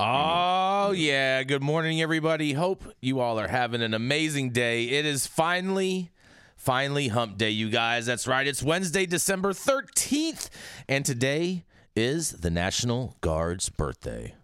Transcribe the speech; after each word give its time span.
Oh, 0.00 0.90
mm-hmm. 0.92 0.94
yeah. 0.94 1.42
Good 1.42 1.62
morning, 1.62 2.00
everybody. 2.00 2.52
Hope 2.52 2.84
you 3.00 3.18
all 3.18 3.40
are 3.40 3.48
having 3.48 3.82
an 3.82 3.94
amazing 3.94 4.50
day. 4.50 4.84
It 4.84 5.04
is 5.04 5.26
finally, 5.26 6.12
finally 6.56 7.08
hump 7.08 7.36
day, 7.36 7.50
you 7.50 7.68
guys. 7.68 8.06
That's 8.06 8.28
right. 8.28 8.46
It's 8.46 8.62
Wednesday, 8.62 9.06
December 9.06 9.52
13th. 9.52 10.50
And 10.88 11.04
today 11.04 11.64
is 11.96 12.30
the 12.30 12.50
National 12.50 13.16
Guard's 13.22 13.70
birthday. 13.70 14.36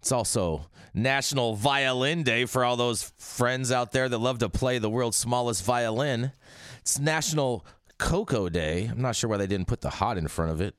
It's 0.00 0.10
also 0.10 0.66
National 0.92 1.54
Violin 1.54 2.24
Day 2.24 2.44
for 2.44 2.64
all 2.64 2.76
those 2.76 3.12
friends 3.16 3.70
out 3.70 3.92
there 3.92 4.08
that 4.08 4.18
love 4.18 4.40
to 4.40 4.48
play 4.48 4.78
the 4.78 4.90
world's 4.90 5.16
smallest 5.16 5.64
violin. 5.64 6.32
It's 6.80 6.98
National 6.98 7.64
Cocoa 7.98 8.48
Day. 8.48 8.88
I'm 8.90 9.00
not 9.00 9.14
sure 9.14 9.30
why 9.30 9.36
they 9.36 9.46
didn't 9.46 9.68
put 9.68 9.82
the 9.82 9.90
hot 9.90 10.18
in 10.18 10.26
front 10.26 10.50
of 10.50 10.60
it. 10.60 10.74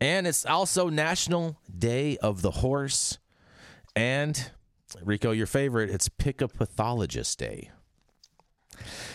And 0.00 0.24
it's 0.24 0.46
also 0.46 0.88
National 0.88 1.58
Day 1.76 2.16
of 2.18 2.40
the 2.40 2.52
Horse. 2.52 3.18
And 3.96 4.50
Rico, 5.02 5.30
your 5.30 5.46
favorite, 5.46 5.90
it's 5.90 6.08
Pick 6.08 6.40
a 6.40 6.48
Pathologist 6.48 7.38
Day. 7.38 7.70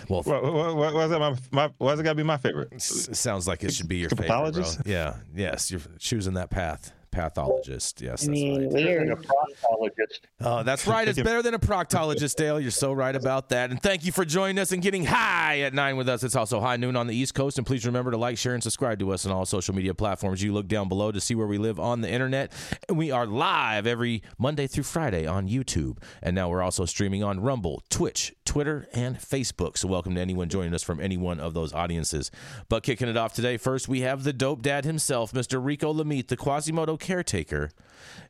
Well, 0.07 0.23
what, 0.23 0.41
what, 0.41 0.75
what, 0.75 0.93
why's 0.93 1.09
that 1.09 1.19
my, 1.19 1.35
my 1.51 1.69
why's 1.77 1.99
it 1.99 2.03
gotta 2.03 2.15
be 2.15 2.23
my 2.23 2.37
favorite? 2.37 2.81
Sounds 2.81 3.47
like 3.47 3.63
it 3.63 3.73
should 3.73 3.89
be 3.89 3.97
your 3.97 4.09
favorite, 4.09 4.53
bro. 4.53 4.63
Yeah, 4.85 5.15
yes, 5.35 5.69
you're 5.69 5.81
choosing 5.99 6.35
that 6.35 6.49
path 6.49 6.93
pathologist. 7.11 8.01
Yes, 8.01 8.21
that's 8.21 8.27
I 8.27 8.31
mean, 8.31 8.61
right. 8.63 8.71
Weird. 8.71 9.09
A 9.09 9.15
proctologist. 9.15 10.19
Oh, 10.41 10.63
that's 10.63 10.87
right. 10.87 11.07
It's 11.07 11.21
better 11.21 11.41
than 11.41 11.53
a 11.53 11.59
proctologist, 11.59 12.35
Dale. 12.37 12.59
You're 12.59 12.71
so 12.71 12.93
right 12.93 13.15
about 13.15 13.49
that. 13.49 13.71
And 13.71 13.81
thank 13.81 14.05
you 14.05 14.11
for 14.11 14.25
joining 14.25 14.59
us 14.59 14.71
and 14.71 14.81
getting 14.81 15.05
high 15.05 15.61
at 15.61 15.73
nine 15.73 15.97
with 15.97 16.09
us. 16.09 16.23
It's 16.23 16.35
also 16.35 16.59
high 16.59 16.77
noon 16.77 16.95
on 16.95 17.07
the 17.07 17.15
East 17.15 17.33
Coast. 17.33 17.57
And 17.57 17.65
please 17.65 17.85
remember 17.85 18.11
to 18.11 18.17
like, 18.17 18.37
share, 18.37 18.53
and 18.53 18.63
subscribe 18.63 18.99
to 18.99 19.11
us 19.11 19.25
on 19.25 19.31
all 19.31 19.45
social 19.45 19.73
media 19.75 19.93
platforms. 19.93 20.43
You 20.43 20.53
look 20.53 20.67
down 20.67 20.89
below 20.89 21.11
to 21.11 21.21
see 21.21 21.35
where 21.35 21.47
we 21.47 21.57
live 21.57 21.79
on 21.79 22.01
the 22.01 22.09
internet. 22.09 22.51
And 22.87 22.97
we 22.97 23.11
are 23.11 23.25
live 23.25 23.87
every 23.87 24.23
Monday 24.37 24.67
through 24.67 24.83
Friday 24.83 25.25
on 25.25 25.47
YouTube. 25.47 25.97
And 26.21 26.35
now 26.35 26.49
we're 26.49 26.61
also 26.61 26.85
streaming 26.85 27.23
on 27.23 27.39
Rumble, 27.39 27.83
Twitch, 27.89 28.33
Twitter, 28.45 28.87
and 28.93 29.17
Facebook. 29.17 29.77
So 29.77 29.87
welcome 29.87 30.15
to 30.15 30.21
anyone 30.21 30.49
joining 30.49 30.73
us 30.73 30.83
from 30.83 30.99
any 30.99 31.17
one 31.17 31.39
of 31.39 31.53
those 31.53 31.73
audiences. 31.73 32.31
But 32.67 32.83
kicking 32.83 33.07
it 33.07 33.17
off 33.17 33.33
today, 33.33 33.57
first 33.57 33.87
we 33.87 34.01
have 34.01 34.23
the 34.23 34.33
dope 34.33 34.61
dad 34.61 34.85
himself, 34.85 35.31
Mr. 35.31 35.63
Rico 35.63 35.93
Lamitte, 35.93 36.27
the 36.27 36.37
Quasimodo 36.37 36.98
caretaker, 36.99 37.71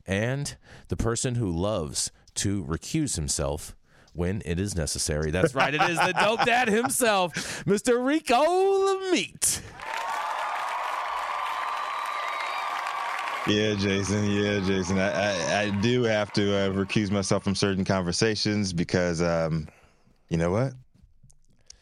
and 0.06 0.56
the 0.88 0.96
person 0.96 1.34
who 1.34 1.50
loves 1.50 2.10
to 2.36 2.64
recuse 2.64 3.16
himself 3.16 3.76
when 4.12 4.42
it 4.44 4.58
is 4.58 4.74
necessary. 4.74 5.30
That's 5.30 5.54
right, 5.54 5.74
it 5.74 5.82
is 5.82 5.98
the 5.98 6.12
dope 6.20 6.44
dad 6.44 6.68
himself, 6.68 7.34
Mr. 7.64 8.04
Rico 8.04 8.36
Lamitte. 8.36 9.60
Yeah, 13.46 13.74
Jason. 13.74 14.30
Yeah, 14.30 14.60
Jason. 14.60 14.98
I, 14.98 15.10
I, 15.10 15.60
I 15.62 15.70
do 15.80 16.02
have 16.02 16.32
to 16.34 16.54
uh, 16.54 16.70
recuse 16.70 17.10
myself 17.10 17.42
from 17.42 17.54
certain 17.54 17.84
conversations 17.84 18.72
because, 18.72 19.22
um, 19.22 19.66
you 20.28 20.36
know 20.36 20.50
what? 20.50 20.74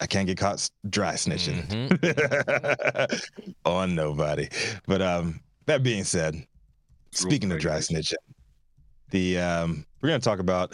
I 0.01 0.07
can't 0.07 0.27
get 0.27 0.39
caught 0.39 0.71
dry 0.89 1.15
snitching 1.15 1.67
mm-hmm. 1.89 3.49
on 3.69 3.95
nobody. 3.95 4.49
But 4.87 5.03
um, 5.03 5.41
that 5.67 5.83
being 5.83 6.05
said, 6.05 6.47
Speaking 7.11 7.51
of 7.53 7.59
dry 7.59 7.79
snitching, 7.79 8.15
the 9.11 9.39
um, 9.39 9.87
we're 10.01 10.11
going 10.11 10.21
to 10.21 10.25
talk 10.25 10.39
about 10.39 10.73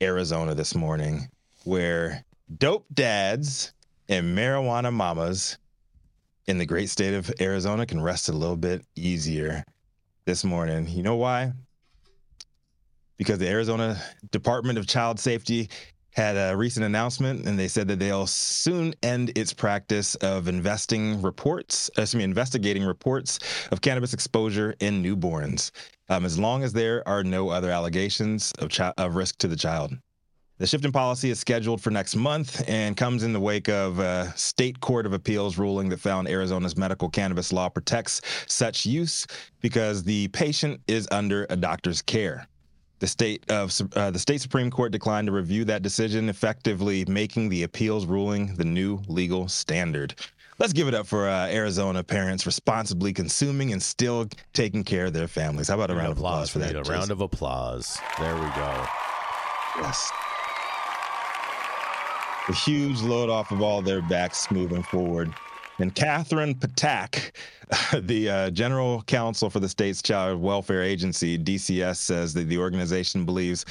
Arizona 0.00 0.54
this 0.54 0.74
morning, 0.74 1.28
where 1.64 2.24
dope 2.58 2.86
dads 2.92 3.72
and 4.08 4.36
marijuana 4.36 4.92
mamas 4.92 5.58
in 6.46 6.58
the 6.58 6.66
great 6.66 6.88
state 6.88 7.14
of 7.14 7.32
Arizona 7.40 7.86
can 7.86 8.00
rest 8.00 8.28
a 8.28 8.32
little 8.32 8.56
bit 8.56 8.84
easier 8.94 9.64
this 10.24 10.44
morning. 10.44 10.88
You 10.88 11.02
know 11.02 11.16
why? 11.16 11.52
Because 13.16 13.38
the 13.38 13.48
Arizona 13.48 14.00
Department 14.30 14.78
of 14.78 14.86
Child 14.86 15.18
Safety 15.18 15.68
had 16.16 16.36
a 16.36 16.56
recent 16.56 16.86
announcement 16.86 17.46
and 17.46 17.58
they 17.58 17.68
said 17.68 17.86
that 17.86 17.98
they'll 17.98 18.26
soon 18.26 18.94
end 19.02 19.30
its 19.36 19.52
practice 19.52 20.14
of 20.16 20.48
investing 20.48 21.20
reports, 21.20 21.90
uh, 21.98 22.02
excuse 22.02 22.18
me, 22.18 22.24
investigating 22.24 22.82
reports 22.82 23.38
of 23.70 23.82
cannabis 23.82 24.14
exposure 24.14 24.74
in 24.80 25.02
newborns, 25.02 25.70
um, 26.08 26.24
as 26.24 26.38
long 26.38 26.62
as 26.62 26.72
there 26.72 27.06
are 27.06 27.22
no 27.22 27.50
other 27.50 27.70
allegations 27.70 28.50
of, 28.60 28.70
chi- 28.70 28.94
of 28.96 29.14
risk 29.14 29.36
to 29.36 29.46
the 29.46 29.56
child. 29.56 29.92
The 30.56 30.66
shift 30.66 30.86
in 30.86 30.92
policy 30.92 31.28
is 31.28 31.38
scheduled 31.38 31.82
for 31.82 31.90
next 31.90 32.16
month 32.16 32.66
and 32.66 32.96
comes 32.96 33.22
in 33.22 33.34
the 33.34 33.40
wake 33.40 33.68
of 33.68 33.98
a 33.98 34.32
state 34.36 34.80
court 34.80 35.04
of 35.04 35.12
appeals 35.12 35.58
ruling 35.58 35.90
that 35.90 36.00
found 36.00 36.28
Arizona's 36.28 36.78
medical 36.78 37.10
cannabis 37.10 37.52
law 37.52 37.68
protects 37.68 38.22
such 38.46 38.86
use 38.86 39.26
because 39.60 40.02
the 40.02 40.28
patient 40.28 40.80
is 40.86 41.06
under 41.10 41.46
a 41.50 41.56
doctor's 41.56 42.00
care. 42.00 42.48
The 42.98 43.06
state 43.06 43.50
of 43.50 43.78
uh, 43.94 44.10
the 44.10 44.18
state 44.18 44.40
supreme 44.40 44.70
court 44.70 44.90
declined 44.90 45.26
to 45.26 45.32
review 45.32 45.64
that 45.66 45.82
decision, 45.82 46.28
effectively 46.28 47.04
making 47.06 47.50
the 47.50 47.62
appeals 47.64 48.06
ruling 48.06 48.54
the 48.56 48.64
new 48.64 49.02
legal 49.06 49.48
standard. 49.48 50.14
Let's 50.58 50.72
give 50.72 50.88
it 50.88 50.94
up 50.94 51.06
for 51.06 51.28
uh, 51.28 51.48
Arizona 51.48 52.02
parents 52.02 52.46
responsibly 52.46 53.12
consuming 53.12 53.72
and 53.72 53.82
still 53.82 54.26
taking 54.54 54.84
care 54.84 55.06
of 55.06 55.12
their 55.12 55.28
families. 55.28 55.68
How 55.68 55.74
about 55.74 55.90
a 55.90 55.94
round 55.94 56.12
of 56.12 56.18
applause, 56.18 56.48
applause 56.48 56.50
for 56.50 56.58
that? 56.72 56.88
A 56.88 56.90
round 56.90 57.10
of 57.10 57.20
applause. 57.20 57.98
There 58.18 58.34
we 58.34 58.40
go. 58.40 58.86
Yes. 59.76 60.10
A 62.48 62.54
huge 62.54 63.02
load 63.02 63.28
off 63.28 63.50
of 63.50 63.60
all 63.60 63.82
their 63.82 64.00
backs 64.00 64.50
moving 64.50 64.82
forward. 64.82 65.34
And 65.78 65.94
Catherine 65.94 66.54
Patak, 66.54 67.32
the 68.06 68.30
uh, 68.30 68.50
general 68.50 69.02
counsel 69.02 69.50
for 69.50 69.60
the 69.60 69.68
state's 69.68 70.00
child 70.00 70.40
welfare 70.40 70.82
agency, 70.82 71.38
DCS, 71.38 71.96
says 71.96 72.32
that 72.34 72.48
the 72.48 72.58
organization 72.58 73.24
believes 73.24 73.66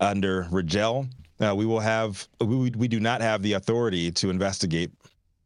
under 0.00 0.46
Rigel, 0.50 1.06
uh, 1.40 1.54
we 1.56 1.66
will 1.66 1.80
have 1.80 2.26
we, 2.40 2.70
we 2.70 2.88
do 2.88 3.00
not 3.00 3.20
have 3.20 3.42
the 3.42 3.54
authority 3.54 4.10
to 4.12 4.30
investigate 4.30 4.90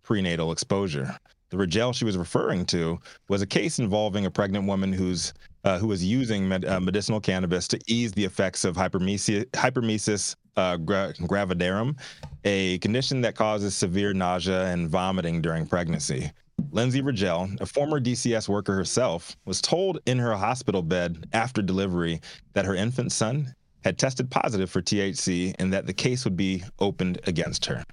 prenatal 0.03 0.53
exposure. 0.53 1.17
The 1.51 1.59
Rigel 1.59 1.93
she 1.93 2.05
was 2.05 2.17
referring 2.17 2.65
to 2.67 2.99
was 3.29 3.43
a 3.43 3.47
case 3.47 3.79
involving 3.79 4.27
a 4.27 4.31
pregnant 4.31 4.67
woman 4.67 4.93
who's 4.93 5.33
uh, 5.65 5.79
who 5.79 5.87
was 5.87 6.05
using 6.05 6.49
med- 6.49 6.65
uh, 6.65 6.81
medicinal 6.81 7.21
cannabis 7.21 7.69
to 7.69 7.79
ease 7.87 8.13
the 8.13 8.25
effects 8.25 8.65
of 8.65 8.75
hypermesis, 8.75 9.45
hypermesis 9.51 10.35
uh, 10.57 10.77
gra- 10.77 11.15
gravidarum, 11.21 11.97
a 12.45 12.79
condition 12.79 13.21
that 13.23 13.35
causes 13.37 13.75
severe 13.75 14.13
nausea 14.13 14.67
and 14.67 14.89
vomiting 14.89 15.41
during 15.41 15.67
pregnancy. 15.67 16.31
Lindsay 16.71 17.01
Rigel, 17.01 17.49
a 17.61 17.67
former 17.67 18.01
DCS 18.01 18.49
worker 18.49 18.75
herself, 18.75 19.37
was 19.45 19.61
told 19.61 20.01
in 20.07 20.19
her 20.19 20.35
hospital 20.35 20.83
bed 20.83 21.27
after 21.33 21.63
delivery 21.63 22.21
that 22.53 22.65
her 22.65 22.75
infant 22.75 23.13
son 23.13 23.55
had 23.85 23.99
tested 23.99 24.31
positive 24.31 24.71
for 24.71 24.81
THC 24.81 25.55
and 25.59 25.73
that 25.73 25.87
the 25.87 25.93
case 25.93 26.25
would 26.25 26.37
be 26.37 26.63
opened 26.79 27.21
against 27.27 27.65
her. 27.67 27.85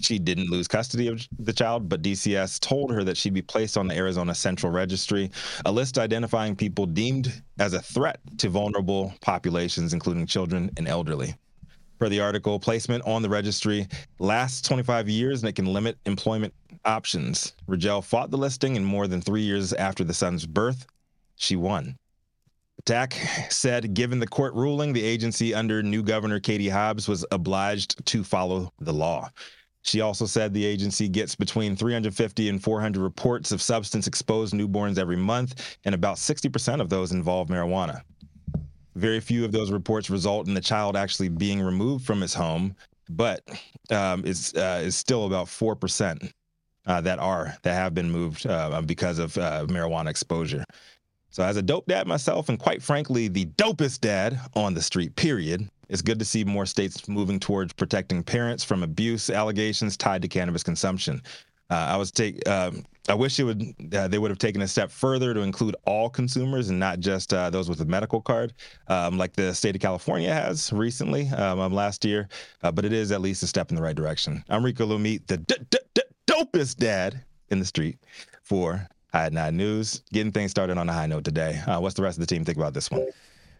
She 0.00 0.18
didn't 0.18 0.50
lose 0.50 0.68
custody 0.68 1.08
of 1.08 1.26
the 1.38 1.52
child, 1.52 1.88
but 1.88 2.02
DCS 2.02 2.60
told 2.60 2.92
her 2.92 3.02
that 3.04 3.16
she'd 3.16 3.32
be 3.32 3.42
placed 3.42 3.78
on 3.78 3.88
the 3.88 3.96
Arizona 3.96 4.34
Central 4.34 4.70
Registry, 4.70 5.30
a 5.64 5.72
list 5.72 5.98
identifying 5.98 6.54
people 6.54 6.84
deemed 6.84 7.42
as 7.58 7.72
a 7.72 7.80
threat 7.80 8.20
to 8.38 8.50
vulnerable 8.50 9.14
populations, 9.22 9.94
including 9.94 10.26
children 10.26 10.70
and 10.76 10.86
elderly. 10.86 11.34
Per 11.98 12.08
the 12.08 12.20
article, 12.20 12.60
placement 12.60 13.04
on 13.06 13.22
the 13.22 13.28
registry 13.28 13.88
lasts 14.18 14.60
25 14.68 15.08
years 15.08 15.42
and 15.42 15.48
it 15.48 15.54
can 15.54 15.64
limit 15.66 15.98
employment 16.04 16.52
options. 16.84 17.54
Rigel 17.66 18.02
fought 18.02 18.30
the 18.30 18.36
listing, 18.36 18.76
and 18.76 18.84
more 18.84 19.06
than 19.06 19.20
three 19.22 19.42
years 19.42 19.72
after 19.72 20.04
the 20.04 20.14
son's 20.14 20.46
birth, 20.46 20.86
she 21.36 21.56
won. 21.56 21.96
Tack 22.84 23.14
said, 23.50 23.94
given 23.94 24.18
the 24.18 24.26
court 24.26 24.54
ruling, 24.54 24.92
the 24.92 25.02
agency 25.02 25.54
under 25.54 25.82
new 25.82 26.02
Governor 26.02 26.38
Katie 26.38 26.68
Hobbs 26.68 27.08
was 27.08 27.24
obliged 27.32 28.04
to 28.06 28.22
follow 28.22 28.72
the 28.78 28.92
law. 28.92 29.30
She 29.82 30.00
also 30.00 30.26
said 30.26 30.52
the 30.52 30.64
agency 30.64 31.08
gets 31.08 31.34
between 31.34 31.76
350 31.76 32.48
and 32.48 32.62
400 32.62 33.00
reports 33.00 33.52
of 33.52 33.62
substance 33.62 34.06
exposed 34.06 34.52
newborns 34.52 34.98
every 34.98 35.16
month, 35.16 35.78
and 35.84 35.94
about 35.94 36.16
60% 36.16 36.80
of 36.80 36.88
those 36.88 37.12
involve 37.12 37.48
marijuana. 37.48 38.02
Very 38.96 39.20
few 39.20 39.44
of 39.44 39.52
those 39.52 39.70
reports 39.70 40.08
result 40.08 40.48
in 40.48 40.54
the 40.54 40.60
child 40.60 40.96
actually 40.96 41.28
being 41.28 41.60
removed 41.60 42.06
from 42.06 42.22
its 42.22 42.32
home, 42.32 42.74
but 43.10 43.42
um, 43.90 44.22
it's, 44.24 44.54
uh, 44.54 44.82
it's 44.84 44.96
still 44.96 45.26
about 45.26 45.46
4% 45.46 46.32
uh, 46.86 47.00
that 47.02 47.18
are, 47.18 47.54
that 47.62 47.74
have 47.74 47.94
been 47.94 48.10
moved 48.10 48.46
uh, 48.46 48.80
because 48.80 49.18
of 49.18 49.36
uh, 49.36 49.66
marijuana 49.68 50.08
exposure. 50.08 50.64
So, 51.28 51.42
as 51.42 51.58
a 51.58 51.62
dope 51.62 51.86
dad 51.86 52.06
myself, 52.06 52.48
and 52.48 52.58
quite 52.58 52.82
frankly, 52.82 53.28
the 53.28 53.44
dopest 53.44 54.00
dad 54.00 54.40
on 54.54 54.72
the 54.72 54.80
street, 54.80 55.14
period, 55.16 55.68
it's 55.90 56.00
good 56.00 56.18
to 56.18 56.24
see 56.24 56.44
more 56.44 56.64
states 56.64 57.06
moving 57.08 57.38
towards 57.38 57.74
protecting 57.74 58.22
parents 58.22 58.64
from 58.64 58.82
abuse 58.82 59.28
allegations 59.28 59.98
tied 59.98 60.22
to 60.22 60.28
cannabis 60.28 60.62
consumption. 60.62 61.20
Uh, 61.70 61.74
I 61.74 61.96
was 61.96 62.10
take. 62.10 62.46
Um, 62.48 62.84
I 63.08 63.14
wish 63.14 63.38
it 63.38 63.44
would. 63.44 63.74
Uh, 63.92 64.08
they 64.08 64.18
would 64.18 64.30
have 64.30 64.38
taken 64.38 64.62
a 64.62 64.68
step 64.68 64.90
further 64.90 65.32
to 65.34 65.40
include 65.40 65.76
all 65.86 66.08
consumers 66.08 66.70
and 66.70 66.78
not 66.78 66.98
just 67.00 67.32
uh, 67.32 67.50
those 67.50 67.68
with 67.68 67.80
a 67.80 67.84
medical 67.84 68.20
card, 68.20 68.52
um, 68.88 69.16
like 69.16 69.32
the 69.34 69.54
state 69.54 69.74
of 69.76 69.80
California 69.80 70.32
has 70.32 70.72
recently, 70.72 71.28
um, 71.30 71.60
um 71.60 71.72
last 71.72 72.04
year. 72.04 72.28
Uh, 72.62 72.72
but 72.72 72.84
it 72.84 72.92
is 72.92 73.12
at 73.12 73.20
least 73.20 73.42
a 73.42 73.46
step 73.46 73.70
in 73.70 73.76
the 73.76 73.82
right 73.82 73.96
direction. 73.96 74.42
I'm 74.48 74.64
Rico 74.64 74.86
Lamitte, 74.86 75.26
the 75.26 75.36
d- 75.38 75.54
d- 75.70 75.78
d- 75.94 76.02
dopest 76.26 76.76
dad 76.76 77.24
in 77.50 77.58
the 77.60 77.64
street 77.64 77.98
for 78.42 78.88
High 79.12 79.28
Nine 79.30 79.56
News. 79.56 80.02
Getting 80.12 80.32
things 80.32 80.50
started 80.50 80.76
on 80.78 80.88
a 80.88 80.92
high 80.92 81.06
note 81.06 81.24
today. 81.24 81.60
Uh, 81.66 81.78
what's 81.80 81.94
the 81.94 82.02
rest 82.02 82.18
of 82.18 82.20
the 82.26 82.32
team 82.32 82.44
think 82.44 82.58
about 82.58 82.74
this 82.74 82.90
one? 82.90 83.06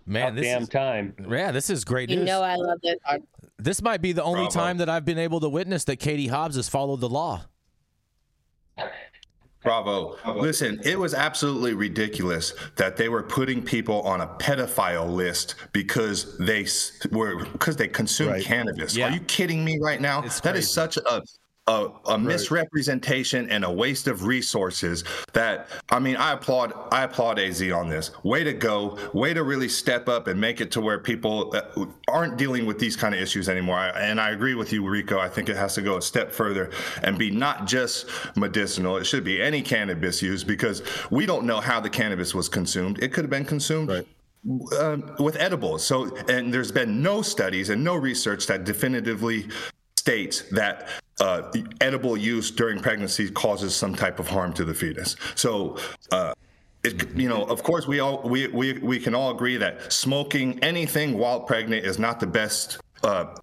Man, 0.06 0.34
this 0.36 0.44
damn 0.44 0.62
is, 0.62 0.68
time. 0.68 1.14
Yeah, 1.28 1.50
this 1.52 1.70
is 1.70 1.84
great 1.84 2.10
You 2.10 2.16
news. 2.16 2.26
know 2.26 2.42
I 2.42 2.54
love 2.54 2.78
this. 2.82 2.96
this 3.58 3.82
might 3.82 4.00
be 4.02 4.12
the 4.12 4.22
only 4.22 4.42
Bravo. 4.42 4.54
time 4.58 4.78
that 4.78 4.88
I've 4.88 5.04
been 5.04 5.18
able 5.18 5.40
to 5.40 5.48
witness 5.48 5.84
that 5.84 5.96
Katie 5.96 6.28
Hobbs 6.28 6.54
has 6.56 6.68
followed 6.68 7.00
the 7.00 7.08
law. 7.08 7.44
Bravo. 9.66 10.16
Listen, 10.36 10.80
it 10.84 10.96
was 10.96 11.12
absolutely 11.12 11.74
ridiculous 11.74 12.54
that 12.76 12.96
they 12.96 13.08
were 13.08 13.24
putting 13.24 13.62
people 13.62 14.00
on 14.02 14.20
a 14.20 14.26
pedophile 14.38 15.12
list 15.12 15.56
because 15.72 16.38
they 16.38 16.66
were 17.10 17.44
because 17.46 17.74
they 17.76 17.88
consumed 17.88 18.30
Right. 18.30 18.44
cannabis. 18.44 18.96
Yeah. 18.96 19.08
Are 19.08 19.10
you 19.10 19.20
kidding 19.20 19.64
me 19.64 19.78
right 19.82 20.00
now? 20.00 20.22
It's 20.22 20.38
That 20.40 20.54
is 20.56 20.66
crazy. 20.66 20.72
such 20.72 20.96
a 20.98 21.20
a, 21.68 21.88
a 22.06 22.18
misrepresentation 22.18 23.50
and 23.50 23.64
a 23.64 23.70
waste 23.70 24.06
of 24.06 24.24
resources 24.24 25.02
that 25.32 25.68
I 25.90 25.98
mean 25.98 26.14
I 26.16 26.32
applaud 26.32 26.72
I 26.92 27.02
applaud 27.02 27.40
AZ 27.40 27.60
on 27.72 27.88
this. 27.88 28.12
Way 28.22 28.44
to 28.44 28.52
go. 28.52 28.98
Way 29.12 29.34
to 29.34 29.42
really 29.42 29.68
step 29.68 30.08
up 30.08 30.28
and 30.28 30.40
make 30.40 30.60
it 30.60 30.70
to 30.72 30.80
where 30.80 30.98
people 31.00 31.54
uh, 31.56 31.86
aren't 32.08 32.36
dealing 32.36 32.66
with 32.66 32.78
these 32.78 32.94
kind 32.94 33.14
of 33.14 33.20
issues 33.20 33.48
anymore. 33.48 33.76
I, 33.78 33.88
and 33.90 34.20
I 34.20 34.30
agree 34.30 34.54
with 34.54 34.72
you 34.72 34.88
Rico. 34.88 35.18
I 35.18 35.28
think 35.28 35.48
it 35.48 35.56
has 35.56 35.74
to 35.74 35.82
go 35.82 35.96
a 35.96 36.02
step 36.02 36.30
further 36.32 36.70
and 37.02 37.18
be 37.18 37.30
not 37.32 37.66
just 37.66 38.06
medicinal. 38.36 38.96
It 38.96 39.04
should 39.04 39.24
be 39.24 39.42
any 39.42 39.60
cannabis 39.60 40.22
use 40.22 40.44
because 40.44 40.82
we 41.10 41.26
don't 41.26 41.46
know 41.46 41.60
how 41.60 41.80
the 41.80 41.90
cannabis 41.90 42.32
was 42.32 42.48
consumed. 42.48 43.02
It 43.02 43.12
could 43.12 43.24
have 43.24 43.30
been 43.30 43.44
consumed 43.44 43.88
Right. 43.88 44.06
um, 44.78 45.16
with 45.18 45.36
edibles. 45.36 45.84
So, 45.84 46.14
and 46.28 46.54
there's 46.54 46.70
been 46.70 47.02
no 47.02 47.22
studies 47.22 47.70
and 47.70 47.82
no 47.82 47.96
research 47.96 48.46
that 48.46 48.62
definitively 48.64 49.48
states 50.06 50.42
that 50.52 50.88
uh, 51.20 51.50
edible 51.80 52.16
use 52.16 52.52
during 52.52 52.78
pregnancy 52.80 53.28
causes 53.28 53.74
some 53.74 53.92
type 53.92 54.20
of 54.20 54.28
harm 54.28 54.52
to 54.52 54.64
the 54.64 54.72
fetus. 54.72 55.16
So, 55.34 55.78
uh, 56.12 56.32
it, 56.84 57.10
you 57.16 57.28
know, 57.28 57.42
of 57.42 57.64
course, 57.64 57.88
we 57.88 57.98
all 57.98 58.22
we, 58.22 58.46
we 58.46 58.74
we 58.78 59.00
can 59.00 59.16
all 59.16 59.32
agree 59.32 59.56
that 59.56 59.92
smoking 59.92 60.62
anything 60.62 61.18
while 61.18 61.40
pregnant 61.40 61.84
is 61.84 61.98
not 61.98 62.20
the 62.20 62.26
best. 62.28 62.78
Uh, 63.02 63.34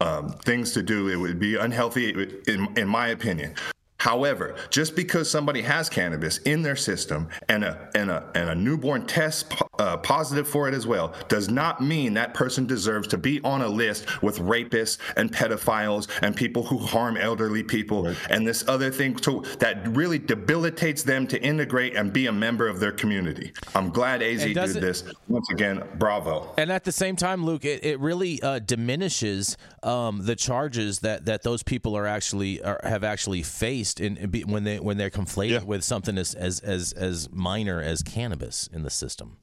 um, 0.00 0.28
things 0.44 0.72
to 0.72 0.82
do. 0.82 1.08
It 1.08 1.16
would 1.16 1.38
be 1.38 1.56
unhealthy, 1.56 2.10
in, 2.46 2.68
in 2.76 2.86
my 2.86 3.08
opinion. 3.08 3.54
However, 4.06 4.54
just 4.70 4.94
because 4.94 5.28
somebody 5.28 5.62
has 5.62 5.88
cannabis 5.88 6.38
in 6.38 6.62
their 6.62 6.76
system 6.76 7.28
and 7.48 7.64
a 7.64 7.90
and 7.96 8.08
a 8.08 8.30
and 8.36 8.50
a 8.50 8.54
newborn 8.54 9.04
tests 9.04 9.42
po- 9.42 9.68
uh, 9.80 9.96
positive 9.96 10.46
for 10.46 10.68
it 10.68 10.74
as 10.74 10.86
well, 10.86 11.12
does 11.26 11.48
not 11.48 11.80
mean 11.80 12.14
that 12.14 12.32
person 12.32 12.66
deserves 12.66 13.08
to 13.08 13.18
be 13.18 13.40
on 13.42 13.62
a 13.62 13.68
list 13.68 14.22
with 14.22 14.38
rapists 14.38 14.98
and 15.16 15.32
pedophiles 15.32 16.08
and 16.22 16.36
people 16.36 16.62
who 16.62 16.78
harm 16.78 17.16
elderly 17.16 17.64
people 17.64 18.06
and 18.30 18.46
this 18.46 18.68
other 18.68 18.92
thing 18.92 19.12
too 19.16 19.42
that 19.58 19.84
really 19.88 20.20
debilitates 20.20 21.02
them 21.02 21.26
to 21.26 21.42
integrate 21.42 21.96
and 21.96 22.12
be 22.12 22.28
a 22.28 22.32
member 22.32 22.68
of 22.68 22.78
their 22.78 22.92
community. 22.92 23.52
I'm 23.74 23.90
glad 23.90 24.22
AZ 24.22 24.44
did 24.44 24.56
it- 24.56 24.80
this. 24.80 25.02
Once 25.26 25.50
again, 25.50 25.82
bravo. 25.98 26.54
And 26.58 26.70
at 26.70 26.84
the 26.84 26.92
same 26.92 27.16
time, 27.16 27.44
Luke, 27.44 27.64
it, 27.64 27.84
it 27.84 27.98
really 27.98 28.40
uh, 28.40 28.60
diminishes 28.60 29.56
um, 29.82 30.24
the 30.24 30.36
charges 30.36 31.00
that, 31.00 31.24
that 31.24 31.42
those 31.42 31.64
people 31.64 31.96
are 31.96 32.06
actually 32.06 32.62
are, 32.62 32.80
have 32.84 33.02
actually 33.02 33.42
faced 33.42 33.95
in, 34.00 34.16
in 34.16 34.30
when 34.48 34.64
they 34.64 34.78
when 34.80 34.96
they're 34.96 35.10
conflated 35.10 35.50
Yeah. 35.50 35.64
with 35.64 35.84
something 35.84 36.18
as, 36.18 36.34
as 36.34 36.60
as 36.60 36.92
as 36.92 37.30
minor 37.32 37.80
as 37.80 38.02
cannabis 38.02 38.66
in 38.72 38.82
the 38.82 38.90
system. 38.90 39.38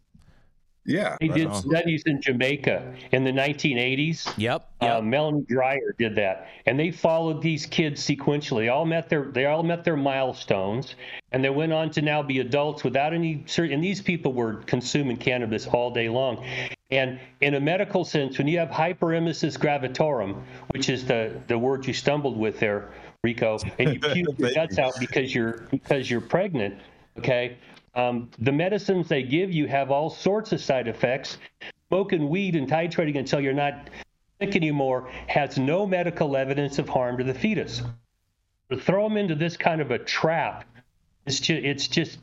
Yeah. 0.85 1.15
They 1.21 1.29
did 1.29 1.47
on. 1.47 1.55
studies 1.61 2.03
in 2.05 2.21
Jamaica 2.21 2.93
in 3.13 3.23
the 3.23 3.31
1980s. 3.31 4.37
Yep. 4.37 4.69
Uh, 4.81 4.85
yep. 4.85 5.03
Melanie 5.05 5.45
Dreher 5.49 5.95
did 5.97 6.15
that, 6.15 6.47
and 6.65 6.77
they 6.77 6.91
followed 6.91 7.41
these 7.41 7.65
kids 7.65 8.05
sequentially. 8.05 8.63
They 8.63 8.67
all 8.69 8.85
met 8.85 9.07
their 9.07 9.31
they 9.31 9.45
all 9.45 9.63
met 9.63 9.85
their 9.85 9.95
milestones, 9.95 10.95
and 11.31 11.41
they 11.43 11.49
went 11.49 11.71
on 11.71 11.89
to 11.91 12.01
now 12.01 12.21
be 12.21 12.39
adults 12.39 12.83
without 12.83 13.13
any. 13.13 13.45
And 13.57 13.81
these 13.81 14.01
people 14.01 14.33
were 14.33 14.55
consuming 14.63 15.15
cannabis 15.17 15.67
all 15.67 15.89
day 15.91 16.09
long. 16.09 16.45
And 16.91 17.17
in 17.41 17.55
a 17.55 17.59
medical 17.59 18.03
sense, 18.03 18.37
when 18.37 18.47
you 18.47 18.59
have 18.59 18.69
hyperemesis 18.69 19.57
gravidarum, 19.57 20.43
which 20.71 20.89
is 20.89 21.05
the 21.05 21.41
the 21.47 21.57
word 21.57 21.87
you 21.87 21.93
stumbled 21.93 22.37
with 22.37 22.59
there, 22.59 22.91
Rico, 23.23 23.57
and 23.79 23.93
you 23.93 23.99
puke 24.01 24.37
your 24.37 24.51
guts 24.55 24.77
out 24.77 24.93
because 24.99 25.33
you're 25.33 25.65
because 25.71 26.11
you're 26.11 26.19
pregnant, 26.19 26.75
okay. 27.17 27.57
Um, 27.95 28.29
the 28.39 28.51
medicines 28.51 29.07
they 29.07 29.23
give 29.23 29.51
you 29.51 29.67
have 29.67 29.91
all 29.91 30.09
sorts 30.09 30.51
of 30.51 30.59
side 30.59 30.89
effects. 30.89 31.37
Smoking 31.87 32.27
weed 32.27 32.55
and 32.55 32.67
titrating 32.67 33.17
until 33.17 33.39
you're 33.39 33.53
not 33.53 33.89
sick 34.41 34.55
anymore 34.55 35.09
has 35.27 35.57
no 35.57 35.85
medical 35.85 36.35
evidence 36.35 36.79
of 36.79 36.89
harm 36.89 37.17
to 37.19 37.23
the 37.23 37.33
fetus. 37.33 37.81
To 38.71 38.77
throw 38.77 39.07
them 39.07 39.15
into 39.15 39.35
this 39.35 39.55
kind 39.55 39.79
of 39.79 39.91
a 39.91 39.99
trap, 39.99 40.65
it's 41.25 41.39
just, 41.39 41.63
it's 41.63 41.87
just 41.87 42.17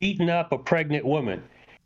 eating 0.00 0.30
up 0.30 0.52
a 0.52 0.58
pregnant 0.58 1.04
woman. 1.04 1.42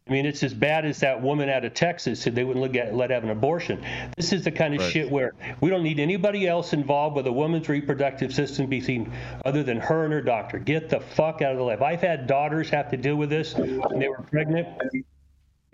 I 0.07 0.13
mean, 0.13 0.27
it's 0.27 0.43
as 0.43 0.53
bad 0.53 0.85
as 0.85 1.01
that 1.01 1.23
woman 1.23 1.49
out 1.49 1.65
of 1.65 1.73
Texas 1.73 2.21
said 2.21 2.35
they 2.35 2.45
wouldn't 2.45 2.63
look 2.63 2.77
at, 2.77 2.95
let 2.95 3.09
have 3.09 3.25
an 3.25 3.31
abortion. 3.31 3.83
This 4.19 4.35
is 4.35 4.45
the 4.45 4.51
kind 4.51 4.75
of 4.75 4.81
Right. 4.81 4.93
shit 4.93 5.11
where 5.11 5.33
we 5.63 5.71
don't 5.71 5.83
need 5.83 5.99
anybody 5.99 6.47
else 6.47 6.75
involved 6.75 7.17
with 7.17 7.27
a 7.27 7.33
woman's 7.33 7.71
reproductive 7.71 8.35
system 8.35 8.67
be 8.67 8.83
seen 8.83 9.11
other 9.47 9.63
than 9.63 9.79
her 9.79 10.05
and 10.05 10.13
her 10.13 10.21
doctor. 10.21 10.59
Get 10.59 10.91
the 10.91 11.01
fuck 11.01 11.41
out 11.41 11.53
of 11.53 11.57
the 11.57 11.65
lab. 11.65 11.83
I've 11.83 12.03
had 12.03 12.27
daughters 12.27 12.69
have 12.69 12.91
to 12.91 12.99
deal 12.99 13.17
with 13.17 13.31
this 13.31 13.55
when 13.55 13.99
they 13.99 14.09
were 14.09 14.21
pregnant 14.31 14.69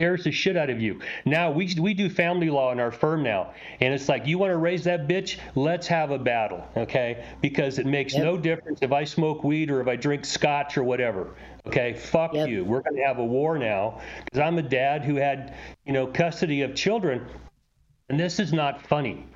scares 0.01 0.25
the 0.25 0.33
shit 0.33 0.57
out 0.57 0.71
of 0.71 0.81
you. 0.81 0.99
Now 1.27 1.51
we 1.51 1.75
we 1.79 1.93
do 1.93 2.09
family 2.09 2.49
law 2.49 2.73
in 2.73 2.81
our 2.81 2.91
firm 2.91 3.23
now, 3.23 3.53
and 3.81 3.93
it's 3.93 4.09
like 4.09 4.27
you 4.27 4.39
want 4.39 4.51
to 4.51 4.57
raise 4.57 4.85
that 4.85 5.07
bitch, 5.07 5.37
let's 5.55 5.87
have 5.89 6.11
a 6.11 6.19
battle, 6.19 6.67
okay? 6.75 7.27
Because 7.43 7.79
it 7.79 7.85
makes 7.85 8.15
no 8.15 8.39
difference 8.39 8.79
if 8.81 8.93
I 8.93 9.05
smoke 9.05 9.45
weed 9.45 9.71
or 9.71 9.83
if 9.83 9.89
I 9.89 9.97
drink 9.97 10.25
scotch 10.25 10.79
or 10.79 10.85
whatever. 10.85 11.35
Okay, 11.67 11.95
fuck 11.95 12.35
Yep. 12.35 12.49
you. 12.49 12.65
We're 12.65 12.81
going 12.83 12.97
to 12.97 13.03
have 13.03 13.19
a 13.19 13.25
war 13.25 13.59
now 13.59 14.01
because 14.25 14.41
I'm 14.41 14.59
a 14.59 14.63
dad 14.63 15.05
who 15.05 15.17
had 15.17 15.55
you 15.85 15.93
know 15.93 16.07
custody 16.07 16.63
of 16.63 16.75
children, 16.75 17.27
and 18.09 18.19
this 18.19 18.39
is 18.41 18.53
not 18.53 18.87
funny. 18.87 19.27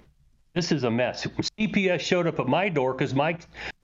This 0.54 0.70
is 0.70 0.84
a 0.84 0.90
mess. 0.90 1.26
CPS 1.58 2.00
showed 2.00 2.26
up 2.28 2.38
at 2.38 2.46
my 2.46 2.68
door 2.68 2.92
because 2.94 3.14
my 3.14 3.36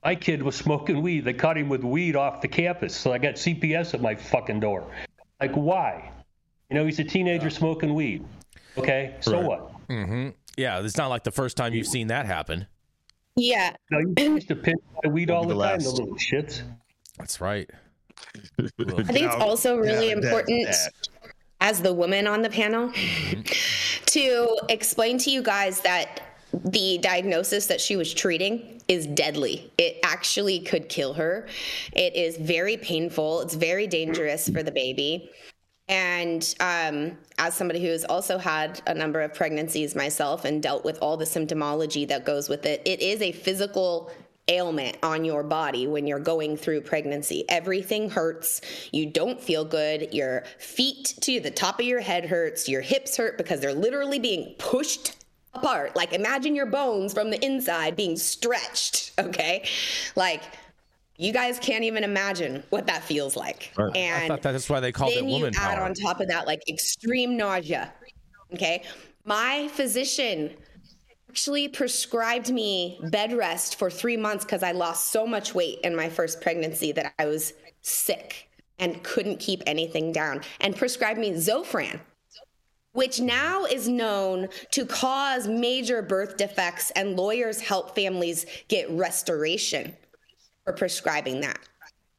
my 0.03 0.15
kid 0.15 0.41
was 0.41 0.55
smoking 0.55 1.01
weed. 1.01 1.25
They 1.25 1.33
caught 1.33 1.57
him 1.57 1.69
with 1.69 1.83
weed 1.83 2.15
off 2.15 2.41
the 2.41 2.47
campus, 2.47 2.95
so 2.95 3.11
I 3.11 3.17
got 3.17 3.35
CPS 3.35 3.93
at 3.93 4.01
my 4.01 4.15
fucking 4.15 4.59
door. 4.61 4.87
Like 5.39 5.53
why? 5.53 6.11
You 6.69 6.77
know, 6.77 6.85
he's 6.85 6.99
a 6.99 7.03
teenager 7.03 7.49
smoking 7.49 7.93
weed. 7.93 8.23
Okay, 8.77 9.15
so 9.19 9.33
Right. 9.33 9.43
what? 9.45 9.87
Mm-hmm. 9.89 10.29
Yeah, 10.57 10.79
it's 10.81 10.95
not 10.97 11.07
like 11.09 11.23
the 11.25 11.31
first 11.31 11.57
time 11.57 11.73
you've 11.73 11.87
seen 11.87 12.07
that 12.07 12.25
happen. 12.25 12.67
Yeah. 13.35 13.75
No, 13.89 13.99
you 13.99 14.33
used 14.35 14.47
to 14.47 14.55
pinch 14.55 14.81
my 15.03 15.09
weed 15.11 15.29
all 15.29 15.43
the 15.45 15.53
the 15.53 15.61
time, 15.61 15.79
the 15.79 15.85
last. 15.89 15.99
little 15.99 16.15
shits. 16.15 16.61
That's 17.17 17.41
right. 17.41 17.69
I 18.59 19.03
think 19.03 19.25
it's 19.27 19.35
also 19.35 19.77
really 19.77 20.11
important. 20.11 20.67
as 21.61 21.81
the 21.81 21.93
woman 21.93 22.25
on 22.25 22.41
the 22.41 22.49
panel 22.49 22.91
to 24.07 24.57
explain 24.67 25.19
to 25.19 25.29
you 25.29 25.43
guys 25.43 25.79
that 25.81 26.21
the 26.65 26.97
diagnosis 26.97 27.67
that 27.67 27.79
she 27.79 27.95
was 27.95 28.13
treating 28.13 28.81
is 28.87 29.07
deadly. 29.07 29.71
It 29.77 29.99
actually 30.03 30.59
could 30.59 30.89
kill 30.89 31.13
her. 31.13 31.47
It 31.93 32.15
is 32.15 32.35
very 32.37 32.77
painful. 32.77 33.41
It's 33.41 33.53
very 33.53 33.87
dangerous 33.87 34.49
for 34.49 34.63
the 34.63 34.71
baby. 34.71 35.29
And 35.87 36.55
um, 36.59 37.17
as 37.37 37.53
somebody 37.53 37.81
who 37.81 37.89
has 37.89 38.03
also 38.05 38.37
had 38.37 38.81
a 38.87 38.93
number 38.93 39.21
of 39.21 39.33
pregnancies 39.33 39.95
myself 39.95 40.45
and 40.45 40.61
dealt 40.61 40.83
with 40.83 40.97
all 41.01 41.15
the 41.15 41.25
symptomology 41.25 42.07
that 42.07 42.25
goes 42.25 42.49
with 42.49 42.65
it, 42.65 42.81
it 42.85 43.01
is 43.01 43.21
a 43.21 43.31
physical 43.31 44.11
ailment 44.47 44.97
on 45.03 45.23
your 45.23 45.43
body 45.43 45.87
when 45.87 46.07
you're 46.07 46.19
going 46.19 46.57
through 46.57 46.81
pregnancy. 46.81 47.45
Everything 47.49 48.09
hurts. 48.09 48.61
You 48.91 49.05
don't 49.05 49.41
feel 49.41 49.63
good. 49.65 50.13
Your 50.13 50.43
feet 50.57 51.15
to 51.21 51.39
the 51.39 51.51
top 51.51 51.79
of 51.79 51.85
your 51.85 52.01
head 52.01 52.25
hurts. 52.25 52.67
Your 52.67 52.81
hips 52.81 53.17
hurt 53.17 53.37
because 53.37 53.59
they're 53.59 53.73
literally 53.73 54.19
being 54.19 54.55
pushed 54.57 55.15
apart. 55.53 55.95
Like 55.95 56.13
imagine 56.13 56.55
your 56.55 56.65
bones 56.65 57.13
from 57.13 57.29
the 57.29 57.43
inside 57.43 57.95
being 57.95 58.17
stretched, 58.17 59.11
okay? 59.19 59.67
Like 60.15 60.43
you 61.17 61.31
guys 61.31 61.59
can't 61.59 61.83
even 61.83 62.03
imagine 62.03 62.63
what 62.71 62.87
that 62.87 63.03
feels 63.03 63.35
like. 63.35 63.71
Right. 63.77 63.95
And 63.95 64.23
I 64.23 64.27
thought 64.27 64.41
that's 64.41 64.69
why 64.69 64.79
they 64.79 64.91
called 64.91 65.11
it 65.11 65.23
woman 65.23 65.53
you 65.53 65.59
add 65.59 65.75
power. 65.75 65.85
on 65.85 65.93
top 65.93 66.19
of 66.19 66.27
that 66.29 66.47
like 66.47 66.67
extreme 66.67 67.37
nausea. 67.37 67.93
Okay? 68.53 68.83
My 69.23 69.69
physician 69.69 70.51
actually 71.31 71.69
prescribed 71.69 72.51
me 72.51 72.99
bed 73.03 73.31
rest 73.31 73.79
for 73.79 73.89
3 73.89 74.17
months 74.17 74.43
cuz 74.43 74.61
I 74.63 74.73
lost 74.73 75.11
so 75.11 75.25
much 75.25 75.55
weight 75.55 75.79
in 75.81 75.95
my 75.95 76.09
first 76.09 76.41
pregnancy 76.41 76.91
that 76.91 77.13
I 77.17 77.25
was 77.25 77.53
sick 77.81 78.49
and 78.77 79.01
couldn't 79.01 79.39
keep 79.39 79.63
anything 79.65 80.11
down 80.11 80.41
and 80.59 80.75
prescribed 80.75 81.17
me 81.17 81.31
Zofran 81.31 82.01
which 82.93 83.21
now 83.21 83.63
is 83.63 83.87
known 83.87 84.49
to 84.71 84.85
cause 84.85 85.47
major 85.47 86.01
birth 86.01 86.35
defects, 86.35 86.91
and 86.91 87.15
lawyers 87.15 87.61
help 87.61 87.95
families 87.95 88.45
get 88.67 88.89
restoration 88.89 89.95
for 90.65 90.73
prescribing 90.73 91.39
that. 91.39 91.59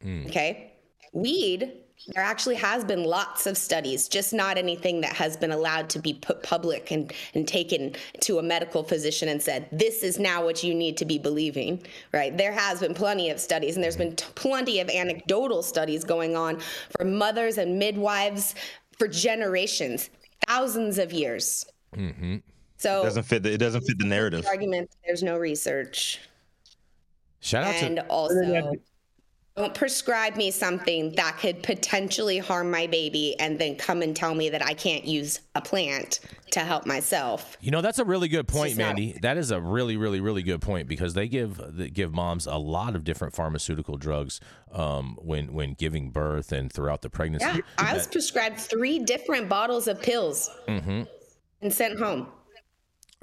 Mm. 0.03 0.27
Okay. 0.27 0.71
Weed, 1.13 1.82
there 2.07 2.23
actually 2.23 2.55
has 2.55 2.83
been 2.83 3.03
lots 3.03 3.47
of 3.47 3.57
studies, 3.57 4.07
just 4.07 4.33
not 4.33 4.57
anything 4.57 5.01
that 5.01 5.13
has 5.13 5.37
been 5.37 5.51
allowed 5.51 5.89
to 5.91 5.99
be 5.99 6.13
put 6.13 6.43
public 6.43 6.91
and, 6.91 7.13
and 7.33 7.47
taken 7.47 7.95
to 8.21 8.39
a 8.39 8.43
medical 8.43 8.83
physician 8.83 9.29
and 9.29 9.41
said, 9.41 9.67
this 9.71 10.03
is 10.03 10.19
now 10.19 10.43
what 10.43 10.63
you 10.63 10.75
need 10.75 10.97
to 10.97 11.05
be 11.05 11.17
believing, 11.17 11.81
right? 12.11 12.37
There 12.37 12.51
has 12.51 12.81
been 12.81 12.93
plenty 12.93 13.29
of 13.29 13.39
studies, 13.39 13.75
and 13.75 13.83
there's 13.83 13.97
been 13.97 14.15
t- 14.15 14.25
plenty 14.35 14.79
of 14.79 14.89
anecdotal 14.89 15.63
studies 15.63 16.03
going 16.03 16.35
on 16.35 16.59
for 16.97 17.05
mothers 17.05 17.57
and 17.57 17.79
midwives 17.79 18.55
for 18.97 19.07
generations 19.07 20.09
thousands 20.47 20.97
of 20.97 21.13
years. 21.13 21.65
Mm-hmm. 21.95 22.37
So 22.77 23.01
it 23.01 23.05
doesn't 23.05 23.23
fit. 23.23 23.43
The, 23.43 23.53
it 23.53 23.59
doesn't 23.59 23.81
fit 23.81 23.97
the 23.97 24.05
narrative. 24.05 24.45
Argument. 24.45 24.91
There's 25.05 25.23
no 25.23 25.37
research. 25.37 26.19
Shout 27.39 27.63
out 27.63 27.75
and 27.75 27.95
to 27.97 28.05
also 28.07 28.73
don't 29.55 29.75
prescribe 29.75 30.35
me 30.35 30.49
something 30.49 31.13
that 31.15 31.37
could 31.37 31.61
potentially 31.61 32.39
harm 32.39 32.71
my 32.71 32.87
baby 32.87 33.35
and 33.39 33.59
then 33.59 33.75
come 33.75 34.01
and 34.01 34.15
tell 34.15 34.33
me 34.33 34.49
that 34.49 34.65
I 34.65 34.73
can't 34.73 35.05
use 35.05 35.41
a 35.53 35.61
plant 35.61 36.21
to 36.51 36.61
help 36.61 36.87
myself. 36.87 37.55
You 37.61 37.69
know, 37.69 37.81
that's 37.81 37.99
a 37.99 38.05
really 38.05 38.27
good 38.27 38.47
point, 38.47 38.77
Mandy. 38.77 39.13
Not... 39.13 39.21
That 39.21 39.37
is 39.37 39.51
a 39.51 39.61
really, 39.61 39.95
really, 39.95 40.21
really 40.21 40.41
good 40.41 40.59
point 40.59 40.87
because 40.87 41.13
they 41.13 41.27
give 41.27 41.61
they 41.69 41.89
give 41.89 42.13
moms 42.13 42.47
a 42.47 42.57
lot 42.57 42.95
of 42.95 43.03
different 43.03 43.35
pharmaceutical 43.35 43.97
drugs 43.97 44.39
um, 44.71 45.17
when 45.21 45.53
when 45.53 45.73
giving 45.73 46.09
birth 46.09 46.51
and 46.51 46.73
throughout 46.73 47.03
the 47.03 47.09
pregnancy. 47.09 47.45
Yeah, 47.45 47.59
I 47.77 47.93
was 47.93 48.07
prescribed 48.07 48.57
three 48.57 48.99
different 48.99 49.49
bottles 49.49 49.87
of 49.87 50.01
pills 50.01 50.49
mm-hmm. 50.67 51.03
and 51.61 51.73
sent 51.73 51.99
home. 51.99 52.27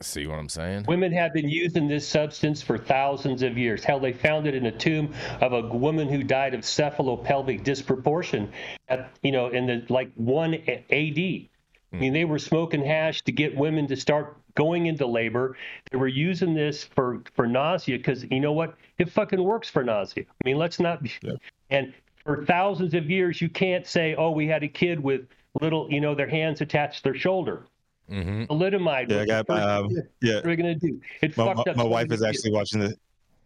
See 0.03 0.27
what 0.27 0.39
I'm 0.39 0.49
saying? 0.49 0.87
Women 0.89 1.13
have 1.13 1.35
been 1.35 1.49
using 1.49 1.87
this 1.87 2.09
substance 2.09 2.63
for 2.63 2.79
thousands 2.79 3.43
of 3.43 3.59
years. 3.59 3.85
Hell, 3.85 4.01
they 4.01 4.15
found 4.15 4.47
it 4.47 4.55
in 4.55 4.67
a 4.67 4.73
tomb 4.73 5.13
of 5.41 5.53
a 5.53 5.61
woman 5.61 6.09
who 6.09 6.23
died 6.23 6.55
of 6.55 6.63
cephalopelvic 6.63 7.63
disproportion 7.65 8.51
at, 8.89 9.11
you 9.23 9.31
know, 9.31 9.49
in 9.49 9.67
the 9.67 9.85
like 9.91 10.11
1 10.15 10.55
AD. 10.55 11.49
I 11.93 11.97
mean, 11.97 12.13
they 12.13 12.25
were 12.25 12.39
smoking 12.39 12.85
hash 12.85 13.23
to 13.23 13.33
get 13.33 13.57
women 13.57 13.89
to 13.89 13.97
start 13.97 14.37
going 14.55 14.87
into 14.87 15.07
labor. 15.07 15.57
They 15.91 15.99
were 15.99 16.09
using 16.09 16.55
this 16.55 16.85
for 16.85 17.23
for 17.35 17.47
nausea 17.47 17.99
because 17.99 18.25
you 18.31 18.41
know 18.41 18.53
what? 18.53 18.75
It 18.99 19.11
fucking 19.11 19.43
works 19.43 19.69
for 19.69 19.83
nausea. 19.83 20.25
I 20.29 20.49
mean, 20.49 20.57
let's 20.57 20.79
not. 20.79 21.03
Be, 21.03 21.13
yeah. 21.23 21.33
And 21.71 21.93
for 22.25 22.45
thousands 22.45 22.95
of 22.95 23.11
years, 23.11 23.41
you 23.41 23.49
can't 23.49 23.87
say, 23.87 24.15
"Oh, 24.15 24.31
we 24.31 24.47
had 24.47 24.63
a 24.63 24.69
kid 24.69 25.01
with 25.01 25.27
little, 25.61 25.91
you 25.91 26.01
know, 26.01 26.15
their 26.15 26.29
hands 26.29 26.61
attached 26.61 26.99
to 26.99 27.03
their 27.05 27.15
shoulder." 27.15 27.65
Mm-hmm. 28.11 28.53
Thalidomide. 28.53 29.11
Yeah, 29.11 29.21
I 29.21 29.27
got. 29.27 29.51
Um, 29.51 29.89
yeah. 30.21 30.37
What 30.37 30.47
are 30.47 30.57
gonna 30.57 30.75
do? 30.75 31.01
It 31.23 31.37
my, 31.37 31.55
fucked 31.55 31.69
up. 31.69 31.77
My 31.77 31.85
wife 31.85 32.11
is 32.11 32.23
actually 32.23 32.53
watching 32.53 32.81
the. 32.81 32.97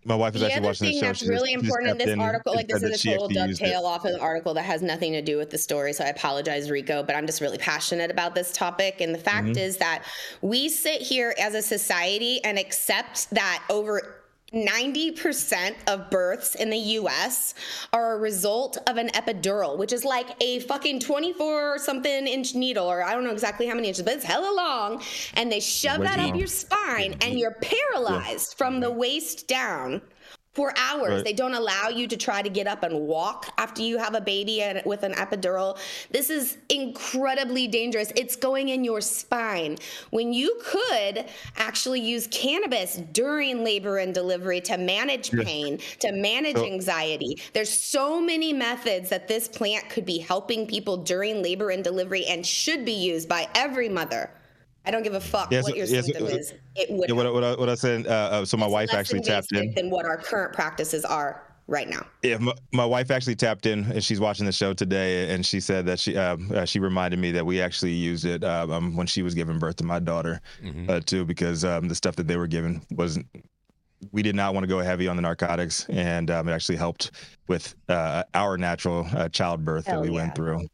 My 0.07 0.15
wife 0.15 0.35
is 0.35 0.43
the 0.43 0.49
actually 0.49 0.67
watching 0.67 0.87
the 0.87 0.93
show. 0.95 1.01
The 1.01 1.07
other 1.07 1.15
thing 1.15 1.29
that's 1.29 1.43
really 1.43 1.53
important 1.55 1.91
in 1.93 1.99
this 1.99 2.09
in 2.09 2.21
article, 2.21 2.55
like 2.55 2.69
this 2.69 2.83
is 2.83 3.05
a 3.05 3.11
total 3.11 3.29
dovetail 3.29 3.87
off 3.87 4.05
of 4.05 4.15
an 4.15 4.21
article 4.21 4.53
that 4.55 4.65
has 4.65 4.83
nothing 4.83 5.13
to 5.13 5.23
do 5.23 5.39
with 5.39 5.49
the 5.49 5.57
story. 5.57 5.95
So 5.95 6.05
I 6.05 6.09
apologize, 6.09 6.71
Rico, 6.71 7.03
but 7.03 7.17
I'm 7.17 7.27
just 7.27 7.41
really 7.41 7.57
passionate 7.57 8.11
about 8.11 8.35
this 8.35 8.53
topic. 8.53 9.01
And 9.01 9.15
the 9.15 9.19
fact 9.19 9.47
mm-hmm. 9.47 9.59
is 9.59 9.79
that 9.79 10.05
we 10.43 10.69
sit 10.69 11.01
here 11.01 11.35
as 11.41 11.55
a 11.55 11.63
society 11.63 12.45
and 12.45 12.59
accept 12.59 13.31
that 13.31 13.65
over 13.71 14.24
90% 14.55 15.75
of 15.87 16.11
births 16.11 16.55
in 16.55 16.71
the 16.71 16.79
US 16.79 17.55
are 17.93 18.15
a 18.15 18.19
result 18.19 18.79
of 18.87 18.97
an 18.97 19.09
epidural, 19.09 19.77
which 19.77 19.93
is 19.93 20.05
like 20.05 20.29
a 20.41 20.61
fucking 20.61 21.01
24 21.01 21.79
something 21.79 22.27
inch 22.27 22.55
needle, 22.55 22.87
or 22.87 23.03
I 23.03 23.13
don't 23.13 23.25
know 23.25 23.33
exactly 23.33 23.67
how 23.67 23.75
many 23.75 23.89
inches, 23.89 24.05
but 24.05 24.15
it's 24.15 24.25
hella 24.25 24.55
long. 24.55 25.03
And 25.35 25.51
they 25.51 25.61
shove 25.61 26.01
that 26.03 26.19
up 26.19 26.37
your 26.37 26.47
spine, 26.47 27.17
and 27.21 27.39
you're 27.39 27.57
paralyzed 27.61 28.57
from 28.57 28.81
the 28.81 28.91
waist 28.91 29.49
down 29.49 30.01
for 30.55 30.73
hours. 30.77 31.17
Right. 31.17 31.25
They 31.25 31.33
don't 31.33 31.55
allow 31.55 31.89
you 31.89 32.07
to 32.07 32.17
try 32.17 32.41
to 32.41 32.49
get 32.49 32.67
up 32.67 32.85
and 32.85 33.01
walk 33.01 33.53
after 33.59 33.83
you 33.83 33.99
have 33.99 34.15
a 34.15 34.21
baby 34.21 34.63
and, 34.63 34.81
with 34.87 35.03
an 35.03 35.13
epidural. 35.15 35.79
This 36.11 36.31
is 36.31 36.59
incredibly 36.69 37.67
dangerous. 37.67 38.13
It's 38.17 38.37
going 38.37 38.69
in 38.69 38.85
your 38.85 39.01
spine. 39.01 39.77
When 40.11 40.33
you 40.33 40.59
could 40.65 41.27
actually 41.57 42.01
use 42.01 42.29
cannabis 42.29 42.97
during 43.13 43.65
labor 43.65 43.99
and 43.99 44.15
delivery 44.15 44.61
to 44.63 44.79
manage 44.79 45.33
pain, 45.33 45.79
to 45.99 46.13
manage 46.13 46.57
anxiety. 46.57 47.41
There's 47.53 47.71
so 47.71 48.21
many 48.21 48.53
methods 48.53 49.11
that 49.11 49.27
this 49.27 49.49
plant 49.49 49.91
could 49.91 50.07
be 50.07 50.19
helping 50.19 50.67
people 50.67 50.99
during 50.99 51.43
labor 51.43 51.71
and 51.71 51.83
delivery 51.83 52.27
and 52.27 52.47
should 52.47 52.85
be 52.85 52.93
used 52.93 53.29
by 53.29 53.49
every 53.55 53.89
mother. 53.89 54.31
I 54.87 54.91
don't 54.91 55.03
give 55.03 55.15
a 55.15 55.21
fuck 55.21 55.51
yes, 55.51 55.65
what 55.65 55.77
your 55.77 55.87
yes, 55.87 56.07
symptom 56.07 56.27
is. 56.27 56.53
It 56.77 56.91
would. 56.91 57.09
Yeah, 57.09 57.15
what, 57.15 57.33
what, 57.33 57.45
I, 57.45 57.55
what 57.55 57.69
I 57.69 57.75
said. 57.75 58.07
Uh, 58.07 58.11
uh, 58.11 58.45
so 58.45 58.57
my 58.57 58.67
wife 58.67 58.93
actually 58.93 59.21
tapped 59.21 59.53
in. 59.53 59.73
Than 59.75 59.91
what 59.91 60.05
our 60.05 60.19
current 60.19 60.53
practices 60.53 61.05
are 61.05 61.43
right 61.67 61.89
now. 61.89 62.07
Yeah, 62.23 62.39
my, 62.39 62.53
my, 62.73 62.85
wife 62.85 63.11
actually 63.11 63.37
tapped 63.37 63.67
in, 63.67 63.85
and 63.85 64.05
she's 64.05 64.21
watching 64.21 64.47
the 64.47 64.53
show 64.53 64.75
today, 64.75 65.33
and 65.33 65.45
she 65.45 65.61
said 65.61 65.87
that 65.87 65.99
she 65.99 66.17
um, 66.17 66.51
uh, 66.53 66.65
she 66.65 66.79
reminded 66.81 67.19
me 67.19 67.33
that 67.33 67.45
we 67.45 67.61
actually 67.61 67.93
used 67.93 68.25
it 68.25 68.45
um, 68.45 68.71
um 68.71 68.97
when 68.97 69.07
she 69.07 69.23
was 69.23 69.35
giving 69.35 69.59
birth 69.59 69.77
to 69.77 69.85
my 69.85 69.99
daughter, 69.99 70.41
mm-hmm. 70.63 70.91
uh, 70.91 71.01
too, 71.01 71.25
because 71.25 71.65
um, 71.65 71.89
the 71.89 71.95
stuff 71.95 72.17
that 72.17 72.27
they 72.27 72.37
were 72.37 72.47
given 72.47 72.83
wasn't. 72.91 73.27
We 74.13 74.21
did 74.21 74.35
not 74.35 74.53
want 74.53 74.65
to 74.65 74.69
go 74.69 74.81
heavy 74.81 75.09
on 75.09 75.17
the 75.17 75.23
narcotics, 75.23 75.87
and 75.89 76.31
um, 76.31 76.47
it 76.47 76.53
actually 76.53 76.77
helped 76.77 77.13
with 77.49 77.75
uh, 77.89 78.25
our 78.35 78.59
natural 78.59 79.07
uh, 79.15 79.31
childbirth 79.31 79.87
Hell 79.87 80.03
that 80.03 80.09
we 80.09 80.15
yeah. 80.15 80.23
went 80.23 80.35
through, 80.35 80.67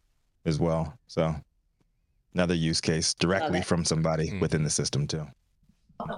as 0.47 0.59
well. 0.59 0.99
So 1.07 1.37
another 2.35 2.55
use 2.55 2.81
case 2.81 3.15
directly 3.15 3.63
from 3.63 3.85
somebody 3.85 4.31
mm. 4.31 4.41
within 4.41 4.63
the 4.63 4.71
system 4.71 5.07
too. 5.07 5.27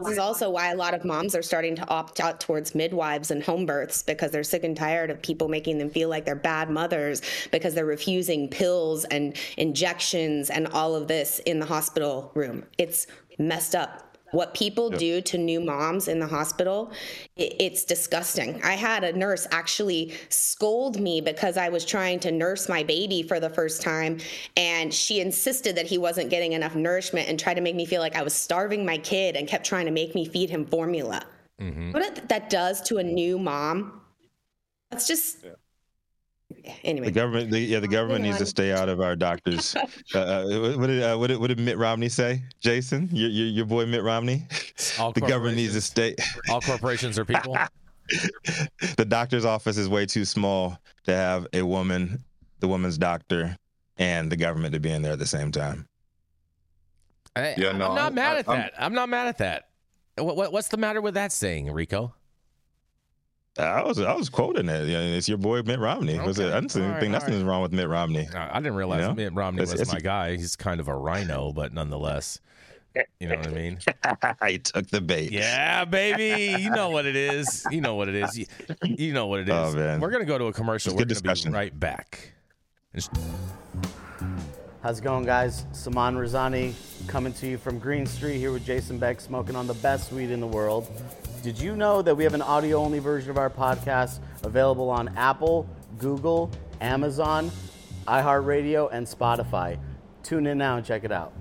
This 0.03 0.13
is 0.13 0.19
also 0.19 0.51
why 0.51 0.71
a 0.71 0.77
lot 0.77 0.95
of 0.95 1.05
moms 1.05 1.35
are 1.35 1.43
starting 1.43 1.75
to 1.77 1.89
opt 1.89 2.21
out 2.21 2.41
towards 2.41 2.75
midwives 2.75 3.31
and 3.31 3.43
home 3.43 3.67
births 3.67 4.03
because 4.03 4.31
they're 4.31 4.45
sick 4.45 4.65
and 4.65 4.77
tired 4.77 5.11
of 5.11 5.21
people 5.23 5.49
making 5.49 5.79
them 5.79 5.91
feel 5.91 6.09
like 6.09 6.25
they're 6.25 6.35
bad 6.35 6.71
mothers 6.71 7.23
because 7.51 7.75
they're 7.75 7.87
refusing 7.87 8.49
pills 8.49 9.05
and 9.07 9.37
injections 9.57 10.51
and 10.51 10.69
all 10.69 10.95
of 10.95 11.09
this 11.09 11.41
in 11.41 11.59
the 11.59 11.67
hospital 11.67 12.31
room. 12.35 12.65
It's 12.79 13.07
messed 13.39 13.75
up. 13.75 14.12
What 14.33 14.55
people 14.55 14.91
yep. 14.91 14.99
do 14.99 15.21
to 15.21 15.39
new 15.39 15.61
moms 15.61 16.09
in 16.09 16.19
the 16.19 16.27
hospital, 16.27 16.93
it, 17.37 17.55
it's 17.61 17.85
disgusting. 17.85 18.61
I 18.63 18.73
had 18.73 19.05
a 19.05 19.13
nurse 19.13 19.47
actually 19.51 20.15
scold 20.29 21.01
me 21.01 21.21
because 21.21 21.57
I 21.57 21.69
was 21.69 21.85
trying 21.85 22.21
to 22.21 22.33
nurse 22.33 22.69
my 22.69 22.83
baby 22.83 23.23
for 23.23 23.41
the 23.41 23.51
first 23.51 23.81
time, 23.83 24.19
and 24.57 24.93
she 24.93 25.21
insisted 25.21 25.77
that 25.77 25.87
he 25.87 25.99
wasn't 25.99 26.31
getting 26.31 26.53
enough 26.53 26.75
nourishment 26.75 27.29
and 27.29 27.39
tried 27.39 27.55
to 27.55 27.61
make 27.61 27.77
me 27.77 27.87
feel 27.87 28.01
like 28.01 28.17
I 28.17 28.23
was 28.23 28.35
starving 28.35 28.85
my 28.85 28.99
kid 28.99 29.37
and 29.37 29.47
kept 29.47 29.65
trying 29.65 29.87
to 29.87 29.93
make 29.93 30.15
me 30.15 30.25
feed 30.25 30.51
him 30.51 30.67
formula. 30.67 31.25
Mm-hmm. 31.61 31.93
What 31.93 32.29
that 32.29 32.51
does 32.51 32.81
to 32.83 32.99
a 32.99 33.03
new 33.03 33.39
mom, 33.39 34.01
that's 34.91 35.07
just. 35.07 35.45
Yeah 35.45 35.53
anyway. 36.85 37.07
The 37.07 37.13
government, 37.13 37.51
the, 37.51 37.59
yeah, 37.59 37.81
the 37.81 37.89
government 37.89 38.23
needs 38.23 38.39
to 38.39 38.47
stay 38.47 38.73
out 38.73 38.89
of 38.89 39.01
our 39.01 39.17
doctors. 39.17 39.77
Uh, 40.15 40.19
uh, 40.19 40.77
what, 40.77 40.89
did, 40.89 41.03
uh, 41.03 41.17
what, 41.17 41.29
did, 41.29 41.39
what 41.39 41.47
did 41.47 41.59
Mitt 41.59 41.79
Romney 41.79 42.09
say, 42.09 42.43
Jason? 42.61 43.09
Your, 43.13 43.31
your, 43.31 43.47
your 43.47 43.67
boy 43.67 43.87
Mitt 43.87 44.03
Romney. 44.03 44.47
All 44.99 45.13
the 45.13 45.21
government 45.21 45.57
needs 45.57 45.73
to 45.73 45.81
stay. 45.81 46.15
All 46.51 46.61
corporations 46.61 47.19
are 47.19 47.25
people. 47.25 47.57
the 48.97 49.05
doctor's 49.07 49.45
office 49.45 49.79
is 49.79 49.89
way 49.89 50.05
too 50.05 50.25
small 50.25 50.77
to 51.05 51.15
have 51.15 51.47
a 51.53 51.63
woman, 51.63 52.23
the 52.61 52.69
woman's 52.69 52.99
doctor, 52.99 53.57
and 53.97 54.31
the 54.31 54.37
government 54.37 54.75
to 54.75 54.81
be 54.81 54.91
in 54.91 55.03
there 55.03 55.13
at 55.13 55.19
the 55.19 55.27
same 55.27 55.51
time. 55.51 55.89
I, 57.35 57.55
yeah, 57.57 57.73
no, 57.73 57.89
I'm 57.89 57.95
not 57.95 58.13
I, 58.13 58.15
mad 58.15 58.37
I, 58.37 58.39
at 58.41 58.47
that. 58.47 58.73
I'm, 58.77 58.85
I'm, 58.85 58.95
not 58.95 59.09
mad 59.09 59.29
at 59.29 59.39
that. 59.39 59.69
What, 60.19 60.37
what, 60.37 60.53
what's 60.53 60.69
the 60.69 60.77
matter 60.77 61.01
with 61.01 61.15
that 61.15 61.33
saying, 61.33 61.71
Rico? 61.73 62.15
I 63.59 63.83
was 63.83 64.01
I 64.01 64.15
was 64.15 64.31
quoting 64.31 64.69
it. 64.69 64.89
Yeah, 64.89 65.01
it's 65.01 65.29
your 65.29 65.39
boy 65.39 65.63
Mitt 65.63 65.79
Romney. 65.79 66.17
Okay. 66.17 66.27
Was 66.27 66.39
it? 66.39 66.53
I 66.53 66.61
didn't 66.61 66.91
right, 66.91 67.01
think 67.01 67.13
nothing 67.13 67.35
right. 67.35 67.51
wrong 67.51 67.63
with 67.63 67.73
Mitt 67.73 67.89
Romney. 67.89 68.27
I 68.35 68.59
didn't 68.61 68.77
realize 68.77 69.03
you 69.03 69.09
know? 69.09 69.15
Mitt 69.15 69.35
Romney 69.35 69.63
it's, 69.63 69.73
was 69.73 69.83
it's, 69.83 69.93
my 69.93 70.01
guy. 70.01 70.37
He's 70.37 70.57
kind 70.57 70.81
of 70.81 70.89
a 70.89 70.97
rhino, 70.97 71.53
but 71.53 71.75
nonetheless. 71.75 72.41
You 73.21 73.29
know 73.29 73.37
what 73.37 73.47
I 73.47 73.51
mean? 73.51 73.79
I 74.41 74.57
took 74.57 74.89
the 74.89 75.01
bait. 75.01 75.33
Yeah, 75.33 75.85
baby. 75.87 76.63
You 76.63 76.71
know 76.71 76.91
what 76.91 77.07
it 77.07 77.17
is. 77.17 77.67
You 77.71 77.81
know 77.81 77.95
what 77.95 78.09
it 78.09 78.15
is. 78.15 78.39
You, 78.39 78.47
you 78.83 79.13
know 79.13 79.27
what 79.27 79.41
it 79.41 79.51
oh. 79.51 79.71
Oh, 79.73 79.77
man. 79.77 80.01
We're 80.01 80.11
gonna 80.11 80.25
go 80.25 80.39
to 80.39 80.47
a 80.47 80.53
commercial. 80.53 80.95
We're 80.95 81.05
gonna 81.05 81.35
be 81.35 81.51
right 81.51 81.79
back. 81.79 82.33
How's 84.83 84.99
it 84.99 85.05
going, 85.05 85.25
guys? 85.25 85.65
Saman 85.73 86.17
Razani 86.17 86.75
coming 87.07 87.33
to 87.35 87.47
you 87.47 87.57
from 87.57 87.79
Green 87.79 88.05
Street 88.05 88.39
here 88.39 88.53
with 88.53 88.67
Jason 88.67 88.99
Beck, 88.99 89.21
smoking 89.21 89.57
on 89.57 89.67
the 89.67 89.75
best 89.75 90.11
weed 90.13 90.31
in 90.31 90.41
the 90.41 90.47
world. 90.47 90.91
Did 91.43 91.59
you 91.59 91.75
know 91.75 92.03
that 92.03 92.15
we 92.15 92.23
have 92.23 92.35
an 92.35 92.43
audio 92.43 92.79
only 92.79 93.01
version 93.01 93.29
of 93.29 93.37
our 93.37 93.51
podcast 93.51 94.21
available 94.45 94.89
on 94.89 95.09
Apple, 95.17 95.69
Google, 95.99 96.49
Amazon, 96.81 97.51
iHeartRadio, 98.07 98.89
and 98.93 99.05
Spotify? 99.05 99.77
Tune 100.23 100.47
in 100.47 100.57
now 100.59 100.77
and 100.77 100.87
check 100.87 101.03
it 101.03 101.11
out. 101.11 101.33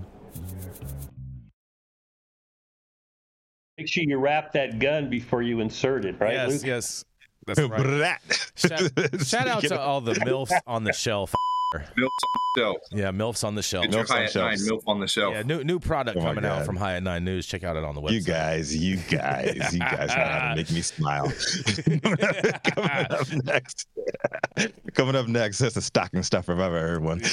Make 3.78 3.86
sure 3.86 4.02
you 4.04 4.18
wrap 4.18 4.52
that 4.54 4.80
gun 4.80 5.08
before 5.08 5.42
you 5.42 5.60
insert 5.60 6.04
it, 6.04 6.16
right? 6.18 6.32
Yes, 6.32 6.50
Luke? 6.50 6.66
yes. 6.66 7.04
That's 7.46 7.60
right. 7.60 8.18
shout, 8.56 8.82
shout 9.24 9.46
out 9.46 9.62
to 9.62 9.80
all 9.80 10.00
the 10.00 10.14
MILFs 10.14 10.52
on 10.66 10.82
the 10.82 10.92
shelf. 10.92 11.32
MILFs 11.80 12.04
on 12.04 12.40
the 12.54 12.60
shelf. 12.60 12.76
Yeah, 12.90 13.10
MILFs 13.10 13.44
on 13.44 13.54
the 13.54 13.62
shelf. 13.62 13.84
Get 13.84 13.94
your 13.94 14.04
high 14.04 14.24
at 14.24 14.34
nine 14.34 14.58
MILF 14.58 14.82
on 14.86 15.00
the 15.00 15.06
shelf. 15.06 15.34
Yeah, 15.34 15.42
new 15.42 15.64
new 15.64 15.78
product 15.78 16.18
oh 16.18 16.22
coming 16.22 16.44
out 16.44 16.66
from 16.66 16.76
High 16.76 16.96
at 16.96 17.02
Nine 17.02 17.24
News. 17.24 17.46
Check 17.46 17.64
out 17.64 17.76
it 17.76 17.84
on 17.84 17.94
the 17.94 18.00
website. 18.00 18.12
You 18.12 18.20
guys, 18.26 18.76
you 18.76 18.96
guys, 18.96 19.72
you 19.72 19.78
guys 19.80 20.08
know 20.08 20.14
how 20.14 20.50
to 20.50 20.56
make 20.56 20.70
me 20.70 20.82
smile. 20.82 21.24
coming 22.74 23.06
up 23.10 23.32
next. 23.44 23.88
coming 24.94 25.16
up 25.16 25.26
next, 25.28 25.58
that's 25.58 25.76
a 25.76 25.82
stocking 25.82 26.22
stuffer 26.22 26.52
if 26.52 26.58
I've 26.58 26.64
ever 26.66 26.80
heard 26.80 27.02
one. 27.02 27.20
I 27.22 27.28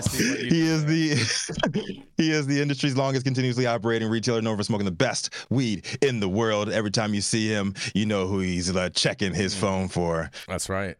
see 0.00 0.30
what 0.30 0.40
you 0.40 0.50
he 0.50 0.62
is 0.62 0.84
the 0.84 2.04
he 2.16 2.30
is 2.30 2.46
the 2.46 2.60
industry's 2.60 2.96
longest 2.96 3.24
continuously 3.24 3.66
operating 3.66 4.08
retailer 4.08 4.42
known 4.42 4.56
for 4.56 4.62
smoking 4.62 4.84
the 4.84 4.90
best 4.90 5.34
weed 5.50 5.84
in 6.02 6.20
the 6.20 6.28
world. 6.28 6.70
Every 6.70 6.90
time 6.90 7.14
you 7.14 7.20
see 7.20 7.48
him, 7.48 7.74
you 7.94 8.06
know 8.06 8.26
who 8.26 8.40
he's 8.40 8.74
uh, 8.74 8.90
checking 8.90 9.34
his 9.34 9.54
mm. 9.54 9.58
phone 9.58 9.88
for. 9.88 10.30
That's 10.46 10.68
right 10.68 10.96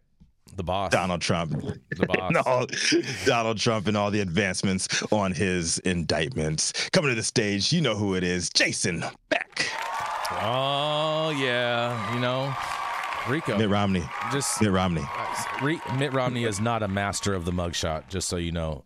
the 0.57 0.63
boss, 0.63 0.91
Donald 0.91 1.21
Trump, 1.21 1.53
the 1.53 2.07
boss, 2.07 2.35
all, 2.47 2.67
Donald 3.25 3.59
Trump, 3.59 3.87
and 3.87 3.97
all 3.97 4.11
the 4.11 4.21
advancements 4.21 5.03
on 5.13 5.33
his 5.33 5.79
indictments. 5.81 6.89
Coming 6.91 7.11
to 7.11 7.15
the 7.15 7.23
stage, 7.23 7.73
you 7.73 7.81
know 7.81 7.95
who 7.95 8.15
it 8.15 8.25
is, 8.25 8.51
Jason 8.51 9.05
Beck. 9.29 9.71
Oh 10.31 11.31
yeah, 11.39 12.15
you 12.15 12.21
know. 12.21 12.55
Rico. 13.29 13.59
Mitt 13.59 13.69
Romney. 13.69 14.09
Just 14.33 14.61
Mitt 14.63 14.71
Romney. 14.71 15.03
Uh, 15.03 15.95
Mitt 15.97 16.13
Romney 16.15 16.45
is 16.45 16.61
not 16.61 16.83
a 16.83 16.89
master 16.89 17.35
of 17.35 17.45
the 17.45 17.51
mugshot, 17.51 18.09
just 18.09 18.29
so 18.29 18.37
you 18.37 18.53
know, 18.53 18.85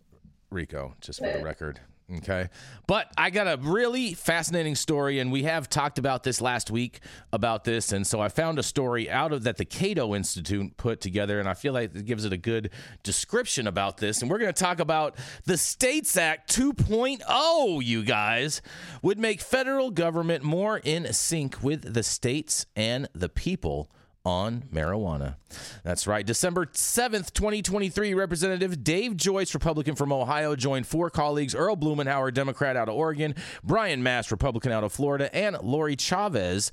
Rico, 0.49 0.95
just 0.99 1.19
for 1.19 1.31
the 1.31 1.43
record. 1.43 1.79
Okay. 2.17 2.49
But 2.85 3.11
I 3.17 3.29
got 3.29 3.47
a 3.47 3.57
really 3.61 4.13
fascinating 4.13 4.75
story, 4.75 5.19
and 5.19 5.31
we 5.31 5.43
have 5.43 5.69
talked 5.69 5.97
about 5.97 6.23
this 6.23 6.41
last 6.41 6.69
week 6.69 6.99
about 7.31 7.63
this. 7.63 7.91
And 7.91 8.05
so 8.05 8.19
I 8.19 8.27
found 8.27 8.59
a 8.59 8.63
story 8.63 9.09
out 9.09 9.31
of 9.31 9.43
that 9.43 9.57
the 9.57 9.65
Cato 9.65 10.13
Institute 10.13 10.75
put 10.75 10.99
together, 10.99 11.39
and 11.39 11.47
I 11.47 11.53
feel 11.53 11.73
like 11.73 11.95
it 11.95 12.05
gives 12.05 12.25
it 12.25 12.33
a 12.33 12.37
good 12.37 12.71
description 13.03 13.67
about 13.67 13.97
this. 13.97 14.21
And 14.21 14.29
we're 14.29 14.37
going 14.37 14.53
to 14.53 14.63
talk 14.63 14.79
about 14.79 15.15
the 15.45 15.57
States 15.57 16.17
Act 16.17 16.53
2.0, 16.53 17.83
you 17.83 18.03
guys, 18.03 18.61
would 19.01 19.17
make 19.17 19.39
federal 19.39 19.89
government 19.89 20.43
more 20.43 20.79
in 20.79 21.11
sync 21.13 21.63
with 21.63 21.93
the 21.93 22.03
states 22.03 22.65
and 22.75 23.07
the 23.13 23.29
people 23.29 23.89
on 24.25 24.63
marijuana. 24.73 25.35
That's 25.83 26.07
right. 26.07 26.25
December 26.25 26.67
7th, 26.67 27.33
2023, 27.33 28.13
Representative 28.13 28.83
Dave 28.83 29.17
Joyce, 29.17 29.53
Republican 29.53 29.95
from 29.95 30.13
Ohio, 30.13 30.55
joined 30.55 30.87
four 30.87 31.09
colleagues 31.09 31.53
Earl 31.53 31.75
Blumenauer, 31.75 32.33
Democrat 32.33 32.77
out 32.77 32.87
of 32.87 32.95
Oregon, 32.95 33.35
Brian 33.63 34.01
Mast, 34.01 34.31
Republican 34.31 34.71
out 34.71 34.83
of 34.83 34.93
Florida, 34.93 35.33
and 35.35 35.57
Lori 35.61 35.95
Chavez, 35.95 36.71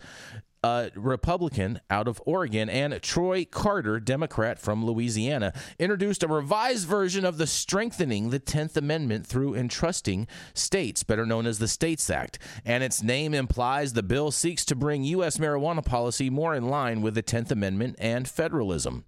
a 0.63 0.91
Republican 0.95 1.81
out 1.91 2.07
of 2.07 2.21
Oregon, 2.27 2.69
and 2.69 3.01
Troy 3.03 3.45
Carter, 3.45 3.99
Democrat 3.99 4.59
from 4.59 4.85
Louisiana, 4.85 5.53
introduced 5.79 6.23
a 6.23 6.29
revised 6.29 6.87
version 6.87 7.25
of 7.25 7.39
the 7.39 7.47
Strengthening 7.47 8.31
the 8.31 8.41
10th 8.41 8.77
Amendment 8.77 9.27
through 9.27 9.55
Entrusting 9.55 10.27
States, 10.55 11.03
better 11.03 11.25
known 11.25 11.47
as 11.47 11.59
the 11.59 11.69
States 11.69 12.11
Act. 12.11 12.39
And 12.65 12.85
its 12.85 13.03
name 13.03 13.33
implies 13.33 13.93
the 13.93 14.03
bill 14.03 14.31
seeks 14.31 14.65
to 14.67 14.77
bring 14.77 15.05
U.S. 15.05 15.39
marijuana 15.39 15.85
policy 15.85 16.29
more 16.31 16.55
in 16.55 16.69
line 16.69 17.01
with 17.01 17.15
the 17.15 17.23
10th 17.23 17.51
Amendment 17.51 17.97
and 17.99 18.29
federalism. 18.29 19.05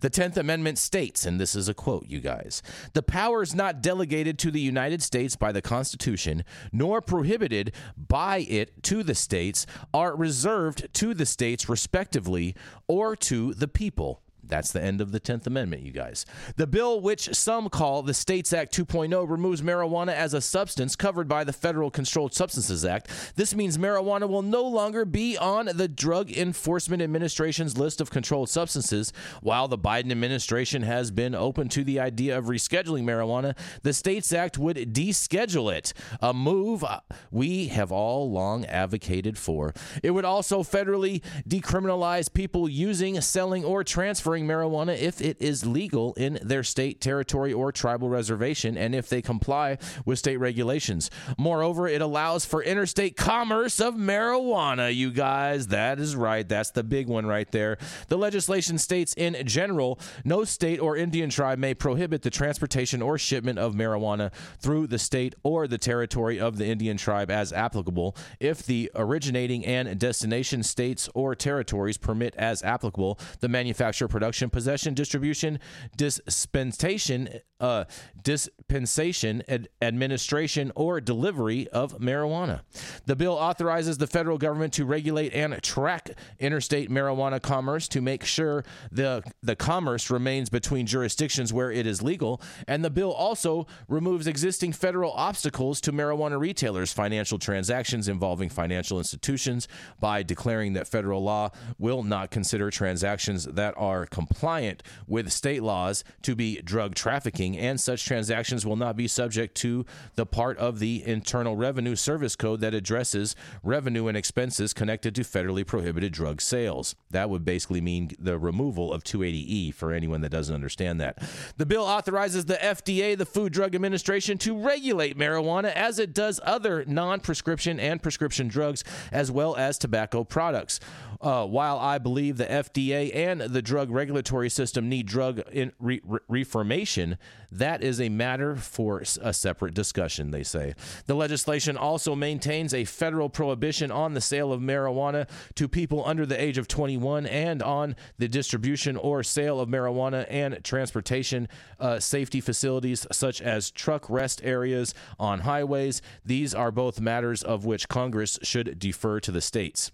The 0.00 0.10
10th 0.10 0.36
Amendment 0.36 0.78
states, 0.78 1.24
and 1.24 1.40
this 1.40 1.54
is 1.54 1.68
a 1.68 1.74
quote, 1.74 2.06
you 2.06 2.20
guys 2.20 2.62
the 2.92 3.02
powers 3.02 3.54
not 3.54 3.82
delegated 3.82 4.38
to 4.38 4.50
the 4.50 4.60
United 4.60 5.02
States 5.02 5.36
by 5.36 5.52
the 5.52 5.62
Constitution, 5.62 6.44
nor 6.72 7.00
prohibited 7.00 7.72
by 7.96 8.38
it 8.38 8.82
to 8.84 9.02
the 9.02 9.14
states, 9.14 9.66
are 9.92 10.16
reserved 10.16 10.92
to 10.96 11.14
the 11.14 11.26
states 11.26 11.68
respectively 11.68 12.54
or 12.88 13.14
to 13.14 13.54
the 13.54 13.68
people. 13.68 14.22
That's 14.48 14.72
the 14.72 14.82
end 14.82 15.00
of 15.00 15.12
the 15.12 15.20
10th 15.20 15.46
Amendment, 15.46 15.82
you 15.82 15.92
guys. 15.92 16.26
The 16.56 16.66
bill, 16.66 17.00
which 17.00 17.34
some 17.34 17.68
call 17.68 18.02
the 18.02 18.14
States 18.14 18.52
Act 18.52 18.76
2.0, 18.76 19.28
removes 19.28 19.62
marijuana 19.62 20.14
as 20.14 20.34
a 20.34 20.40
substance 20.40 20.96
covered 20.96 21.28
by 21.28 21.44
the 21.44 21.52
Federal 21.52 21.90
Controlled 21.90 22.34
Substances 22.34 22.84
Act. 22.84 23.10
This 23.36 23.54
means 23.54 23.78
marijuana 23.78 24.28
will 24.28 24.42
no 24.42 24.62
longer 24.62 25.04
be 25.04 25.36
on 25.36 25.70
the 25.74 25.88
Drug 25.88 26.30
Enforcement 26.30 27.02
Administration's 27.02 27.78
list 27.78 28.00
of 28.00 28.10
controlled 28.10 28.48
substances. 28.48 29.12
While 29.40 29.68
the 29.68 29.78
Biden 29.78 30.10
administration 30.10 30.82
has 30.82 31.10
been 31.10 31.34
open 31.34 31.68
to 31.70 31.84
the 31.84 32.00
idea 32.00 32.36
of 32.36 32.46
rescheduling 32.46 33.04
marijuana, 33.04 33.56
the 33.82 33.92
States 33.92 34.32
Act 34.32 34.58
would 34.58 34.76
deschedule 34.92 35.74
it, 35.74 35.92
a 36.20 36.34
move 36.34 36.84
we 37.30 37.68
have 37.68 37.90
all 37.90 38.30
long 38.30 38.64
advocated 38.66 39.38
for. 39.38 39.72
It 40.02 40.10
would 40.10 40.24
also 40.24 40.62
federally 40.62 41.22
decriminalize 41.48 42.32
people 42.32 42.68
using, 42.68 43.20
selling, 43.20 43.64
or 43.64 43.82
transferring 43.82 44.35
marijuana 44.44 44.98
if 44.98 45.20
it 45.20 45.36
is 45.40 45.64
legal 45.64 46.14
in 46.14 46.38
their 46.42 46.62
state, 46.62 47.00
territory, 47.00 47.52
or 47.52 47.70
tribal 47.70 48.08
reservation, 48.08 48.76
and 48.76 48.94
if 48.94 49.08
they 49.08 49.22
comply 49.22 49.78
with 50.04 50.18
state 50.18 50.38
regulations. 50.38 51.10
Moreover, 51.38 51.86
it 51.86 52.02
allows 52.02 52.44
for 52.44 52.62
interstate 52.62 53.16
commerce 53.16 53.80
of 53.80 53.94
marijuana, 53.94 54.94
you 54.94 55.10
guys. 55.10 55.68
That 55.68 55.98
is 55.98 56.16
right. 56.16 56.48
That's 56.48 56.70
the 56.70 56.84
big 56.84 57.08
one 57.08 57.26
right 57.26 57.50
there. 57.52 57.78
The 58.08 58.18
legislation 58.18 58.78
states 58.78 59.14
in 59.16 59.36
general, 59.46 59.98
no 60.24 60.44
state 60.44 60.80
or 60.80 60.96
Indian 60.96 61.30
tribe 61.30 61.58
may 61.58 61.74
prohibit 61.74 62.22
the 62.22 62.30
transportation 62.30 63.02
or 63.02 63.18
shipment 63.18 63.58
of 63.58 63.74
marijuana 63.74 64.32
through 64.58 64.88
the 64.88 64.98
state 64.98 65.34
or 65.42 65.66
the 65.68 65.78
territory 65.78 66.40
of 66.40 66.58
the 66.58 66.66
Indian 66.66 66.96
tribe 66.96 67.30
as 67.30 67.52
applicable 67.52 68.16
if 68.40 68.64
the 68.64 68.90
originating 68.94 69.64
and 69.64 69.98
destination 69.98 70.62
states 70.62 71.08
or 71.14 71.34
territories 71.34 71.96
permit 71.96 72.34
as 72.36 72.62
applicable 72.62 73.18
the 73.40 73.48
manufacture, 73.48 74.08
production, 74.08 74.25
production, 74.26 74.50
possession, 74.50 74.92
distribution, 74.92 75.60
dispensation, 75.96 77.28
uh, 77.60 77.84
dispensation, 78.22 79.40
ad- 79.48 79.68
administration, 79.80 80.72
or 80.74 81.00
delivery 81.00 81.68
of 81.68 81.98
marijuana. 81.98 82.60
The 83.06 83.14
bill 83.14 83.34
authorizes 83.34 83.98
the 83.98 84.08
federal 84.08 84.36
government 84.36 84.72
to 84.74 84.84
regulate 84.84 85.32
and 85.32 85.62
track 85.62 86.10
interstate 86.40 86.90
marijuana 86.90 87.40
commerce 87.40 87.86
to 87.88 88.00
make 88.00 88.24
sure 88.24 88.64
the 88.90 89.22
the 89.42 89.54
commerce 89.54 90.10
remains 90.10 90.50
between 90.50 90.86
jurisdictions 90.86 91.52
where 91.52 91.70
it 91.70 91.86
is 91.86 92.02
legal. 92.02 92.42
And 92.66 92.84
the 92.84 92.90
bill 92.90 93.12
also 93.12 93.68
removes 93.88 94.26
existing 94.26 94.72
federal 94.72 95.12
obstacles 95.12 95.80
to 95.82 95.92
marijuana 95.92 96.38
retailers' 96.38 96.92
financial 96.92 97.38
transactions 97.38 98.08
involving 98.08 98.48
financial 98.48 98.98
institutions 98.98 99.68
by 100.00 100.24
declaring 100.24 100.72
that 100.72 100.88
federal 100.88 101.22
law 101.22 101.50
will 101.78 102.02
not 102.02 102.32
consider 102.32 102.70
transactions 102.72 103.44
that 103.44 103.72
are 103.76 104.04
compliant 104.16 104.82
with 105.06 105.30
state 105.30 105.62
laws 105.62 106.02
to 106.22 106.34
be 106.34 106.62
drug 106.62 106.94
trafficking, 106.94 107.58
and 107.58 107.78
such 107.78 108.06
transactions 108.06 108.64
will 108.64 108.74
not 108.74 108.96
be 108.96 109.06
subject 109.06 109.54
to 109.54 109.84
the 110.14 110.24
part 110.24 110.56
of 110.56 110.78
the 110.78 111.04
Internal 111.04 111.54
Revenue 111.54 111.94
Service 111.94 112.34
Code 112.34 112.62
that 112.62 112.72
addresses 112.72 113.36
revenue 113.62 114.06
and 114.06 114.16
expenses 114.16 114.72
connected 114.72 115.14
to 115.16 115.20
federally 115.20 115.66
prohibited 115.66 116.14
drug 116.14 116.40
sales. 116.40 116.94
That 117.10 117.28
would 117.28 117.44
basically 117.44 117.82
mean 117.82 118.12
the 118.18 118.38
removal 118.38 118.90
of 118.90 119.04
280E 119.04 119.74
for 119.74 119.92
anyone 119.92 120.22
that 120.22 120.30
doesn't 120.30 120.54
understand 120.54 120.98
that. 121.02 121.22
The 121.58 121.66
bill 121.66 121.84
authorizes 121.84 122.46
the 122.46 122.54
FDA, 122.54 123.18
the 123.18 123.26
Food 123.26 123.52
Drug 123.52 123.74
Administration, 123.74 124.38
to 124.38 124.56
regulate 124.58 125.18
marijuana 125.18 125.74
as 125.74 125.98
it 125.98 126.14
does 126.14 126.40
other 126.42 126.86
non 126.86 127.20
prescription 127.20 127.78
and 127.78 128.02
prescription 128.02 128.48
drugs, 128.48 128.82
as 129.12 129.30
well 129.30 129.54
as 129.56 129.76
tobacco 129.76 130.24
products. 130.24 130.80
Uh, 131.20 131.46
while 131.46 131.78
I 131.78 131.96
believe 131.98 132.36
the 132.36 132.44
FDA 132.44 133.14
and 133.14 133.40
the 133.40 133.62
drug 133.62 133.90
regulatory 133.90 134.05
regulatory 134.06 134.48
system 134.48 134.88
need 134.88 135.04
drug 135.04 135.42
re- 135.80 136.00
re- 136.04 136.20
reformation, 136.28 137.18
that 137.50 137.82
is 137.82 138.00
a 138.00 138.08
matter 138.08 138.54
for 138.54 139.02
a 139.20 139.32
separate 139.32 139.74
discussion, 139.74 140.30
they 140.30 140.44
say. 140.44 140.74
The 141.06 141.14
legislation 141.14 141.76
also 141.76 142.14
maintains 142.14 142.72
a 142.72 142.84
federal 142.84 143.28
prohibition 143.28 143.90
on 143.90 144.14
the 144.14 144.20
sale 144.20 144.52
of 144.52 144.60
marijuana 144.60 145.28
to 145.56 145.66
people 145.66 146.04
under 146.06 146.24
the 146.24 146.40
age 146.40 146.56
of 146.56 146.68
21 146.68 147.26
and 147.26 147.64
on 147.64 147.96
the 148.18 148.28
distribution 148.28 148.96
or 148.96 149.24
sale 149.24 149.58
of 149.58 149.68
marijuana 149.68 150.24
and 150.30 150.62
transportation 150.62 151.48
uh, 151.80 151.98
safety 151.98 152.40
facilities 152.40 153.08
such 153.10 153.42
as 153.42 153.72
truck 153.72 154.08
rest 154.08 154.40
areas 154.44 154.94
on 155.18 155.40
highways. 155.40 156.00
These 156.24 156.54
are 156.54 156.70
both 156.70 157.00
matters 157.00 157.42
of 157.42 157.64
which 157.64 157.88
Congress 157.88 158.38
should 158.42 158.78
defer 158.78 159.18
to 159.18 159.32
the 159.32 159.40
states. 159.40 159.90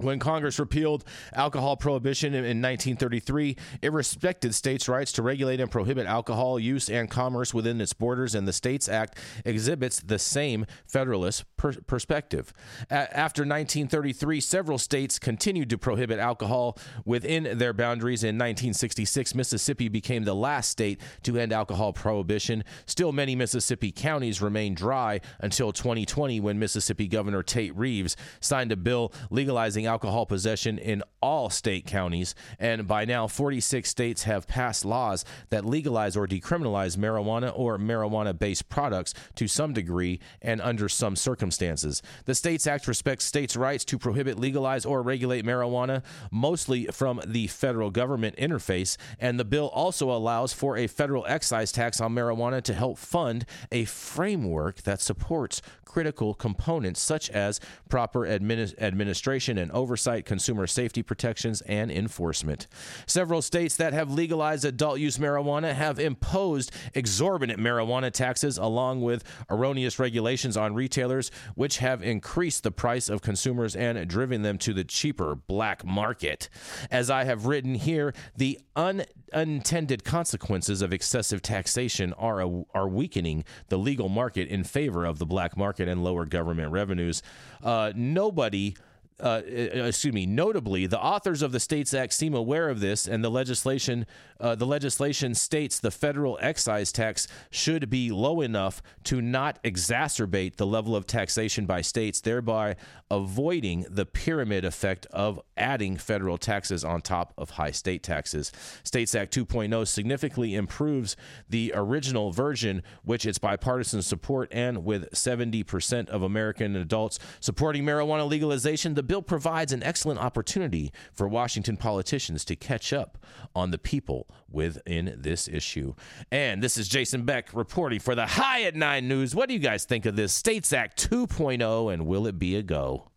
When 0.00 0.18
Congress 0.18 0.58
repealed 0.58 1.04
alcohol 1.34 1.76
prohibition 1.76 2.34
in 2.34 2.42
1933, 2.42 3.56
it 3.82 3.92
respected 3.92 4.54
states' 4.54 4.88
rights 4.88 5.12
to 5.12 5.22
regulate 5.22 5.60
and 5.60 5.70
prohibit 5.70 6.06
alcohol 6.06 6.58
use 6.58 6.88
and 6.88 7.10
commerce 7.10 7.52
within 7.52 7.80
its 7.80 7.92
borders, 7.92 8.34
and 8.34 8.48
the 8.48 8.52
States 8.52 8.88
Act 8.88 9.18
exhibits 9.44 10.00
the 10.00 10.18
same 10.18 10.64
Federalist 10.86 11.44
per- 11.56 11.80
perspective. 11.86 12.52
A- 12.90 13.14
after 13.16 13.42
1933, 13.42 14.40
several 14.40 14.78
states 14.78 15.18
continued 15.18 15.68
to 15.70 15.76
prohibit 15.78 16.18
alcohol 16.18 16.78
within 17.04 17.58
their 17.58 17.74
boundaries. 17.74 18.24
In 18.24 18.36
1966, 18.36 19.34
Mississippi 19.34 19.88
became 19.88 20.24
the 20.24 20.34
last 20.34 20.70
state 20.70 21.00
to 21.24 21.38
end 21.38 21.52
alcohol 21.52 21.92
prohibition. 21.92 22.64
Still, 22.86 23.12
many 23.12 23.36
Mississippi 23.36 23.92
counties 23.92 24.40
remained 24.40 24.78
dry 24.78 25.20
until 25.40 25.72
2020 25.72 26.40
when 26.40 26.58
Mississippi 26.58 27.06
Governor 27.06 27.42
Tate 27.42 27.76
Reeves 27.76 28.16
signed 28.40 28.72
a 28.72 28.76
bill 28.76 29.12
legalizing 29.30 29.86
alcohol 29.90 30.24
possession 30.24 30.78
in 30.78 31.02
all 31.20 31.50
state 31.50 31.84
counties, 31.84 32.34
and 32.60 32.86
by 32.86 33.04
now 33.04 33.26
46 33.26 33.88
states 33.88 34.22
have 34.22 34.46
passed 34.46 34.84
laws 34.84 35.24
that 35.50 35.64
legalize 35.64 36.16
or 36.16 36.28
decriminalize 36.28 36.96
marijuana 36.96 37.52
or 37.56 37.76
marijuana 37.76 38.38
based 38.38 38.68
products 38.68 39.12
to 39.34 39.48
some 39.48 39.72
degree 39.72 40.20
and 40.40 40.60
under 40.60 40.88
some 40.88 41.16
circumstances. 41.16 42.02
The 42.24 42.36
States 42.36 42.68
Act 42.68 42.86
respects 42.86 43.24
states' 43.24 43.56
rights 43.56 43.84
to 43.86 43.98
prohibit, 43.98 44.38
legalize, 44.38 44.86
or 44.86 45.02
regulate 45.02 45.44
marijuana, 45.44 46.02
mostly 46.30 46.86
from 46.86 47.20
the 47.26 47.48
federal 47.48 47.90
government 47.90 48.36
interface, 48.36 48.96
and 49.18 49.40
the 49.40 49.44
bill 49.44 49.68
also 49.68 50.10
allows 50.10 50.52
for 50.52 50.76
a 50.76 50.86
federal 50.86 51.26
excise 51.26 51.72
tax 51.72 52.00
on 52.00 52.14
marijuana 52.14 52.62
to 52.62 52.74
help 52.74 52.96
fund 52.96 53.44
a 53.72 53.84
framework 53.86 54.82
that 54.82 55.00
supports 55.00 55.60
critical 55.90 56.34
components 56.34 57.00
such 57.00 57.28
as 57.30 57.58
proper 57.88 58.20
administ- 58.20 58.80
administration 58.80 59.58
and 59.58 59.69
oversight, 59.70 60.24
consumer 60.24 60.66
safety 60.66 61.02
protections, 61.02 61.60
and 61.62 61.90
enforcement. 61.90 62.66
Several 63.06 63.42
states 63.42 63.76
that 63.76 63.92
have 63.92 64.10
legalized 64.10 64.64
adult 64.64 64.98
use 64.98 65.18
marijuana 65.18 65.74
have 65.74 65.98
imposed 65.98 66.72
exorbitant 66.94 67.60
marijuana 67.60 68.10
taxes 68.10 68.58
along 68.58 69.02
with 69.02 69.24
erroneous 69.50 69.98
regulations 69.98 70.56
on 70.56 70.74
retailers, 70.74 71.30
which 71.54 71.78
have 71.78 72.02
increased 72.02 72.62
the 72.62 72.70
price 72.70 73.08
of 73.08 73.22
consumers 73.22 73.76
and 73.76 74.08
driven 74.08 74.42
them 74.42 74.58
to 74.58 74.72
the 74.72 74.84
cheaper 74.84 75.34
black 75.34 75.84
market. 75.84 76.48
As 76.90 77.10
I 77.10 77.24
have 77.24 77.46
written 77.46 77.74
here, 77.74 78.14
the 78.36 78.58
un- 78.76 79.04
unintended 79.32 80.04
consequences 80.04 80.82
of 80.82 80.92
excessive 80.92 81.42
taxation 81.42 82.12
are, 82.14 82.40
a, 82.40 82.62
are 82.74 82.88
weakening 82.88 83.44
the 83.68 83.78
legal 83.78 84.08
market 84.08 84.48
in 84.48 84.64
favor 84.64 85.04
of 85.04 85.18
the 85.18 85.26
black 85.26 85.56
market 85.56 85.88
and 85.88 86.02
lower 86.02 86.24
government 86.24 86.72
revenues. 86.72 87.22
Uh, 87.62 87.92
nobody 87.94 88.76
uh, 89.22 89.42
uh, 89.46 89.84
excuse 89.84 90.14
me, 90.14 90.26
notably, 90.26 90.86
the 90.86 91.00
authors 91.00 91.42
of 91.42 91.52
the 91.52 91.60
States 91.60 91.94
Act 91.94 92.12
seem 92.12 92.34
aware 92.34 92.68
of 92.68 92.80
this, 92.80 93.06
and 93.06 93.22
the 93.22 93.30
legislation 93.30 94.06
uh, 94.40 94.54
the 94.54 94.66
legislation 94.66 95.34
states 95.34 95.78
the 95.78 95.90
federal 95.90 96.38
excise 96.40 96.90
tax 96.90 97.28
should 97.50 97.90
be 97.90 98.10
low 98.10 98.40
enough 98.40 98.82
to 99.04 99.20
not 99.20 99.62
exacerbate 99.62 100.56
the 100.56 100.66
level 100.66 100.96
of 100.96 101.06
taxation 101.06 101.66
by 101.66 101.82
states, 101.82 102.20
thereby 102.20 102.74
avoiding 103.10 103.84
the 103.90 104.06
pyramid 104.06 104.64
effect 104.64 105.06
of 105.06 105.40
adding 105.56 105.96
federal 105.96 106.38
taxes 106.38 106.84
on 106.84 107.02
top 107.02 107.34
of 107.36 107.50
high 107.50 107.70
state 107.70 108.02
taxes. 108.02 108.50
States 108.82 109.14
Act 109.14 109.34
2.0 109.34 109.86
significantly 109.86 110.54
improves 110.54 111.16
the 111.48 111.72
original 111.74 112.30
version, 112.30 112.82
which 113.04 113.26
its 113.26 113.38
bipartisan 113.38 114.00
support 114.00 114.48
and 114.52 114.84
with 114.84 115.10
70% 115.12 116.08
of 116.08 116.22
American 116.22 116.76
adults 116.76 117.18
supporting 117.40 117.84
marijuana 117.84 118.26
legalization, 118.26 118.94
the 118.94 119.02
bill 119.10 119.22
provides 119.22 119.72
an 119.72 119.82
excellent 119.82 120.20
opportunity 120.20 120.92
for 121.12 121.26
Washington 121.26 121.76
politicians 121.76 122.44
to 122.44 122.54
catch 122.54 122.92
up 122.92 123.18
on 123.56 123.72
the 123.72 123.78
people 123.78 124.28
within 124.48 125.16
this 125.18 125.48
issue. 125.48 125.92
And 126.30 126.62
this 126.62 126.78
is 126.78 126.86
Jason 126.86 127.24
Beck 127.24 127.52
reporting 127.52 127.98
for 127.98 128.14
the 128.14 128.24
High 128.24 128.62
at 128.62 128.76
Nine 128.76 129.08
News. 129.08 129.34
What 129.34 129.48
do 129.48 129.54
you 129.56 129.58
guys 129.58 129.84
think 129.84 130.06
of 130.06 130.14
this 130.14 130.32
States 130.32 130.72
Act 130.72 131.10
2.0 131.10 131.92
and 131.92 132.06
will 132.06 132.24
it 132.28 132.38
be 132.38 132.54
a 132.54 132.62
go? 132.62 133.10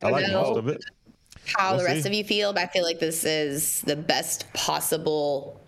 I 0.00 0.10
like 0.10 0.30
most 0.30 0.56
of 0.56 0.68
it. 0.68 0.80
How 1.56 1.70
we'll 1.70 1.80
the 1.80 1.86
rest 1.86 2.02
see. 2.04 2.08
of 2.10 2.14
you 2.14 2.22
feel, 2.22 2.52
but 2.52 2.62
I 2.62 2.66
feel 2.68 2.84
like 2.84 3.00
this 3.00 3.24
is 3.24 3.80
the 3.80 3.96
best 3.96 4.52
possible 4.52 5.59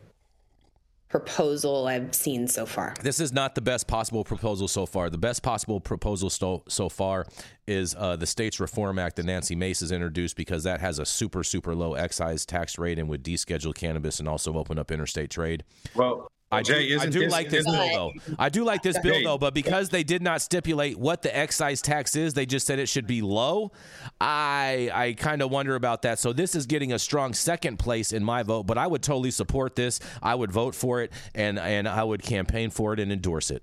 proposal 1.13 1.87
I've 1.87 2.15
seen 2.15 2.49
so 2.49 2.65
far. 2.65 2.95
This 3.03 3.21
is 3.21 3.35
not 3.35 3.55
the 3.55 3.61
best 3.61 3.87
possible 3.87 4.25
proposal 4.25 4.67
so 4.67 4.87
far. 4.87 5.11
The 5.11 5.19
best 5.19 5.43
possible 5.43 5.79
proposal 5.79 6.31
so, 6.31 6.63
so 6.69 6.89
far 6.89 7.27
is 7.67 7.95
uh, 7.99 8.17
the 8.17 8.25
States 8.25 8.59
Reform 8.59 8.99
Act 8.99 9.17
that 9.17 9.27
Nancy 9.27 9.55
Mace 9.55 9.81
has 9.81 9.93
introduced 9.93 10.37
because 10.37 10.65
that 10.65 10.81
has 10.81 10.99
a 10.99 11.05
super, 11.05 11.45
super 11.45 11.75
low 11.75 11.93
excise 11.93 12.47
tax 12.47 12.79
rate 12.79 12.99
and 12.99 13.11
would 13.11 13.23
deschedule 13.23 13.75
cannabis 13.75 14.21
and 14.21 14.29
also 14.29 14.57
open 14.57 14.79
up 14.79 14.91
interstate 14.91 15.29
trade. 15.29 15.65
Well, 15.95 16.29
I 16.53 16.63
do, 16.63 16.75
Jay, 16.75 16.97
I 16.97 17.07
do 17.07 17.29
like 17.29 17.49
this 17.49 17.65
bill 17.65 17.73
though. 17.75 18.13
I 18.39 18.49
do 18.51 18.63
like 18.65 18.83
this 18.83 18.99
bill 18.99 19.23
though, 19.25 19.39
but 19.39 19.55
because 19.55 19.89
they 19.89 20.05
did 20.05 20.23
not 20.23 20.43
stipulate 20.43 20.99
what 20.99 21.23
the 21.23 21.35
excise 21.35 21.81
tax 21.81 22.15
is, 22.15 22.35
they 22.35 22.45
just 22.45 22.67
said 22.67 22.79
it 22.79 22.89
should 22.89 23.07
be 23.07 23.23
low. 23.23 23.73
I 24.21 24.91
I 24.93 25.13
kind 25.15 25.41
of 25.41 25.51
wonder 25.51 25.75
about 25.75 26.03
that. 26.03 26.19
So 26.19 26.33
this 26.33 26.55
is 26.55 26.67
getting 26.67 26.93
a 26.93 26.99
strong 26.99 27.33
second 27.33 27.79
place 27.79 28.13
in 28.13 28.23
my 28.23 28.43
vote, 28.43 28.65
but 28.65 28.77
I 28.77 28.87
would 28.87 29.03
totally 29.03 29.31
support 29.31 29.77
this. 29.77 29.99
I 30.23 30.35
would 30.35 30.53
vote 30.53 30.75
for 30.75 31.01
it 31.01 31.13
and 31.35 31.59
and 31.59 31.89
I 31.89 32.05
would 32.05 32.23
campaign 32.23 32.71
for 32.71 32.93
it 32.93 33.01
and 33.01 33.11
endorse 33.11 33.51
it. 33.51 33.63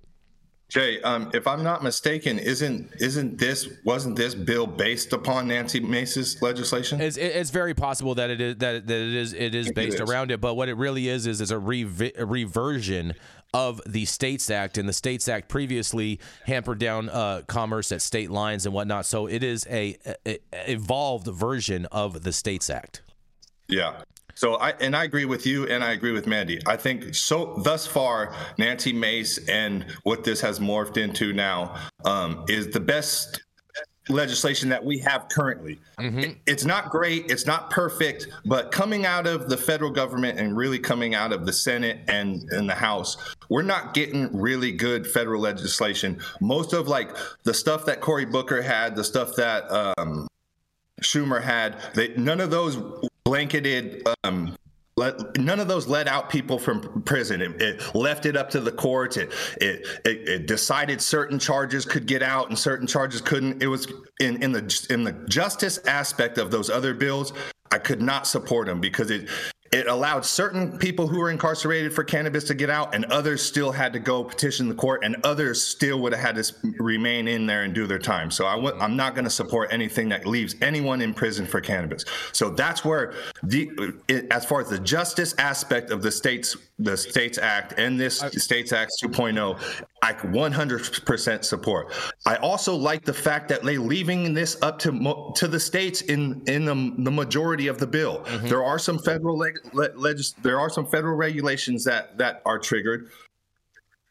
Jay, 0.69 1.01
um, 1.01 1.31
if 1.33 1.47
I'm 1.47 1.63
not 1.63 1.83
mistaken, 1.83 2.37
isn't 2.37 2.91
isn't 2.99 3.39
this 3.39 3.67
wasn't 3.83 4.15
this 4.15 4.35
bill 4.35 4.67
based 4.67 5.13
upon 5.13 5.47
Nancy 5.47 5.79
Mace's 5.79 6.39
legislation? 6.43 7.01
It's, 7.01 7.17
it's 7.17 7.49
very 7.49 7.73
possible 7.73 8.13
that 8.15 8.29
it 8.29 8.39
is 8.39 8.55
that, 8.57 8.85
that 8.85 8.95
it 8.95 9.15
is 9.15 9.33
it 9.33 9.55
is 9.55 9.71
based 9.71 9.99
it 9.99 10.03
is. 10.03 10.09
around 10.09 10.29
it, 10.29 10.39
but 10.39 10.53
what 10.53 10.69
it 10.69 10.75
really 10.75 11.09
is 11.09 11.25
is 11.25 11.41
is 11.41 11.49
a, 11.49 11.55
revi- 11.55 12.17
a 12.19 12.25
reversion 12.25 13.15
of 13.51 13.81
the 13.87 14.05
States 14.05 14.51
Act, 14.51 14.77
and 14.77 14.87
the 14.87 14.93
States 14.93 15.27
Act 15.27 15.49
previously 15.49 16.19
hampered 16.45 16.77
down 16.77 17.09
uh, 17.09 17.41
commerce 17.47 17.91
at 17.91 17.99
state 18.03 18.29
lines 18.29 18.67
and 18.67 18.75
whatnot. 18.75 19.07
So 19.07 19.25
it 19.25 19.43
is 19.43 19.65
a, 19.71 19.97
a 20.27 20.37
evolved 20.53 21.25
version 21.27 21.87
of 21.87 22.21
the 22.21 22.31
States 22.31 22.69
Act. 22.69 23.01
Yeah. 23.67 24.03
So 24.39 24.55
I 24.55 24.69
and 24.79 24.95
I 24.95 25.03
agree 25.03 25.25
with 25.25 25.45
you, 25.45 25.67
and 25.67 25.83
I 25.83 25.91
agree 25.91 26.13
with 26.13 26.25
Mandy. 26.25 26.61
I 26.65 26.77
think 26.77 27.13
so. 27.13 27.59
Thus 27.61 27.85
far, 27.85 28.33
Nancy 28.57 28.93
Mace 28.93 29.37
and 29.49 29.85
what 30.03 30.23
this 30.23 30.39
has 30.39 30.59
morphed 30.61 30.95
into 30.95 31.33
now 31.33 31.75
um, 32.05 32.45
is 32.47 32.69
the 32.69 32.79
best 32.79 33.43
legislation 34.07 34.69
that 34.69 34.85
we 34.85 34.97
have 34.99 35.27
currently. 35.27 35.77
Mm-hmm. 35.99 36.39
It's 36.45 36.63
not 36.63 36.89
great, 36.89 37.29
it's 37.29 37.45
not 37.45 37.69
perfect, 37.69 38.27
but 38.45 38.71
coming 38.71 39.05
out 39.05 39.27
of 39.27 39.49
the 39.49 39.57
federal 39.57 39.91
government 39.91 40.39
and 40.39 40.55
really 40.55 40.79
coming 40.79 41.15
out 41.15 41.33
of 41.33 41.45
the 41.45 41.51
Senate 41.51 41.99
and, 42.07 42.41
and 42.51 42.69
the 42.69 42.75
House, 42.75 43.17
we're 43.49 43.61
not 43.61 43.93
getting 43.93 44.33
really 44.33 44.71
good 44.71 45.05
federal 45.05 45.41
legislation. 45.41 46.17
Most 46.39 46.71
of 46.71 46.87
like 46.87 47.13
the 47.43 47.53
stuff 47.53 47.85
that 47.87 47.99
Cory 47.99 48.25
Booker 48.25 48.61
had, 48.61 48.95
the 48.95 49.03
stuff 49.03 49.35
that 49.35 49.69
um, 49.69 50.29
Schumer 51.01 51.41
had, 51.41 51.75
they, 51.93 52.15
none 52.15 52.39
of 52.39 52.51
those 52.51 52.77
blanketed 53.29 54.07
um, 54.23 54.55
let, 54.97 55.37
none 55.37 55.59
of 55.59 55.67
those 55.67 55.87
let 55.87 56.07
out 56.07 56.31
people 56.31 56.57
from 56.57 57.03
prison. 57.03 57.41
It, 57.41 57.61
it 57.61 57.95
left 57.95 58.25
it 58.25 58.35
up 58.35 58.49
to 58.49 58.59
the 58.59 58.71
courts. 58.71 59.17
It, 59.17 59.31
it, 59.61 59.85
it, 60.03 60.27
it, 60.27 60.47
decided 60.47 60.99
certain 60.99 61.37
charges 61.37 61.85
could 61.85 62.07
get 62.07 62.23
out 62.23 62.49
and 62.49 62.57
certain 62.57 62.87
charges 62.87 63.21
couldn't. 63.21 63.61
It 63.61 63.67
was 63.67 63.87
in, 64.19 64.41
in 64.41 64.51
the 64.51 64.87
in 64.89 65.03
the 65.03 65.13
justice 65.29 65.77
aspect 65.85 66.39
of 66.39 66.49
those 66.49 66.71
other 66.71 66.95
bills. 66.95 67.33
I 67.71 67.77
could 67.77 68.01
not 68.01 68.25
support 68.25 68.65
them 68.65 68.81
because 68.81 69.11
it 69.11 69.29
it 69.71 69.87
allowed 69.87 70.25
certain 70.25 70.77
people 70.77 71.07
who 71.07 71.19
were 71.19 71.29
incarcerated 71.29 71.93
for 71.93 72.03
cannabis 72.03 72.43
to 72.45 72.53
get 72.53 72.69
out 72.69 72.95
and 72.95 73.05
others 73.05 73.41
still 73.41 73.71
had 73.71 73.93
to 73.93 73.99
go 73.99 74.23
petition 74.23 74.67
the 74.67 74.73
court 74.73 75.03
and 75.03 75.15
others 75.23 75.61
still 75.61 75.99
would 75.99 76.13
have 76.13 76.21
had 76.21 76.43
to 76.43 76.53
remain 76.79 77.27
in 77.27 77.45
there 77.45 77.63
and 77.63 77.73
do 77.75 77.85
their 77.85 77.99
time. 77.99 78.31
So 78.31 78.47
i 78.47 78.55
w- 78.55 78.75
i'm 78.79 78.95
not 78.95 79.13
going 79.13 79.25
to 79.25 79.29
support 79.31 79.71
anything 79.71 80.09
that 80.09 80.25
leaves 80.25 80.55
anyone 80.61 81.01
in 81.01 81.13
prison 81.13 81.45
for 81.45 81.61
cannabis. 81.61 82.03
So 82.31 82.49
that's 82.49 82.83
where 82.83 83.13
the 83.43 83.69
it, 84.07 84.27
as 84.31 84.45
far 84.45 84.61
as 84.61 84.69
the 84.69 84.79
justice 84.79 85.35
aspect 85.37 85.91
of 85.91 86.01
the 86.01 86.11
states 86.11 86.57
the 86.79 86.97
states 86.97 87.37
act 87.37 87.73
and 87.77 87.99
this 87.99 88.23
I, 88.23 88.29
states 88.29 88.73
act 88.73 88.93
2.0 89.03 89.59
I 90.01 90.13
100% 90.13 91.43
support. 91.43 91.93
I 92.25 92.35
also 92.37 92.75
like 92.75 93.03
the 93.03 93.13
fact 93.13 93.49
that 93.49 93.63
they 93.63 93.77
leaving 93.77 94.33
this 94.33 94.61
up 94.61 94.79
to 94.79 95.31
to 95.35 95.47
the 95.47 95.59
states 95.59 96.01
in 96.01 96.41
in 96.47 96.65
the, 96.65 97.03
the 97.03 97.11
majority 97.11 97.67
of 97.67 97.79
the 97.79 97.87
bill. 97.87 98.19
Mm-hmm. 98.19 98.47
There 98.47 98.63
are 98.63 98.79
some 98.79 98.97
federal 98.99 99.37
leg, 99.37 99.55
legis, 99.73 100.31
there 100.41 100.59
are 100.59 100.69
some 100.69 100.85
federal 100.87 101.15
regulations 101.15 101.83
that 101.83 102.17
that 102.17 102.41
are 102.45 102.59
triggered 102.59 103.09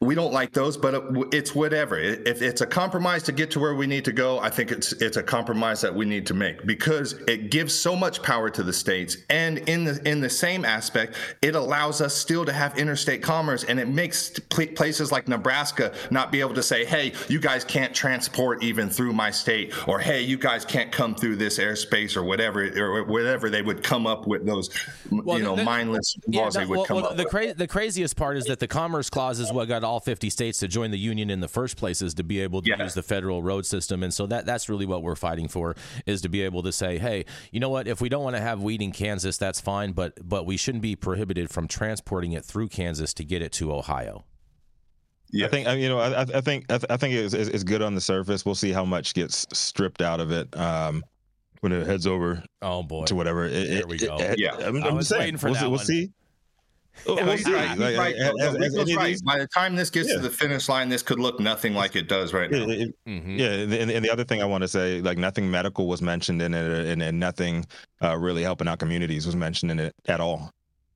we 0.01 0.15
don't 0.15 0.33
like 0.33 0.53
those, 0.53 0.77
but 0.77 0.95
it's 1.35 1.57
whatever. 1.57 1.99
If 1.99 2.41
it's 2.41 2.61
a 2.61 2.67
compromise 2.67 3.25
to 3.25 3.33
get 3.33 3.51
to 3.53 3.59
where 3.59 3.75
we 3.75 3.89
need 3.89 4.05
to 4.05 4.13
go, 4.13 4.39
I 4.39 4.49
think 4.49 4.71
it's 4.71 4.93
it's 4.93 5.17
a 5.17 5.23
compromise 5.25 5.81
that 5.81 5.93
we 5.93 6.05
need 6.05 6.25
to 6.29 6.35
make 6.35 6.65
because 6.65 7.15
it 7.27 7.51
gives 7.51 7.75
so 7.75 7.97
much 7.97 8.23
power 8.23 8.49
to 8.49 8.63
the 8.63 8.73
states, 8.73 9.17
and 9.29 9.59
in 9.69 9.83
the 9.83 10.01
in 10.09 10.21
the 10.21 10.31
same 10.31 10.65
aspect, 10.65 11.17
it 11.43 11.57
allows 11.57 12.01
us 12.01 12.15
still 12.15 12.45
to 12.45 12.53
have 12.53 12.79
interstate 12.79 13.25
commerce, 13.25 13.65
and 13.65 13.81
it 13.81 13.89
makes 13.89 14.39
places 14.39 15.11
like 15.11 15.27
Nebraska 15.27 15.93
not 16.13 16.31
be 16.31 16.39
able 16.39 16.55
to 16.55 16.63
say, 16.63 16.85
"Hey, 16.85 17.13
you 17.29 17.41
guys 17.41 17.65
can't 17.65 17.93
transport 17.93 18.63
even 18.63 18.89
through 18.91 19.15
my 19.15 19.33
state," 19.33 19.75
or 19.89 19.99
"Hey, 19.99 20.23
you 20.23 20.39
guys 20.39 20.65
can't 20.65 20.93
come 20.93 21.17
through 21.17 21.37
this 21.37 21.59
airspace," 21.59 22.17
or 22.17 22.23
whatever, 22.23 22.63
or 22.81 23.03
whatever 23.03 23.51
they 23.51 23.63
would 23.63 23.83
come 23.83 24.07
up 24.07 24.29
with 24.29 24.47
those, 24.47 24.71
well, 25.11 25.39
you 25.39 25.45
know, 25.45 25.57
the, 25.57 25.65
mindless 25.65 26.17
yeah, 26.29 26.43
laws 26.43 26.55
the, 26.55 26.61
they 26.61 26.67
would 26.67 26.77
well, 26.77 26.87
come 26.87 26.97
well, 26.99 27.07
up. 27.07 27.17
The 27.17 27.25
cra- 27.25 27.55
the 27.55 27.67
craziest 27.67 28.15
part 28.15 28.37
is 28.37 28.45
that 28.45 28.61
the 28.61 28.69
Commerce 28.69 29.11
Clause 29.11 29.41
is 29.41 29.53
what 29.53 29.67
got 29.67 29.88
all 29.89 30.01
50 30.01 30.31
states 30.31 30.59
to 30.59 30.69
join 30.69 30.91
the 30.91 30.99
union 30.99 31.31
in 31.31 31.41
the 31.41 31.49
first 31.49 31.77
place 31.77 32.03
is 32.03 32.15
to 32.15 32.23
be 32.23 32.41
able 32.41 32.63
to 32.63 32.71
yeah. 32.71 32.83
use 32.83 32.95
the 32.95 33.03
federal 33.03 33.43
road 33.43 33.67
system. 33.67 34.03
And 34.03 34.13
so 34.13 34.27
that 34.27 34.47
that's 34.47 34.69
really 34.69 34.87
what 34.87 35.03
we're 35.03 35.17
fighting 35.17 35.49
for 35.49 35.75
is 36.07 36.21
to 36.23 36.29
be 36.29 36.43
able 36.43 36.63
to 36.63 36.73
say, 36.73 36.99
hey, 36.99 37.25
you 37.51 37.59
know 37.59 37.71
what? 37.71 37.89
If 37.89 38.01
we 38.01 38.09
don't 38.09 38.23
want 38.23 38.37
to 38.37 38.43
have 38.43 38.63
weed 38.63 38.83
in 38.83 38.93
Kansas, 38.93 39.39
that's 39.39 39.61
fine, 39.61 39.93
but 39.93 40.13
but 40.23 40.47
we 40.47 40.57
shouldn't 40.57 40.83
be 40.83 40.95
prohibited 40.95 41.51
from 41.51 41.67
transporting 41.67 42.33
it 42.33 42.45
through 42.45 42.69
Kansas 42.69 43.15
to 43.15 43.25
get 43.25 43.43
it 43.43 43.53
to 43.53 43.73
Ohio. 43.73 44.25
Yeah. 45.31 45.47
I 45.47 45.49
think 45.49 45.69
you 45.79 45.89
know. 45.89 45.99
I, 45.99 46.23
I 46.23 46.41
think 46.41 46.67
I, 46.71 46.97
think 46.97 47.15
it's, 47.15 47.35
it's 47.35 47.65
good 47.65 47.83
on 47.83 47.95
the 47.95 48.01
surface. 48.01 48.47
We'll 48.47 48.55
see 48.55 48.73
how 48.73 48.85
much 48.85 49.15
gets 49.15 49.47
stripped 49.53 50.01
out 50.01 50.21
of 50.21 50.31
it 50.31 50.57
um, 50.57 51.05
when 51.61 51.73
it 51.73 51.87
heads 51.87 52.07
over. 52.07 52.43
Oh 52.63 52.83
boy, 52.83 53.05
to 53.07 53.15
whatever. 53.15 53.45
It, 53.45 53.69
Here 53.69 53.87
we 53.87 53.99
go. 53.99 54.17
It, 54.19 54.39
yeah, 54.39 54.57
I'm, 54.57 54.83
I 54.83 54.91
was 54.91 55.09
saying, 55.09 55.21
waiting 55.21 55.39
for 55.39 55.51
we'll 55.51 55.71
that 55.73 55.81
see, 55.81 56.07
one. 56.07 56.15
We'll 57.07 57.39
see. 57.39 57.53
Right. 57.53 57.71
He's 57.71 57.79
right. 57.79 58.15
As, 58.15 58.97
right. 58.97 59.17
By 59.25 59.39
the 59.39 59.49
time 59.53 59.77
this 59.77 59.91
gets 59.91 60.09
yeah. 60.09 60.17
to 60.17 60.21
the 60.21 60.31
finish 60.31 60.69
line, 60.69 60.89
this 60.89 61.03
could 61.03 61.19
look 61.19 61.41
nothing 61.41 61.75
like 61.75 61.97
it 61.97 62.09
does 62.09 62.33
right 62.33 62.51
now. 62.51 62.65
It, 62.65 62.81
it, 62.81 62.95
mm-hmm. 63.07 63.37
Yeah, 63.39 63.51
and, 63.51 63.91
and, 63.91 64.05
the 64.05 64.11
other 64.11 64.25
thing 64.25 64.43
I 64.43 64.45
want 64.45 64.63
to 64.63 64.69
say, 64.69 65.01
like 65.01 65.19
nothing 65.19 65.51
medical 65.51 65.87
was 65.87 66.03
mentioned 66.03 66.43
in 66.43 66.55
it, 66.55 66.87
and, 66.87 67.03
and 67.03 67.19
nothing 67.19 67.67
uh, 68.03 68.17
really 68.17 68.43
helping 68.43 68.69
out 68.69 68.79
communities 68.79 69.27
was 69.27 69.37
mentioned 69.37 69.71
in 69.71 69.79
it 69.81 69.95
at 70.07 70.21
all. 70.21 70.51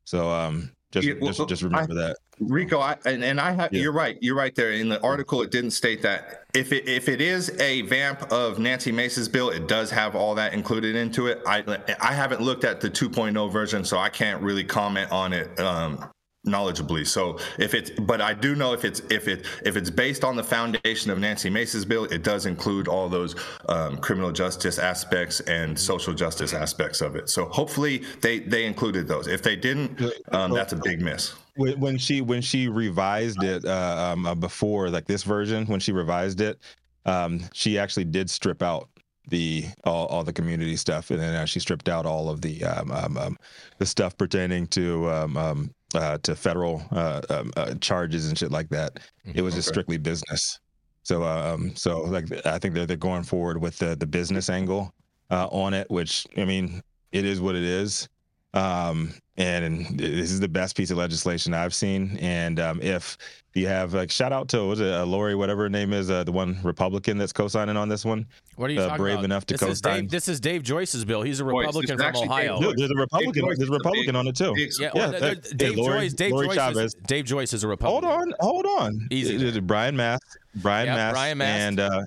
So 0.05 0.31
um, 0.31 0.73
just 0.91 1.07
yeah, 1.07 1.15
well, 1.21 1.33
just 1.33 1.49
just 1.49 1.63
remember 1.63 1.93
I, 1.93 1.97
that. 1.97 2.17
Rico, 2.49 2.79
I, 2.79 2.97
and, 3.05 3.23
and 3.25 3.41
I 3.41 3.53
have 3.53 3.73
yeah. 3.73 3.83
you're 3.83 3.93
right. 3.93 4.19
You're 4.21 4.37
right 4.37 4.55
there. 4.55 4.73
In 4.73 4.89
the 4.89 5.01
article, 5.03 5.43
it 5.43 5.51
didn't 5.51 5.73
state 5.73 6.03
that. 6.03 6.45
If 6.55 6.73
it 6.73 6.89
if 6.89 7.09
it 7.09 7.21
is 7.21 7.51
a 7.61 7.83
vamp 7.83 8.31
of 8.33 8.59
Nancy 8.59 8.93
Mace's 8.93 9.29
bill, 9.29 9.51
it 9.51 9.69
does 9.69 9.91
have 9.91 10.15
all 10.15 10.35
that 10.35 10.53
included 10.53 10.97
into 10.97 11.27
it. 11.27 11.41
I 11.47 11.65
I 12.01 12.13
haven't 12.13 12.41
looked 12.41 12.65
at 12.65 12.81
the 12.81 12.91
2.0 12.91 13.53
version, 13.53 13.85
so 13.85 13.99
I 13.99 14.09
can't 14.09 14.43
really 14.43 14.65
comment 14.65 15.11
on 15.11 15.33
it 15.33 15.59
um, 15.59 16.11
knowledgeably. 16.47 17.07
So 17.07 17.39
if 17.59 17.75
it's, 17.75 17.91
but 17.91 18.21
I 18.21 18.35
do 18.35 18.55
know 18.55 18.73
if 18.73 18.85
it's 18.85 19.01
if 19.11 19.29
it 19.29 19.47
if 19.65 19.77
it's 19.77 19.91
based 19.91 20.25
on 20.25 20.37
the 20.37 20.45
foundation 20.45 21.11
of 21.11 21.19
Nancy 21.19 21.51
Mace's 21.51 21.85
bill, 21.85 22.05
it 22.05 22.23
does 22.23 22.47
include 22.47 22.89
all 22.89 23.09
those 23.09 23.37
um, 23.69 23.97
criminal 23.99 24.33
justice 24.33 24.79
aspects 24.79 25.41
and 25.41 25.79
social 25.79 26.15
justice 26.15 26.53
aspects 26.53 27.01
of 27.01 27.17
it. 27.17 27.29
So 27.29 27.47
hopefully 27.47 28.03
they 28.21 28.41
they 28.41 28.67
included 28.67 29.07
those. 29.07 29.27
If 29.27 29.43
they 29.43 29.57
didn't, 29.57 30.03
um, 30.33 30.53
that's 30.53 30.73
a 30.73 30.77
big 30.77 31.01
miss. 31.01 31.35
When 31.57 31.99
she 31.99 32.23
when 32.23 32.41
she 32.41 32.69
revised 32.69 33.43
it 33.43 33.65
uh, 33.67 34.13
um, 34.13 34.25
uh, 34.25 34.35
before, 34.35 34.89
like 34.89 35.07
this 35.07 35.23
version, 35.23 35.67
when 35.67 35.81
she 35.81 35.93
revised 35.93 36.41
it, 36.41 36.59
um, 37.05 37.41
she 37.53 37.79
actually 37.79 38.05
did 38.05 38.31
strip 38.31 38.63
out 38.63 38.89
the 39.29 39.67
all, 39.85 40.07
all 40.07 40.25
the 40.25 40.33
community 40.33 40.77
stuff, 40.77 41.11
and 41.11 41.21
then 41.21 41.35
uh, 41.35 41.45
she 41.45 41.61
stripped 41.61 41.89
out 41.89 42.07
all 42.07 42.31
of 42.31 42.41
the 42.41 42.65
um, 42.65 42.91
um, 42.91 43.17
um, 43.19 43.39
the 43.79 43.87
stuff 43.87 44.17
pertaining 44.17 44.67
to 44.69 45.11
um, 45.11 45.37
um, 45.37 45.75
uh, 45.95 46.19
to 46.23 46.35
federal 46.35 46.83
uh, 46.91 47.21
um, 47.31 47.53
uh, 47.57 47.75
charges 47.75 48.29
and 48.29 48.39
shit 48.39 48.51
like 48.51 48.69
that. 48.71 48.95
Mm-hmm. 49.27 49.39
It 49.39 49.43
was 49.43 49.55
just 49.55 49.69
strictly 49.69 49.99
business. 49.99 50.59
So 51.03 51.25
um, 51.25 51.75
so 51.77 52.01
like 52.03 52.25
I 52.47 52.59
think 52.59 52.75
they're 52.75 52.87
they're 52.87 52.97
going 52.97 53.25
forward 53.25 53.61
with 53.61 53.79
the 53.79 53.95
the 53.95 54.07
business 54.07 54.49
angle 54.49 54.93
uh, 55.31 55.49
on 55.49 55.75
it, 55.75 55.91
which 55.91 56.27
I 56.37 56.45
mean 56.45 56.83
it 57.13 57.25
is 57.25 57.41
what 57.41 57.57
it 57.57 57.65
is. 57.65 58.09
Um, 58.55 59.15
and 59.37 59.99
this 59.99 60.31
is 60.31 60.41
the 60.41 60.49
best 60.49 60.77
piece 60.77 60.91
of 60.91 60.99
legislation 60.99 61.55
I've 61.55 61.75
seen. 61.75 62.19
And 62.21 62.61
um, 62.61 62.83
if 62.83 63.17
you 63.55 63.67
have 63.67 63.93
like 63.95 64.11
shout 64.11 64.33
out 64.33 64.49
to 64.49 64.65
was 64.65 64.81
it 64.81 64.93
uh, 64.93 65.05
Lori, 65.05 65.35
whatever 65.35 65.63
her 65.63 65.69
name 65.69 65.93
is, 65.93 66.11
uh, 66.11 66.25
the 66.25 66.33
one 66.33 66.59
Republican 66.63 67.19
that's 67.19 67.33
co-signing 67.33 67.77
on 67.77 67.89
this 67.89 68.05
one. 68.05 68.27
What 68.57 68.71
are 68.71 68.73
you 68.73 68.81
uh, 68.81 68.89
talking 68.89 69.03
brave 69.03 69.15
about? 69.15 69.25
enough 69.25 69.47
to 69.47 69.55
this 69.55 69.61
co-sign? 69.61 69.73
Is 69.73 69.81
Dave, 69.81 70.11
this 70.11 70.29
is 70.29 70.41
Dave 70.41 70.63
Joyce's 70.63 71.05
bill. 71.05 71.23
He's 71.23 71.41
a 71.41 71.45
Republican 71.45 71.99
from 71.99 72.17
Ohio. 72.17 72.61
No, 72.61 72.73
there's 72.77 72.91
a 72.91 72.95
Republican. 72.95 73.47
There's 73.47 73.69
a 73.69 73.73
Republican 73.73 74.17
on 74.17 74.27
it 74.27 74.37
too. 74.37 74.55
Yeah, 74.79 74.91
well, 74.95 75.13
yeah 75.13 75.35
Dave 75.57 75.77
Lori, 75.77 76.01
Joyce. 76.01 76.13
Dave 76.15 76.33
Lori 76.33 76.49
Joyce. 76.49 76.77
Is, 76.77 76.95
Dave 77.07 77.25
Joyce 77.25 77.53
is 77.53 77.65
a 77.65 77.69
Republican. 77.69 78.09
Hold 78.09 78.23
on, 78.23 78.35
hold 78.41 78.67
on. 78.67 79.09
Easy. 79.11 79.35
It, 79.37 79.57
it, 79.57 79.67
Brian 79.67 79.97
Mast, 79.97 80.39
Brian 80.57 80.87
yep, 80.87 80.97
Mast, 80.97 81.15
Brian 81.15 81.39
Mast, 81.39 81.61
and 81.61 81.81
uh, 81.81 82.03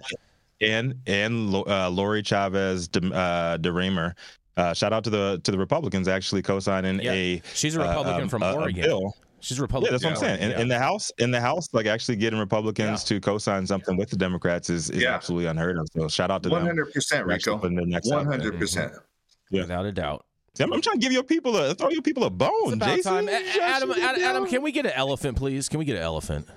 and 0.62 0.96
and 1.08 1.56
uh, 1.56 1.90
Lori 1.90 2.24
Chavez 2.24 2.88
de, 2.88 3.14
uh, 3.14 3.58
DeRemer. 3.58 4.14
Uh, 4.58 4.74
shout 4.74 4.94
out 4.94 5.04
to 5.04 5.10
the 5.10 5.42
to 5.44 5.52
the 5.52 5.58
Republicans 5.58 6.08
actually 6.08 6.42
co-signing 6.42 7.00
yeah. 7.02 7.12
a. 7.12 7.42
She's 7.54 7.76
a 7.76 7.80
Republican 7.80 8.24
uh, 8.24 8.30
from 8.30 8.44
a, 8.44 8.54
Oregon. 8.54 8.84
A 8.84 8.88
bill 8.88 9.16
She's 9.46 9.60
Republican. 9.60 9.94
Yeah, 9.94 10.00
that's 10.00 10.04
what 10.04 10.14
I'm 10.14 10.18
saying. 10.18 10.42
In, 10.42 10.50
yeah. 10.50 10.62
in, 10.62 10.68
the 10.68 10.80
House, 10.80 11.12
in 11.20 11.30
the 11.30 11.40
House, 11.40 11.72
like 11.72 11.86
actually 11.86 12.16
getting 12.16 12.40
Republicans 12.40 13.04
yeah. 13.04 13.18
to 13.18 13.22
co-sign 13.22 13.68
something 13.68 13.96
with 13.96 14.10
the 14.10 14.16
Democrats 14.18 14.72
is, 14.72 14.90
is 14.90 15.04
yeah. 15.04 15.14
absolutely 15.14 15.46
unheard 15.46 15.78
of. 15.78 15.88
So 15.96 16.08
shout 16.08 16.32
out 16.32 16.42
to 16.44 16.50
100%, 16.50 16.64
them. 16.66 16.78
100%, 16.78 17.26
Rico. 17.28 17.60
100%. 17.60 19.00
Yeah. 19.52 19.62
Without 19.62 19.86
a 19.86 19.92
doubt. 19.92 20.26
See, 20.56 20.64
I'm, 20.64 20.74
I'm, 20.74 20.82
trying 20.82 21.00
to 21.00 21.00
give 21.00 21.12
you 21.12 21.22
people 21.22 21.56
a 21.58 21.76
throw 21.76 21.90
you 21.90 22.02
people 22.02 22.24
a 22.24 22.32
bone. 22.32 22.50
It's 22.64 22.74
about 22.74 22.96
Jason, 22.96 23.14
time. 23.14 23.30
Adam, 23.30 23.92
Adam, 23.92 24.24
Adam, 24.24 24.48
can 24.48 24.64
we 24.64 24.72
get 24.72 24.88
an 24.88 24.94
elephant, 24.96 25.38
please? 25.38 25.70
Can 25.70 25.78
we 25.78 25.86
get 25.86 25.98
an 25.98 26.02
elephant? 26.02 26.48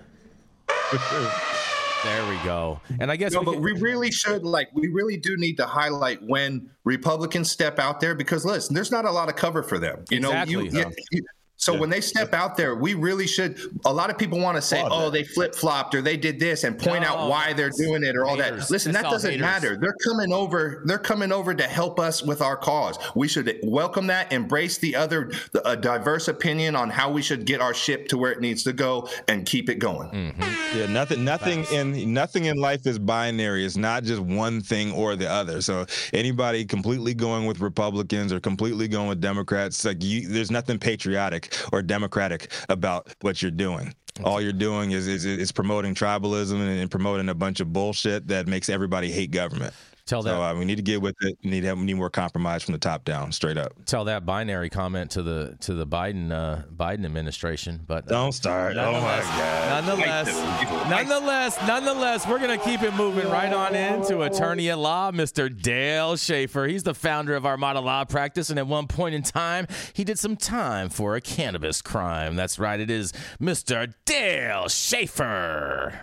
There 2.04 2.28
we 2.28 2.36
go. 2.44 2.80
And 3.00 3.10
I 3.10 3.16
guess 3.16 3.32
no, 3.32 3.40
we 3.40 3.44
but 3.46 3.52
can... 3.54 3.62
we 3.62 3.72
really 3.72 4.10
should 4.10 4.44
like 4.44 4.68
we 4.72 4.88
really 4.88 5.16
do 5.16 5.36
need 5.36 5.56
to 5.56 5.66
highlight 5.66 6.20
when 6.22 6.70
Republicans 6.84 7.50
step 7.50 7.78
out 7.78 8.00
there 8.00 8.14
because 8.14 8.44
listen, 8.44 8.74
there's 8.74 8.92
not 8.92 9.04
a 9.04 9.10
lot 9.10 9.28
of 9.28 9.36
cover 9.36 9.62
for 9.62 9.78
them. 9.78 10.04
You 10.10 10.18
exactly. 10.18 10.54
know, 10.54 10.62
you, 10.62 10.92
you, 11.10 11.22
so 11.58 11.74
yeah. 11.74 11.80
when 11.80 11.90
they 11.90 12.00
step 12.00 12.32
out 12.34 12.56
there, 12.56 12.76
we 12.76 12.94
really 12.94 13.26
should. 13.26 13.58
A 13.84 13.92
lot 13.92 14.10
of 14.10 14.16
people 14.16 14.38
want 14.38 14.56
to 14.56 14.62
say, 14.62 14.80
"Oh, 14.88 15.10
they 15.10 15.24
flip 15.24 15.56
flopped 15.56 15.92
or 15.92 16.00
they 16.00 16.16
did 16.16 16.38
this," 16.38 16.62
and 16.62 16.78
point 16.78 17.02
no, 17.02 17.08
out 17.08 17.28
why 17.28 17.52
they're 17.52 17.70
doing 17.70 18.04
it 18.04 18.14
or 18.14 18.24
all 18.24 18.36
haters. 18.36 18.68
that. 18.68 18.72
Listen, 18.72 18.90
it's 18.90 19.02
that 19.02 19.10
doesn't 19.10 19.28
haters. 19.28 19.42
matter. 19.42 19.76
They're 19.76 19.96
coming 20.06 20.32
over. 20.32 20.82
They're 20.86 20.98
coming 20.98 21.32
over 21.32 21.54
to 21.54 21.64
help 21.64 21.98
us 21.98 22.22
with 22.22 22.42
our 22.42 22.56
cause. 22.56 22.96
We 23.16 23.26
should 23.26 23.58
welcome 23.64 24.06
that, 24.06 24.32
embrace 24.32 24.78
the 24.78 24.94
other, 24.94 25.32
the, 25.50 25.68
a 25.68 25.76
diverse 25.76 26.28
opinion 26.28 26.76
on 26.76 26.90
how 26.90 27.10
we 27.10 27.22
should 27.22 27.44
get 27.44 27.60
our 27.60 27.74
ship 27.74 28.06
to 28.08 28.18
where 28.18 28.30
it 28.30 28.40
needs 28.40 28.62
to 28.62 28.72
go, 28.72 29.08
and 29.26 29.44
keep 29.44 29.68
it 29.68 29.80
going. 29.80 30.10
Mm-hmm. 30.10 30.78
Yeah, 30.78 30.86
nothing, 30.86 31.24
nothing 31.24 31.64
in 31.72 32.14
nothing 32.14 32.44
in 32.44 32.58
life 32.58 32.86
is 32.86 33.00
binary. 33.00 33.64
It's 33.64 33.76
not 33.76 34.04
just 34.04 34.22
one 34.22 34.60
thing 34.60 34.92
or 34.92 35.16
the 35.16 35.28
other. 35.28 35.60
So 35.60 35.86
anybody 36.12 36.64
completely 36.64 37.14
going 37.14 37.46
with 37.46 37.58
Republicans 37.58 38.32
or 38.32 38.38
completely 38.38 38.86
going 38.86 39.08
with 39.08 39.20
Democrats, 39.20 39.84
like 39.84 40.04
you, 40.04 40.28
there's 40.28 40.52
nothing 40.52 40.78
patriotic 40.78 41.47
or 41.72 41.82
democratic 41.82 42.52
about 42.68 43.14
what 43.20 43.42
you're 43.42 43.50
doing. 43.50 43.94
All 44.24 44.40
you're 44.40 44.52
doing 44.52 44.90
is, 44.90 45.06
is 45.06 45.24
is 45.24 45.52
promoting 45.52 45.94
tribalism 45.94 46.58
and 46.60 46.90
promoting 46.90 47.28
a 47.28 47.34
bunch 47.34 47.60
of 47.60 47.72
bullshit 47.72 48.26
that 48.28 48.48
makes 48.48 48.68
everybody 48.68 49.12
hate 49.12 49.30
government. 49.30 49.72
Tell 50.08 50.22
that. 50.22 50.30
So, 50.30 50.42
uh, 50.42 50.54
we 50.54 50.64
need 50.64 50.76
to 50.76 50.82
get 50.82 51.02
with 51.02 51.14
it. 51.20 51.36
We 51.44 51.50
need 51.50 51.64
have, 51.64 51.78
we 51.78 51.84
need 51.84 51.94
more 51.94 52.08
compromise 52.08 52.62
from 52.62 52.72
the 52.72 52.78
top 52.78 53.04
down, 53.04 53.30
straight 53.30 53.58
up. 53.58 53.74
Tell 53.84 54.06
that 54.06 54.24
binary 54.24 54.70
comment 54.70 55.10
to 55.10 55.22
the 55.22 55.58
to 55.60 55.74
the 55.74 55.86
Biden 55.86 56.32
uh, 56.32 56.62
Biden 56.74 57.04
administration. 57.04 57.84
But 57.86 58.06
uh, 58.06 58.12
don't 58.12 58.32
start. 58.32 58.78
Oh 58.78 58.92
my 58.92 59.20
God. 59.20 59.84
Nonetheless, 59.84 60.88
nonetheless, 60.88 61.58
nonetheless, 61.66 62.26
we're 62.26 62.38
gonna 62.38 62.56
keep 62.56 62.82
it 62.82 62.94
moving 62.94 63.28
right 63.28 63.52
on 63.52 63.74
into 63.74 64.22
attorney 64.22 64.70
at 64.70 64.78
law, 64.78 65.12
Mr. 65.12 65.54
Dale 65.54 66.14
Schafer. 66.14 66.70
He's 66.70 66.84
the 66.84 66.94
founder 66.94 67.36
of 67.36 67.44
Armada 67.44 67.80
Law 67.80 68.06
Practice, 68.06 68.48
and 68.48 68.58
at 68.58 68.66
one 68.66 68.86
point 68.86 69.14
in 69.14 69.22
time, 69.22 69.66
he 69.92 70.04
did 70.04 70.18
some 70.18 70.36
time 70.36 70.88
for 70.88 71.16
a 71.16 71.20
cannabis 71.20 71.82
crime. 71.82 72.34
That's 72.34 72.58
right. 72.58 72.80
It 72.80 72.90
is 72.90 73.12
Mr. 73.42 73.92
Dale 74.06 74.68
Schafer. 74.68 75.98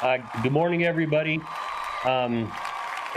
Uh, 0.00 0.18
good 0.42 0.52
morning, 0.52 0.84
everybody. 0.84 1.38
Um, 2.06 2.50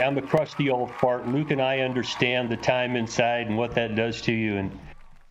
I'm 0.00 0.16
a 0.16 0.22
crusty 0.22 0.70
old 0.70 0.92
fart. 0.94 1.26
Luke 1.26 1.50
and 1.50 1.60
I 1.60 1.80
understand 1.80 2.50
the 2.50 2.56
time 2.56 2.94
inside 2.94 3.48
and 3.48 3.56
what 3.56 3.74
that 3.74 3.96
does 3.96 4.20
to 4.22 4.32
you, 4.32 4.56
and 4.56 4.78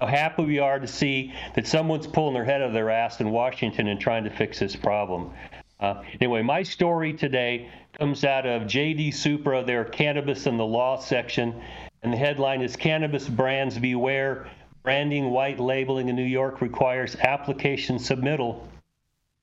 how 0.01 0.07
happy 0.07 0.43
we 0.43 0.59
are 0.59 0.77
to 0.77 0.87
see 0.87 1.33
that 1.55 1.65
someone's 1.65 2.05
pulling 2.05 2.33
their 2.33 2.43
head 2.43 2.61
out 2.61 2.67
of 2.67 2.73
their 2.73 2.89
ass 2.89 3.21
in 3.21 3.31
Washington 3.31 3.87
and 3.87 3.99
trying 3.99 4.25
to 4.25 4.29
fix 4.29 4.59
this 4.59 4.75
problem. 4.75 5.31
Uh, 5.79 6.03
anyway, 6.19 6.41
my 6.41 6.63
story 6.63 7.13
today 7.13 7.69
comes 7.97 8.25
out 8.25 8.45
of 8.45 8.67
J.D. 8.67 9.11
Supra, 9.11 9.63
their 9.63 9.85
cannabis 9.85 10.47
and 10.47 10.59
the 10.59 10.65
law 10.65 10.99
section, 10.99 11.61
and 12.03 12.11
the 12.11 12.17
headline 12.17 12.61
is 12.61 12.75
Cannabis 12.75 13.27
Brands 13.27 13.77
Beware. 13.77 14.49
Branding, 14.83 15.31
white 15.31 15.59
labeling 15.59 16.09
in 16.09 16.15
New 16.15 16.23
York 16.23 16.61
requires 16.61 17.15
application 17.15 17.97
submittal 17.97 18.67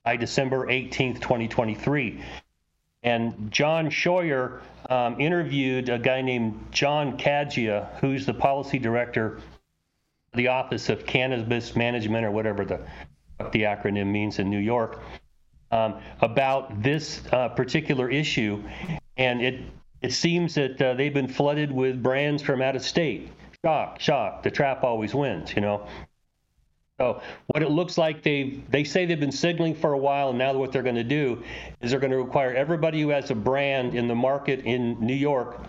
by 0.05 0.17
December 0.17 0.67
18th, 0.67 1.21
2023. 1.21 2.23
And 3.05 3.53
John 3.53 3.91
Scheuer 3.91 4.63
um, 4.89 5.21
interviewed 5.21 5.91
a 5.91 5.99
guy 5.99 6.23
named 6.23 6.69
John 6.71 7.19
Kagia, 7.19 7.99
who's 8.01 8.25
the 8.25 8.33
policy 8.33 8.79
director 8.79 9.37
of 9.37 10.37
the 10.37 10.49
Office 10.49 10.89
of 10.89 11.05
Cannabis 11.05 11.77
Management, 11.77 12.25
or 12.25 12.31
whatever 12.31 12.65
the, 12.65 12.81
the 13.53 13.63
acronym 13.63 14.07
means 14.07 14.39
in 14.39 14.49
New 14.49 14.59
York, 14.59 15.01
um, 15.71 16.01
about 16.23 16.83
this 16.83 17.23
uh, 17.31 17.51
particular 17.51 18.11
issue. 18.11 18.63
And 19.19 19.43
it, 19.43 19.61
it 20.01 20.13
seems 20.13 20.55
that 20.55 20.81
uh, 20.81 20.95
they've 20.95 21.13
been 21.15 21.29
flooded 21.29 21.71
with 21.71 22.03
brands 22.03 22.43
from 22.43 22.63
out 22.63 22.75
of 22.75 22.83
state. 22.83 23.31
Shock, 23.63 24.01
shock. 24.01 24.43
The 24.43 24.51
trap 24.51 24.83
always 24.83 25.15
wins, 25.15 25.55
you 25.55 25.61
know. 25.61 25.87
So 26.99 27.21
what 27.49 27.63
it 27.65 27.71
looks 27.71 27.99
like 27.99 28.23
they 28.23 28.63
they 28.71 28.85
say 28.85 29.05
they've 29.05 29.19
been 29.19 29.33
signaling 29.33 29.75
for 29.75 29.93
a 29.93 29.99
while, 29.99 30.29
and 30.29 30.39
now 30.39 30.53
what 30.53 30.71
they're 30.71 30.85
going 30.85 30.95
to 30.95 31.03
do 31.03 31.43
is 31.81 31.91
they're 31.91 31.99
going 31.99 32.13
to 32.13 32.19
require 32.19 32.55
everybody 32.55 33.01
who 33.01 33.09
has 33.09 33.31
a 33.31 33.35
brand 33.35 33.95
in 33.95 34.07
the 34.07 34.15
market 34.15 34.61
in 34.61 35.05
New 35.05 35.15
York 35.15 35.61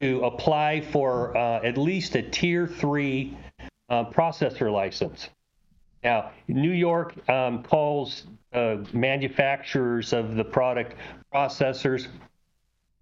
to 0.00 0.22
apply 0.24 0.80
for 0.80 1.36
uh, 1.36 1.60
at 1.62 1.76
least 1.76 2.14
a 2.14 2.22
tier 2.22 2.68
three 2.68 3.36
uh, 3.88 4.04
processor 4.10 4.72
license. 4.72 5.28
Now, 6.04 6.30
New 6.46 6.70
York 6.70 7.28
um, 7.28 7.64
calls 7.64 8.26
uh, 8.52 8.76
manufacturers 8.92 10.12
of 10.12 10.36
the 10.36 10.44
product 10.44 10.94
processors. 11.34 12.06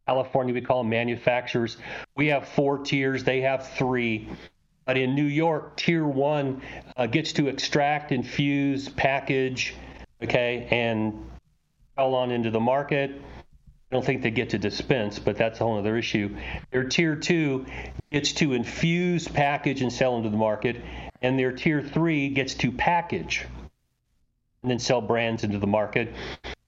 California, 0.06 0.54
we 0.54 0.62
call 0.62 0.82
them 0.82 0.88
manufacturers. 0.88 1.76
We 2.16 2.28
have 2.28 2.48
four 2.48 2.78
tiers; 2.78 3.24
they 3.24 3.42
have 3.42 3.68
three. 3.68 4.26
But 4.88 4.96
in 4.96 5.14
New 5.14 5.26
York, 5.26 5.76
Tier 5.76 6.06
One 6.06 6.62
uh, 6.96 7.04
gets 7.04 7.34
to 7.34 7.48
extract, 7.48 8.10
infuse, 8.10 8.88
package, 8.88 9.74
okay, 10.24 10.66
and 10.70 11.28
sell 11.94 12.14
on 12.14 12.30
into 12.30 12.50
the 12.50 12.58
market. 12.58 13.10
I 13.10 13.94
don't 13.94 14.02
think 14.02 14.22
they 14.22 14.30
get 14.30 14.48
to 14.50 14.58
dispense, 14.58 15.18
but 15.18 15.36
that's 15.36 15.60
a 15.60 15.64
whole 15.64 15.78
other 15.78 15.98
issue. 15.98 16.34
Their 16.70 16.84
Tier 16.84 17.16
Two 17.16 17.66
gets 18.10 18.32
to 18.32 18.54
infuse, 18.54 19.28
package, 19.28 19.82
and 19.82 19.92
sell 19.92 20.16
into 20.16 20.30
the 20.30 20.38
market, 20.38 20.80
and 21.20 21.38
their 21.38 21.52
Tier 21.52 21.82
Three 21.82 22.30
gets 22.30 22.54
to 22.54 22.72
package 22.72 23.44
and 24.62 24.70
then 24.70 24.78
sell 24.78 25.02
brands 25.02 25.44
into 25.44 25.58
the 25.58 25.66
market. 25.66 26.14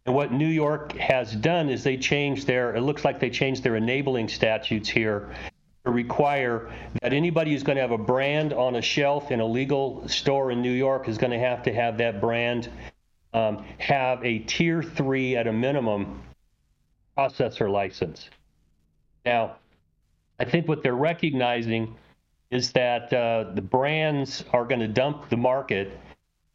And 0.04 0.14
what 0.14 0.30
New 0.30 0.46
York 0.46 0.92
has 0.98 1.34
done 1.34 1.70
is 1.70 1.84
they 1.84 1.96
changed 1.96 2.46
their, 2.46 2.76
it 2.76 2.82
looks 2.82 3.02
like 3.02 3.18
they 3.18 3.30
changed 3.30 3.62
their 3.62 3.76
enabling 3.76 4.28
statutes 4.28 4.90
here 4.90 5.34
to 5.84 5.90
require 5.90 6.70
that 7.00 7.12
anybody 7.12 7.52
who's 7.52 7.62
going 7.62 7.76
to 7.76 7.82
have 7.82 7.90
a 7.90 7.98
brand 7.98 8.52
on 8.52 8.76
a 8.76 8.82
shelf 8.82 9.30
in 9.30 9.40
a 9.40 9.46
legal 9.46 10.06
store 10.08 10.50
in 10.50 10.60
New 10.60 10.72
York 10.72 11.08
is 11.08 11.18
going 11.18 11.32
to 11.32 11.38
have 11.38 11.62
to 11.62 11.72
have 11.72 11.98
that 11.98 12.20
brand 12.20 12.68
um, 13.32 13.64
have 13.78 14.24
a 14.24 14.40
tier 14.40 14.82
three 14.82 15.36
at 15.36 15.46
a 15.46 15.52
minimum 15.52 16.22
processor 17.16 17.70
license. 17.70 18.28
Now, 19.24 19.56
I 20.38 20.44
think 20.44 20.68
what 20.68 20.82
they're 20.82 20.94
recognizing 20.94 21.96
is 22.50 22.72
that 22.72 23.12
uh, 23.12 23.52
the 23.54 23.62
brands 23.62 24.44
are 24.52 24.64
going 24.64 24.80
to 24.80 24.88
dump 24.88 25.28
the 25.28 25.36
market. 25.36 25.98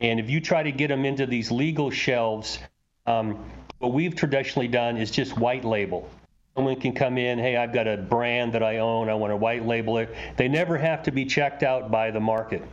And 0.01 0.19
if 0.19 0.29
you 0.29 0.41
try 0.41 0.63
to 0.63 0.71
get 0.71 0.89
them 0.89 1.05
into 1.05 1.25
these 1.25 1.51
legal 1.51 1.89
shelves, 1.89 2.59
um, 3.05 3.45
what 3.79 3.93
we've 3.93 4.15
traditionally 4.15 4.67
done 4.67 4.97
is 4.97 5.11
just 5.11 5.37
white 5.37 5.63
label. 5.63 6.09
Someone 6.55 6.79
can 6.79 6.93
come 6.93 7.17
in, 7.17 7.37
hey, 7.37 7.57
I've 7.57 7.73
got 7.73 7.87
a 7.87 7.97
brand 7.97 8.53
that 8.53 8.63
I 8.63 8.77
own, 8.77 9.09
I 9.09 9.13
want 9.15 9.31
to 9.31 9.37
white 9.37 9.65
label 9.65 9.97
it. 9.97 10.15
They 10.37 10.47
never 10.47 10.77
have 10.77 11.03
to 11.03 11.11
be 11.11 11.25
checked 11.25 11.63
out 11.63 11.91
by 11.91 12.11
the 12.11 12.21
market. 12.21 12.63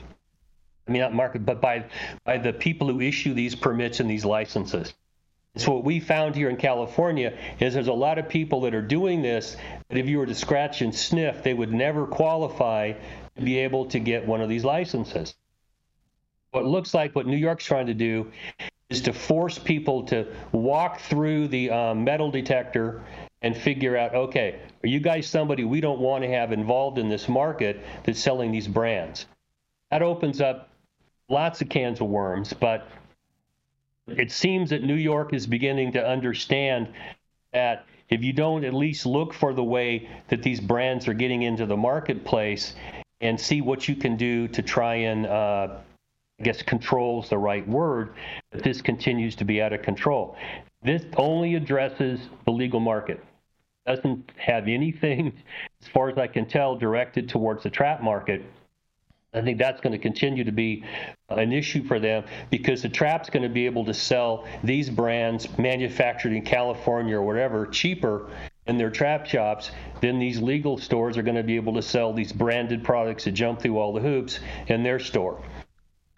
I 0.86 0.90
mean, 0.90 1.00
not 1.00 1.14
market, 1.14 1.44
but 1.44 1.60
by 1.60 1.86
by 2.24 2.38
the 2.38 2.52
people 2.52 2.88
who 2.88 3.00
issue 3.00 3.34
these 3.34 3.54
permits 3.54 4.00
and 4.00 4.10
these 4.10 4.24
licenses. 4.24 4.94
So 5.56 5.72
what 5.72 5.84
we 5.84 6.00
found 6.00 6.34
here 6.34 6.48
in 6.48 6.56
California 6.56 7.36
is 7.60 7.74
there's 7.74 7.88
a 7.88 7.92
lot 7.92 8.18
of 8.18 8.28
people 8.28 8.62
that 8.62 8.74
are 8.74 8.82
doing 8.82 9.20
this 9.20 9.56
that 9.88 9.98
if 9.98 10.08
you 10.08 10.18
were 10.18 10.26
to 10.26 10.34
scratch 10.34 10.80
and 10.80 10.94
sniff, 10.94 11.42
they 11.42 11.52
would 11.52 11.72
never 11.72 12.06
qualify 12.06 12.92
to 13.36 13.42
be 13.42 13.58
able 13.58 13.86
to 13.86 13.98
get 13.98 14.26
one 14.26 14.40
of 14.40 14.48
these 14.48 14.64
licenses. 14.64 15.34
What 16.52 16.64
looks 16.64 16.94
like 16.94 17.14
what 17.14 17.26
New 17.26 17.36
York's 17.36 17.64
trying 17.64 17.86
to 17.86 17.94
do 17.94 18.30
is 18.88 19.02
to 19.02 19.12
force 19.12 19.58
people 19.58 20.04
to 20.04 20.26
walk 20.52 21.00
through 21.00 21.48
the 21.48 21.70
um, 21.70 22.04
metal 22.04 22.30
detector 22.30 23.02
and 23.42 23.56
figure 23.56 23.96
out 23.96 24.14
okay, 24.14 24.60
are 24.82 24.88
you 24.88 25.00
guys 25.00 25.26
somebody 25.26 25.64
we 25.64 25.80
don't 25.80 26.00
want 26.00 26.24
to 26.24 26.30
have 26.30 26.52
involved 26.52 26.98
in 26.98 27.08
this 27.08 27.28
market 27.28 27.80
that's 28.04 28.20
selling 28.20 28.52
these 28.52 28.68
brands? 28.68 29.26
That 29.90 30.02
opens 30.02 30.40
up 30.40 30.70
lots 31.28 31.60
of 31.60 31.68
cans 31.68 32.00
of 32.00 32.06
worms, 32.06 32.52
but 32.52 32.88
it 34.08 34.30
seems 34.32 34.70
that 34.70 34.82
New 34.82 34.94
York 34.94 35.32
is 35.32 35.46
beginning 35.46 35.92
to 35.92 36.06
understand 36.06 36.88
that 37.52 37.84
if 38.08 38.22
you 38.22 38.32
don't 38.32 38.64
at 38.64 38.74
least 38.74 39.06
look 39.06 39.32
for 39.32 39.54
the 39.54 39.64
way 39.64 40.08
that 40.28 40.42
these 40.42 40.60
brands 40.60 41.08
are 41.08 41.14
getting 41.14 41.42
into 41.42 41.66
the 41.66 41.76
marketplace 41.76 42.74
and 43.20 43.40
see 43.40 43.60
what 43.60 43.88
you 43.88 43.94
can 43.94 44.16
do 44.16 44.48
to 44.48 44.62
try 44.62 44.94
and, 44.94 45.26
uh, 45.26 45.76
I 46.40 46.42
guess, 46.42 46.62
controls 46.62 47.30
the 47.30 47.38
right 47.38 47.66
word, 47.66 48.14
that 48.50 48.62
this 48.62 48.82
continues 48.82 49.36
to 49.36 49.44
be 49.44 49.62
out 49.62 49.72
of 49.72 49.82
control. 49.82 50.36
This 50.82 51.04
only 51.16 51.54
addresses 51.54 52.20
the 52.44 52.50
legal 52.50 52.80
market 52.80 53.22
doesn't 53.86 54.30
have 54.36 54.68
anything, 54.68 55.32
as 55.80 55.88
far 55.88 56.08
as 56.08 56.18
I 56.18 56.26
can 56.26 56.46
tell, 56.46 56.76
directed 56.76 57.28
towards 57.28 57.62
the 57.62 57.70
trap 57.70 58.02
market. 58.02 58.42
I 59.34 59.40
think 59.40 59.58
that's 59.58 59.80
going 59.80 59.92
to 59.92 59.98
continue 59.98 60.44
to 60.44 60.52
be 60.52 60.84
an 61.30 61.52
issue 61.52 61.84
for 61.84 61.98
them 61.98 62.24
because 62.50 62.82
the 62.82 62.90
trap's 62.90 63.30
going 63.30 63.44
to 63.44 63.48
be 63.48 63.64
able 63.64 63.86
to 63.86 63.94
sell 63.94 64.46
these 64.62 64.90
brands 64.90 65.48
manufactured 65.56 66.34
in 66.34 66.42
California 66.42 67.16
or 67.16 67.22
whatever 67.22 67.66
cheaper 67.66 68.28
in 68.66 68.76
their 68.76 68.90
trap 68.90 69.26
shops 69.26 69.70
than 70.02 70.18
these 70.18 70.40
legal 70.40 70.76
stores 70.76 71.16
are 71.16 71.22
going 71.22 71.36
to 71.36 71.42
be 71.42 71.56
able 71.56 71.72
to 71.74 71.82
sell 71.82 72.12
these 72.12 72.30
branded 72.30 72.84
products 72.84 73.24
that 73.24 73.32
jump 73.32 73.60
through 73.60 73.78
all 73.78 73.94
the 73.94 74.00
hoops 74.00 74.38
in 74.66 74.82
their 74.82 74.98
store. 74.98 75.42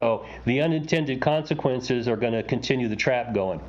So 0.00 0.26
the 0.44 0.60
unintended 0.60 1.20
consequences 1.20 2.08
are 2.08 2.16
going 2.16 2.34
to 2.34 2.42
continue 2.42 2.88
the 2.88 2.96
trap 2.96 3.32
going. 3.32 3.60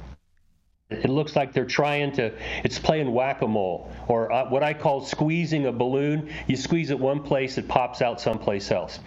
It 0.90 1.10
looks 1.10 1.36
like 1.36 1.52
they're 1.52 1.66
trying 1.66 2.12
to, 2.14 2.32
it's 2.64 2.78
playing 2.78 3.12
whack 3.12 3.42
a 3.42 3.48
mole, 3.48 3.92
or 4.08 4.32
uh, 4.32 4.50
what 4.50 4.62
I 4.62 4.76
call 4.76 5.04
squeezing 5.04 5.66
a 5.66 5.72
balloon. 5.72 6.30
You 6.48 6.56
squeeze 6.56 6.92
it 6.92 7.00
one 7.00 7.24
place, 7.24 7.58
it 7.58 7.68
pops 7.68 8.04
out 8.04 8.22
someplace 8.22 8.70
else. 8.70 9.00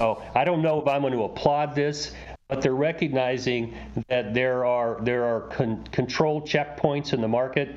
Oh, 0.00 0.20
I 0.34 0.44
don't 0.44 0.62
know 0.62 0.80
if 0.80 0.88
I'm 0.88 1.02
going 1.02 1.12
to 1.12 1.22
applaud 1.22 1.76
this, 1.76 2.12
but 2.48 2.60
they're 2.60 2.74
recognizing 2.74 3.74
that 4.08 4.34
there 4.34 4.64
are 4.64 5.00
there 5.02 5.24
are 5.24 5.42
con- 5.42 5.86
control 5.92 6.42
checkpoints 6.42 7.12
in 7.12 7.20
the 7.20 7.28
market. 7.28 7.76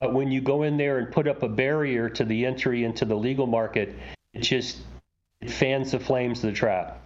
But 0.00 0.12
when 0.12 0.30
you 0.30 0.40
go 0.40 0.62
in 0.62 0.76
there 0.76 0.98
and 0.98 1.10
put 1.10 1.26
up 1.26 1.42
a 1.42 1.48
barrier 1.48 2.08
to 2.10 2.24
the 2.24 2.44
entry 2.44 2.84
into 2.84 3.04
the 3.04 3.16
legal 3.16 3.46
market, 3.46 3.94
it 4.34 4.42
just 4.42 4.78
it 5.40 5.50
fans 5.50 5.92
the 5.92 6.00
flames 6.00 6.44
of 6.44 6.50
the 6.50 6.52
trap. 6.52 7.00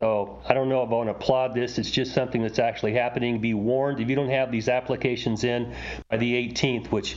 So 0.00 0.42
I 0.46 0.52
don't 0.52 0.68
know 0.68 0.82
if 0.82 0.90
I 0.90 0.92
want 0.92 1.08
to 1.08 1.14
applaud 1.14 1.54
this. 1.54 1.78
It's 1.78 1.90
just 1.90 2.12
something 2.12 2.42
that's 2.42 2.58
actually 2.58 2.92
happening. 2.92 3.40
Be 3.40 3.54
warned 3.54 4.00
if 4.00 4.10
you 4.10 4.16
don't 4.16 4.30
have 4.30 4.52
these 4.52 4.68
applications 4.68 5.44
in 5.44 5.74
by 6.10 6.18
the 6.18 6.32
18th, 6.34 6.90
which 6.90 7.16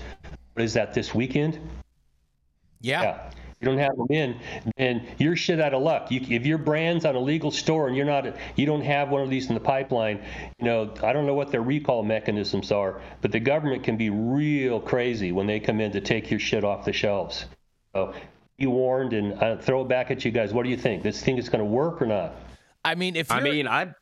what 0.53 0.63
is 0.63 0.73
that 0.73 0.93
this 0.93 1.13
weekend? 1.13 1.59
Yeah. 2.81 3.01
yeah. 3.01 3.31
You 3.61 3.65
don't 3.65 3.77
have 3.77 3.97
them 3.97 4.07
in, 4.09 4.39
then 4.77 5.05
you're 5.17 5.35
shit 5.35 5.59
out 5.59 5.73
of 5.73 5.81
luck. 5.81 6.09
You, 6.11 6.21
if 6.29 6.45
your 6.45 6.57
brand's 6.57 7.03
on 7.03 7.15
a 7.15 7.19
legal 7.19 7.51
store 7.51 7.89
and 7.89 7.97
you're 7.97 8.05
not, 8.05 8.25
you 8.55 8.65
don't 8.65 8.83
have 8.83 9.09
one 9.09 9.21
of 9.21 9.29
these 9.29 9.49
in 9.49 9.53
the 9.53 9.59
pipeline. 9.59 10.23
You 10.59 10.65
know, 10.65 10.93
I 11.03 11.11
don't 11.11 11.25
know 11.25 11.33
what 11.33 11.51
their 11.51 11.61
recall 11.61 12.01
mechanisms 12.01 12.71
are, 12.71 13.01
but 13.19 13.33
the 13.33 13.39
government 13.41 13.83
can 13.83 13.97
be 13.97 14.09
real 14.09 14.79
crazy 14.79 15.33
when 15.33 15.45
they 15.45 15.59
come 15.59 15.81
in 15.81 15.91
to 15.91 15.99
take 15.99 16.31
your 16.31 16.39
shit 16.39 16.63
off 16.63 16.85
the 16.85 16.93
shelves. 16.93 17.47
So 17.93 18.13
be 18.57 18.67
warned, 18.67 19.11
and 19.11 19.33
I 19.43 19.57
throw 19.57 19.81
it 19.81 19.89
back 19.89 20.09
at 20.09 20.23
you 20.23 20.31
guys. 20.31 20.53
What 20.53 20.63
do 20.63 20.69
you 20.69 20.77
think? 20.77 21.03
This 21.03 21.21
thing 21.21 21.37
is 21.37 21.49
going 21.49 21.63
to 21.63 21.69
work 21.69 22.01
or 22.01 22.05
not? 22.05 22.35
I 22.83 22.95
mean, 22.95 23.15
if 23.15 23.31
I 23.31 23.39
mean, 23.41 23.67
I 23.67 23.93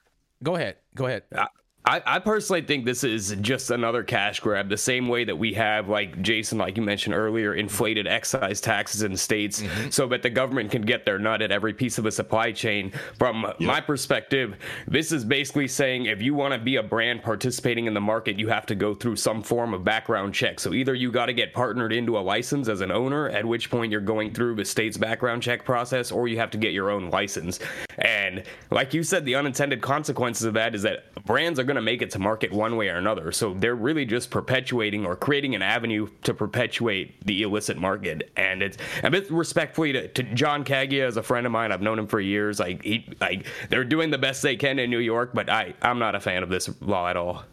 go 0.43 0.55
ahead, 0.55 0.77
go 0.95 1.07
ahead. 1.07 1.23
I, 1.35 1.47
I, 1.87 2.01
I, 2.05 2.19
personally 2.19 2.63
think 2.63 2.83
this 2.83 3.05
is 3.05 3.33
just 3.39 3.71
another 3.71 4.03
cash 4.03 4.41
grab, 4.41 4.67
the 4.67 4.75
same 4.75 5.07
way 5.07 5.23
that 5.23 5.37
we 5.37 5.53
have, 5.53 5.87
like 5.87 6.21
Jason, 6.21 6.57
like 6.57 6.75
you 6.75 6.83
mentioned 6.83 7.15
earlier, 7.15 7.53
inflated 7.53 8.07
excise 8.07 8.59
taxes 8.59 9.03
in 9.03 9.15
states 9.15 9.61
mm-hmm. 9.61 9.89
so 9.89 10.05
that 10.07 10.21
the 10.21 10.29
government 10.29 10.69
can 10.69 10.81
get 10.81 11.05
their 11.05 11.17
nut 11.17 11.41
at 11.41 11.49
every 11.49 11.73
piece 11.73 11.97
of 11.97 12.03
the 12.03 12.11
supply 12.11 12.51
chain. 12.51 12.91
From 13.17 13.43
yep. 13.43 13.61
my 13.61 13.79
perspective, 13.79 14.57
this 14.85 15.13
is 15.13 15.23
basically 15.23 15.69
saying 15.69 16.07
if 16.07 16.21
you 16.21 16.33
want 16.33 16.53
to 16.53 16.59
be 16.59 16.75
a 16.75 16.83
brand 16.83 17.23
participating 17.23 17.85
in 17.85 17.93
the 17.93 18.01
market, 18.01 18.37
you 18.37 18.49
have 18.49 18.65
to 18.65 18.75
go 18.75 18.93
through 18.93 19.15
some 19.15 19.41
form 19.41 19.73
of 19.73 19.85
background 19.85 20.33
check. 20.33 20.59
So 20.59 20.73
either 20.73 20.93
you 20.93 21.09
got 21.09 21.27
to 21.27 21.33
get 21.33 21.53
partnered 21.53 21.93
into 21.93 22.17
a 22.17 22.19
license 22.19 22.67
as 22.67 22.81
an 22.81 22.91
owner, 22.91 23.29
at 23.29 23.45
which 23.45 23.69
point 23.69 23.93
you're 23.93 24.01
going 24.01 24.33
through 24.33 24.55
the 24.55 24.65
state's 24.65 24.97
background 24.97 25.41
check 25.41 25.63
process, 25.63 26.11
or 26.11 26.27
you 26.27 26.37
have 26.37 26.51
to 26.51 26.57
get 26.57 26.73
your 26.73 26.91
own 26.91 27.09
license. 27.11 27.59
And 27.97 28.43
like 28.71 28.93
you 28.93 29.03
said, 29.03 29.23
the 29.23 29.35
unintended 29.35 29.81
consequences 29.81 30.43
of 30.43 30.53
that 30.55 30.75
is 30.75 30.81
that 30.81 31.05
brands 31.23 31.59
are 31.59 31.63
going 31.63 31.76
to 31.77 31.81
make 31.81 32.01
it 32.01 32.11
to 32.11 32.19
market 32.19 32.51
one 32.51 32.75
way 32.75 32.89
or 32.89 32.97
another. 32.97 33.31
So 33.31 33.53
they're 33.53 33.75
really 33.75 34.05
just 34.05 34.29
perpetuating 34.29 35.05
or 35.05 35.15
creating 35.15 35.55
an 35.55 35.61
avenue 35.61 36.07
to 36.23 36.33
perpetuate 36.33 37.25
the 37.25 37.43
illicit 37.43 37.77
market. 37.77 38.31
And 38.35 38.61
it's 38.61 38.77
a 39.03 39.09
bit 39.09 39.29
respectfully 39.31 39.93
to, 39.93 40.07
to 40.09 40.23
John 40.23 40.63
Kagia 40.63 41.07
as 41.07 41.17
a 41.17 41.23
friend 41.23 41.45
of 41.45 41.51
mine. 41.51 41.71
I've 41.71 41.81
known 41.81 41.99
him 41.99 42.07
for 42.07 42.19
years. 42.19 42.59
Like 42.59 42.83
he, 42.83 43.07
like 43.19 43.45
they're 43.69 43.83
doing 43.83 44.09
the 44.11 44.17
best 44.17 44.41
they 44.41 44.55
can 44.55 44.79
in 44.79 44.89
New 44.89 44.99
York, 44.99 45.31
but 45.33 45.49
I, 45.49 45.73
I'm 45.81 45.99
not 45.99 46.15
a 46.15 46.19
fan 46.19 46.43
of 46.43 46.49
this 46.49 46.69
law 46.81 47.07
at 47.07 47.17
all. 47.17 47.43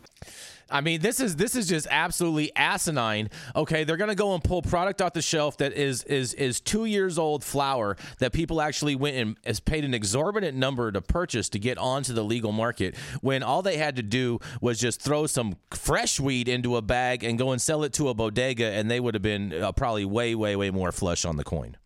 I 0.70 0.80
mean, 0.80 1.00
this 1.00 1.20
is 1.20 1.36
this 1.36 1.54
is 1.54 1.68
just 1.68 1.86
absolutely 1.90 2.54
asinine. 2.56 3.30
Okay, 3.54 3.84
they're 3.84 3.96
gonna 3.96 4.14
go 4.14 4.34
and 4.34 4.42
pull 4.42 4.62
product 4.62 5.02
off 5.02 5.12
the 5.12 5.22
shelf 5.22 5.58
that 5.58 5.72
is 5.74 6.04
is 6.04 6.34
is 6.34 6.60
two 6.60 6.86
years 6.86 7.18
old 7.18 7.44
flour 7.44 7.96
that 8.18 8.32
people 8.32 8.60
actually 8.60 8.96
went 8.96 9.16
and 9.16 9.36
has 9.44 9.60
paid 9.60 9.84
an 9.84 9.94
exorbitant 9.94 10.56
number 10.56 10.90
to 10.90 11.00
purchase 11.00 11.48
to 11.50 11.58
get 11.58 11.78
onto 11.78 12.12
the 12.12 12.22
legal 12.24 12.52
market. 12.52 12.96
When 13.20 13.42
all 13.42 13.62
they 13.62 13.76
had 13.76 13.96
to 13.96 14.02
do 14.02 14.40
was 14.60 14.78
just 14.78 15.00
throw 15.00 15.26
some 15.26 15.56
fresh 15.70 16.18
wheat 16.18 16.48
into 16.48 16.76
a 16.76 16.82
bag 16.82 17.24
and 17.24 17.38
go 17.38 17.52
and 17.52 17.60
sell 17.60 17.84
it 17.84 17.92
to 17.94 18.08
a 18.08 18.14
bodega, 18.14 18.66
and 18.66 18.90
they 18.90 19.00
would 19.00 19.14
have 19.14 19.22
been 19.22 19.52
uh, 19.52 19.72
probably 19.72 20.04
way 20.04 20.34
way 20.34 20.56
way 20.56 20.70
more 20.70 20.92
flush 20.92 21.24
on 21.24 21.36
the 21.36 21.44
coin. 21.44 21.76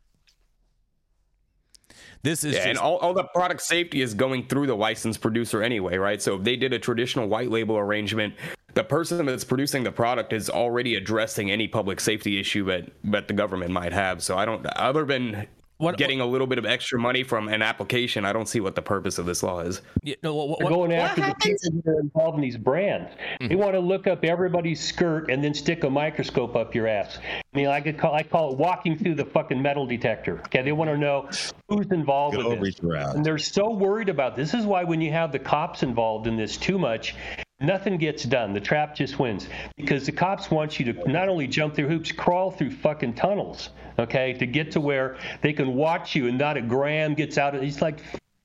This 2.23 2.43
is 2.43 2.55
yeah, 2.55 2.59
just, 2.59 2.69
and 2.69 2.79
all, 2.79 2.97
all 2.97 3.15
the 3.15 3.25
product 3.25 3.63
safety 3.63 4.03
is 4.03 4.13
going 4.15 4.49
through 4.49 4.67
the 4.67 4.75
licensed 4.75 5.21
producer 5.21 5.63
anyway, 5.63 5.97
right? 5.97 6.21
So 6.21 6.37
if 6.37 6.43
they 6.43 6.57
did 6.57 6.73
a 6.73 6.79
traditional 6.79 7.29
white 7.29 7.51
label 7.51 7.79
arrangement, 7.79 8.35
the 8.79 8.85
person 8.85 9.27
that's 9.27 9.43
producing 9.43 9.83
the 9.83 9.91
product 9.91 10.33
is 10.33 10.49
already 10.49 10.95
addressing 10.95 11.51
any 11.51 11.67
public 11.67 11.99
safety 11.99 12.39
issue 12.39 12.65
that 12.67 12.89
that 13.03 13.27
the 13.27 13.35
government 13.35 13.73
might 13.73 13.93
have. 13.93 14.23
So 14.23 14.39
I 14.39 14.45
don't, 14.45 14.65
other 14.77 15.05
than 15.05 15.49
What- 15.79 15.97
getting 15.97 16.21
a 16.21 16.27
little 16.27 16.47
bit 16.47 16.59
of 16.59 16.65
extra 16.65 16.97
money 16.97 17.25
from 17.25 17.49
an 17.49 17.61
application, 17.61 18.25
I 18.25 18.33
don't 18.33 18.49
see 18.49 18.61
what 18.61 18.77
the 18.77 18.83
purpose 18.83 19.19
of 19.19 19.27
this 19.27 19.43
law 19.43 19.59
is. 19.61 19.83
you 20.05 20.15
know, 20.23 20.33
what, 20.33 20.61
They're 20.61 20.67
what- 20.67 20.77
going 20.77 20.93
after 20.93 21.23
the 21.23 21.35
people 21.41 21.83
that 21.85 21.91
are 21.91 22.01
involved 22.01 22.37
in 22.37 22.41
these 22.41 22.57
brands. 22.57 23.11
They 23.41 23.47
mm-hmm. 23.47 23.59
want 23.59 23.73
to 23.73 23.81
look 23.81 24.07
up 24.07 24.25
everybody's 24.25 24.81
skirt 24.81 25.29
and 25.29 25.43
then 25.43 25.55
stick 25.55 25.83
a 25.83 25.91
microscope 25.91 26.55
up 26.55 26.73
your 26.73 26.87
ass. 26.87 27.19
I 27.53 27.57
mean, 27.57 27.67
I 27.67 27.81
could 27.81 27.99
call 27.99 28.15
I 28.15 28.23
call 28.23 28.53
it 28.53 28.59
walking 28.59 28.97
through 28.97 29.17
the 29.17 29.25
fucking 29.25 29.61
metal 29.61 29.87
detector. 29.87 30.39
Okay, 30.47 30.63
they 30.63 30.73
want 30.73 30.89
to 30.89 30.97
know 30.97 31.29
who's 31.69 31.91
involved 31.91 32.37
Go 32.37 32.51
with 32.51 32.61
this. 32.61 32.79
And 33.15 33.27
they're 33.27 33.39
so 33.39 33.71
worried 33.71 34.09
about 34.09 34.37
this. 34.37 34.53
This 34.53 34.61
is 34.61 34.67
why 34.67 34.85
when 34.85 35.01
you 35.01 35.11
have 35.11 35.33
the 35.33 35.41
cops 35.41 35.83
involved 35.83 36.29
in 36.29 36.37
this 36.37 36.57
too 36.57 36.79
much, 36.79 37.17
nothing 37.61 37.99
gets 37.99 38.25
done. 38.25 38.53
The 38.53 38.61
trap 38.61 38.95
just 38.95 39.19
wins 39.19 39.49
because 39.77 40.07
the 40.07 40.13
cops 40.13 40.51
want 40.51 40.79
you 40.79 40.93
to 40.93 41.11
not 41.11 41.29
only 41.29 41.47
jump 41.47 41.75
through 41.75 41.89
hoops, 41.89 42.13
crawl 42.13 42.51
through 42.51 42.71
fucking 42.71 43.15
tunnels, 43.15 43.71
okay, 43.99 44.33
to 44.35 44.47
get 44.47 44.73
to 44.73 44.81
where 44.81 45.17
they 45.43 45.53
can 45.53 45.75
watch 45.75 46.15
you 46.15 46.29
and 46.29 46.39
not 46.39 46.57
a 46.57 46.63
gram 46.63 47.15
gets 47.15 47.39
out 47.39 47.55
of. 47.55 47.63
He's 47.63 47.83
like, 47.83 48.01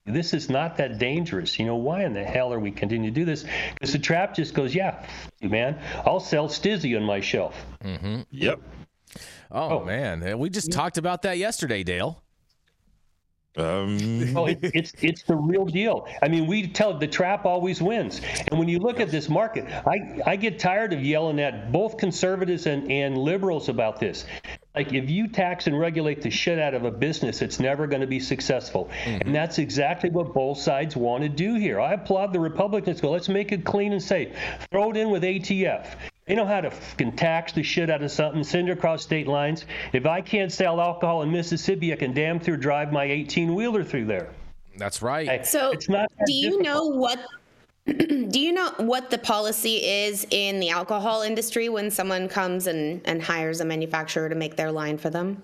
this 0.05 0.33
is 0.33 0.49
not 0.49 0.77
that 0.77 0.97
dangerous. 0.97 1.57
You 1.57 1.65
know, 1.65 1.75
why 1.75 2.03
in 2.03 2.13
the 2.13 2.23
hell 2.23 2.51
are 2.53 2.59
we 2.59 2.71
continuing 2.71 3.13
to 3.13 3.19
do 3.19 3.25
this? 3.25 3.45
Because 3.73 3.93
the 3.93 3.99
trap 3.99 4.35
just 4.35 4.53
goes, 4.53 4.75
yeah, 4.75 5.05
man, 5.41 5.79
I'll 6.05 6.19
sell 6.19 6.47
STIIIZY 6.49 6.97
on 6.97 7.03
my 7.03 7.21
shelf. 7.21 7.65
Mm-hmm. 7.83 8.21
Yep. 8.31 8.61
oh, 9.51 9.85
man, 9.85 10.37
we 10.39 10.49
just 10.49 10.71
talked 10.71 10.97
about 10.97 11.21
that 11.21 11.37
yesterday, 11.37 11.83
Dale. 11.83 12.21
Um, 13.55 14.33
Oh, 14.35 14.47
it, 14.47 14.59
it's 14.61 14.93
it's 15.01 15.23
the 15.23 15.35
real 15.35 15.65
deal. 15.65 16.07
I 16.21 16.27
mean, 16.27 16.47
we 16.47 16.67
tell 16.67 16.97
the 16.97 17.07
trap 17.07 17.45
always 17.45 17.81
wins. 17.81 18.21
And 18.49 18.59
when 18.59 18.67
you 18.67 18.79
look 18.79 18.99
at 18.99 19.09
this 19.09 19.29
market, 19.29 19.65
I 19.67 20.21
I 20.25 20.35
get 20.35 20.59
tired 20.59 20.93
of 20.93 21.03
yelling 21.03 21.39
at 21.39 21.71
both 21.71 21.97
conservatives 21.97 22.65
and, 22.65 22.91
and 22.91 23.17
liberals 23.17 23.69
about 23.69 23.99
this. 23.99 24.25
Like 24.75 24.91
if 24.91 25.09
you 25.09 25.27
tax 25.27 25.67
and 25.67 25.79
regulate 25.79 26.21
the 26.23 26.31
shit 26.31 26.57
out 26.57 26.73
of 26.73 26.83
a 26.83 26.91
business, 26.91 27.43
it's 27.43 27.59
never 27.59 27.85
going 27.85 28.01
to 28.01 28.07
be 28.07 28.19
successful. 28.19 28.89
And 29.05 29.35
that's 29.35 29.59
exactly 29.59 30.09
what 30.09 30.33
both 30.33 30.57
sides 30.57 30.95
want 30.95 31.21
to 31.23 31.29
do 31.29 31.55
here. 31.55 31.79
I 31.79 31.93
applaud 31.93 32.33
the 32.33 32.39
Republicans. 32.39 32.99
Go, 32.99 33.11
let's 33.11 33.29
make 33.29 33.51
it 33.51 33.63
clean 33.65 33.93
and 33.93 34.01
safe. 34.01 34.35
Throw 34.71 34.89
it 34.89 34.97
in 34.97 35.11
with 35.11 35.21
ATF. 35.21 35.95
They 36.25 36.35
know 36.35 36.45
how 36.45 36.61
to 36.61 36.71
fucking 36.71 37.13
tax 37.17 37.51
the 37.51 37.63
shit 37.63 37.89
out 37.89 38.01
of 38.01 38.09
something, 38.11 38.43
send 38.43 38.69
it 38.69 38.73
across 38.73 39.03
state 39.03 39.27
lines. 39.27 39.65
If 39.91 40.05
I 40.05 40.21
can't 40.21 40.51
sell 40.51 40.79
alcohol 40.79 41.21
in 41.23 41.31
Mississippi, 41.31 41.91
I 41.91 41.97
can 41.97 42.13
damn 42.13 42.39
through 42.39 42.57
drive 42.57 42.93
my 42.93 43.03
18 43.03 43.53
wheeler 43.53 43.83
through 43.83 44.05
there. 44.05 44.29
That's 44.77 45.01
right. 45.01 45.27
Hey, 45.27 45.43
So, 45.43 45.71
it's 45.71 45.89
not 45.89 46.09
do 46.25 46.33
you 46.33 46.51
difficult. 46.51 46.65
know 46.65 46.85
what? 46.87 47.19
Do 47.85 48.39
you 48.39 48.53
know 48.53 48.71
what 48.77 49.09
the 49.09 49.17
policy 49.17 49.75
is 49.83 50.25
in 50.29 50.61
the 50.61 50.69
alcohol 50.69 51.21
industry 51.21 51.67
when 51.67 51.91
someone 51.91 52.29
comes 52.29 52.65
and, 52.67 53.01
and 53.03 53.21
hires 53.21 53.59
a 53.59 53.65
manufacturer 53.65 54.29
to 54.29 54.35
make 54.35 54.55
their 54.55 54.71
line 54.71 54.97
for 54.97 55.09
them? 55.09 55.43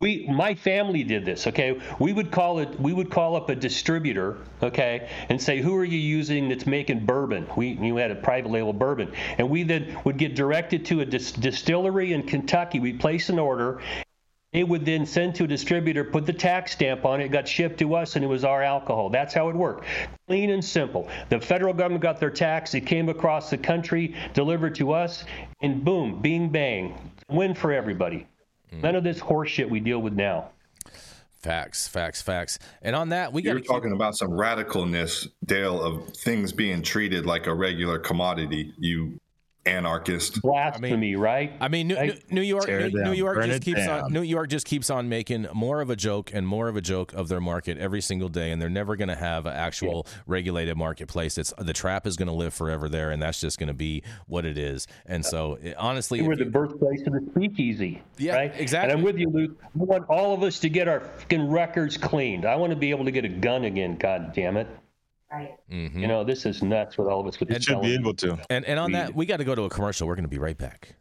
We 0.00 0.26
my 0.30 0.54
family 0.54 1.04
did 1.04 1.26
this 1.26 1.46
okay? 1.46 1.78
We 1.98 2.14
would 2.14 2.30
call 2.30 2.60
it 2.60 2.80
we 2.80 2.94
would 2.94 3.10
call 3.10 3.36
up 3.36 3.50
a 3.50 3.54
distributor 3.54 4.38
okay 4.62 5.10
and 5.28 5.40
say 5.40 5.60
who 5.60 5.76
are 5.76 5.84
you 5.84 5.98
using 5.98 6.48
that's 6.48 6.66
making 6.66 7.04
bourbon? 7.04 7.46
We 7.54 7.72
you 7.72 7.96
had 7.96 8.10
a 8.10 8.14
private 8.14 8.50
label 8.50 8.72
bourbon. 8.72 9.12
And 9.36 9.50
we 9.50 9.62
then 9.62 9.98
would 10.04 10.16
get 10.16 10.34
directed 10.34 10.86
to 10.86 11.00
a 11.02 11.04
dis- 11.04 11.32
distillery 11.32 12.14
in 12.14 12.22
kentucky. 12.22 12.80
We 12.80 12.94
place 12.94 13.28
an 13.28 13.38
order. 13.38 13.82
They 14.54 14.64
would 14.64 14.86
then 14.86 15.04
send 15.04 15.34
to 15.34 15.44
a 15.44 15.46
distributor 15.46 16.02
put 16.02 16.24
the 16.24 16.32
tax 16.32 16.72
stamp 16.72 17.04
on 17.04 17.20
it, 17.20 17.26
it 17.26 17.28
got 17.28 17.46
shipped 17.46 17.78
to 17.80 17.94
us 17.94 18.16
and 18.16 18.24
it 18.24 18.28
was 18.28 18.42
our 18.42 18.62
alcohol. 18.62 19.10
That's 19.10 19.34
how 19.34 19.50
it 19.50 19.54
worked. 19.54 19.84
Clean 20.26 20.48
and 20.48 20.64
simple. 20.64 21.08
The 21.28 21.38
federal 21.40 21.74
government 21.74 22.02
got 22.02 22.18
their 22.18 22.30
tax. 22.30 22.74
It 22.74 22.86
came 22.86 23.10
across 23.10 23.50
the 23.50 23.58
country 23.58 24.16
delivered 24.32 24.74
to 24.76 24.92
us 24.92 25.24
and 25.60 25.84
boom 25.84 26.22
bing 26.22 26.48
bang. 26.48 27.12
Win 27.28 27.54
for 27.54 27.70
everybody 27.70 28.26
Mm-hmm. 28.72 28.82
None 28.82 28.96
of 28.96 29.04
this 29.04 29.18
horse 29.18 29.50
shit 29.50 29.68
we 29.68 29.80
deal 29.80 30.00
with 30.00 30.14
now. 30.14 30.50
Facts, 31.42 31.88
facts, 31.88 32.20
facts. 32.20 32.58
And 32.82 32.94
on 32.94 33.10
that, 33.10 33.32
we 33.32 33.40
got 33.42 33.52
You're 33.52 33.60
to 33.60 33.66
talking 33.66 33.92
about 33.92 34.14
some 34.14 34.28
radicalness, 34.30 35.26
Dale, 35.46 35.80
of 35.80 36.08
things 36.10 36.52
being 36.52 36.82
treated 36.82 37.24
like 37.24 37.46
a 37.46 37.54
regular 37.54 37.98
commodity. 37.98 38.74
You 38.78 39.19
anarchist. 39.66 40.40
Blasphemy, 40.42 41.16
right? 41.16 41.52
I 41.60 41.68
mean, 41.68 41.88
New, 41.88 41.96
Right? 41.96 42.30
New, 42.30 42.40
New 42.40 42.46
York, 42.46 42.68
New, 42.68 42.90
New 42.90 43.12
York 43.12 43.36
burn 43.36 43.48
just 43.48 43.62
it 43.62 43.64
keeps 43.64 43.86
on. 43.86 44.12
New 44.12 44.22
York 44.22 44.48
just 44.48 44.66
keeps 44.66 44.90
on 44.90 45.08
making 45.08 45.46
more 45.52 45.80
of 45.80 45.90
a 45.90 45.96
joke 45.96 46.30
and 46.32 46.46
more 46.46 46.68
of 46.68 46.76
a 46.76 46.80
joke 46.80 47.12
of 47.12 47.28
their 47.28 47.40
market 47.40 47.76
every 47.78 48.00
single 48.00 48.28
day, 48.28 48.52
and 48.52 48.60
they're 48.60 48.70
never 48.70 48.96
going 48.96 49.08
to 49.08 49.16
have 49.16 49.46
an 49.46 49.52
actual 49.52 50.06
regulated 50.26 50.76
marketplace. 50.76 51.36
It's 51.38 51.52
the 51.58 51.72
trap 51.72 52.06
is 52.06 52.16
going 52.16 52.28
to 52.28 52.34
live 52.34 52.54
forever 52.54 52.88
there, 52.88 53.10
and 53.10 53.20
that's 53.20 53.40
just 53.40 53.58
going 53.58 53.68
to 53.68 53.74
be 53.74 54.02
what 54.26 54.44
it 54.46 54.56
is. 54.56 54.86
And 55.06 55.24
so, 55.24 55.58
it, 55.62 55.76
honestly, 55.76 56.22
we're 56.22 56.36
the 56.36 56.44
you- 56.44 56.50
birthplace 56.50 57.06
of 57.06 57.12
the 57.12 57.30
speakeasy. 57.30 58.02
Yeah, 58.18 58.36
right? 58.36 58.52
exactly. 58.56 58.90
And 58.92 58.98
I'm 58.98 59.04
with 59.04 59.18
you, 59.18 59.28
Luke. 59.28 59.58
I 59.62 59.68
want 59.74 60.08
all 60.08 60.34
of 60.34 60.42
us 60.42 60.58
to 60.60 60.68
get 60.68 60.88
our 60.88 61.00
fucking 61.00 61.48
records 61.50 61.96
cleaned. 61.96 62.44
I 62.44 62.56
want 62.56 62.70
to 62.70 62.76
be 62.76 62.90
able 62.90 63.04
to 63.04 63.10
get 63.10 63.24
a 63.24 63.28
gun 63.28 63.64
again. 63.64 63.96
God 63.96 64.32
damn 64.34 64.56
it! 64.56 64.66
Right. 65.32 65.54
Mhm. 65.70 66.00
You 66.00 66.06
know, 66.08 66.24
this 66.24 66.44
is 66.44 66.62
nuts 66.62 66.98
with 66.98 67.06
all 67.06 67.20
of 67.20 67.26
us 67.26 67.38
with 67.38 67.50
It 67.50 67.62
should 67.62 67.80
be 67.82 67.94
able 67.94 68.14
to. 68.14 68.36
and 68.50 68.64
and 68.64 68.78
on 68.80 68.92
that, 68.92 69.14
we 69.14 69.26
got 69.26 69.36
to 69.36 69.44
go 69.44 69.54
to 69.54 69.62
a 69.62 69.70
commercial. 69.70 70.08
We're 70.08 70.16
going 70.16 70.24
to 70.24 70.28
be 70.28 70.38
right 70.38 70.58
back. 70.58 70.96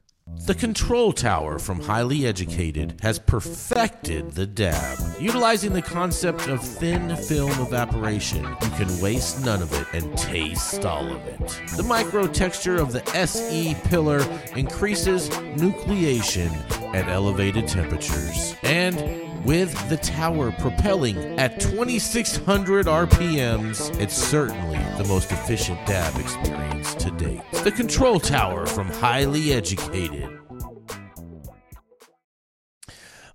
The 0.45 0.53
Control 0.53 1.11
Tower 1.11 1.57
from 1.57 1.82
Highly 1.82 2.27
Educated 2.27 2.99
has 3.01 3.17
perfected 3.17 4.34
the 4.34 4.45
dab. 4.45 4.99
Utilizing 5.19 5.73
the 5.73 5.82
concept 5.82 6.47
of 6.47 6.63
thin 6.63 7.15
film 7.15 7.49
evaporation, 7.59 8.43
you 8.45 8.69
can 8.77 8.99
waste 9.01 9.43
none 9.43 9.63
of 9.63 9.73
it 9.73 9.88
and 9.91 10.15
taste 10.15 10.86
all 10.86 11.11
of 11.11 11.25
it. 11.25 11.39
The 11.75 11.82
micro 11.82 12.27
texture 12.27 12.75
of 12.75 12.91
the 12.91 13.01
SE 13.15 13.75
pillar 13.86 14.19
increases 14.55 15.30
nucleation 15.30 16.51
at 16.93 17.07
elevated 17.09 17.67
temperatures. 17.67 18.55
And 18.61 18.97
with 19.46 19.90
the 19.90 19.98
tower 19.98 20.52
propelling 20.52 21.18
at 21.40 21.60
2600 21.60 22.86
RPMs, 22.86 24.00
it's 24.00 24.16
certainly 24.16 24.80
the 24.98 25.06
most 25.08 25.32
efficient 25.32 25.80
dab 25.86 26.16
experience 26.20 26.96
to 26.96 27.12
date. 27.12 27.42
The 27.64 27.72
Control 27.72 28.20
Tower 28.20 28.66
from 28.66 28.88
Highly 28.88 29.54
Educated. 29.54 30.39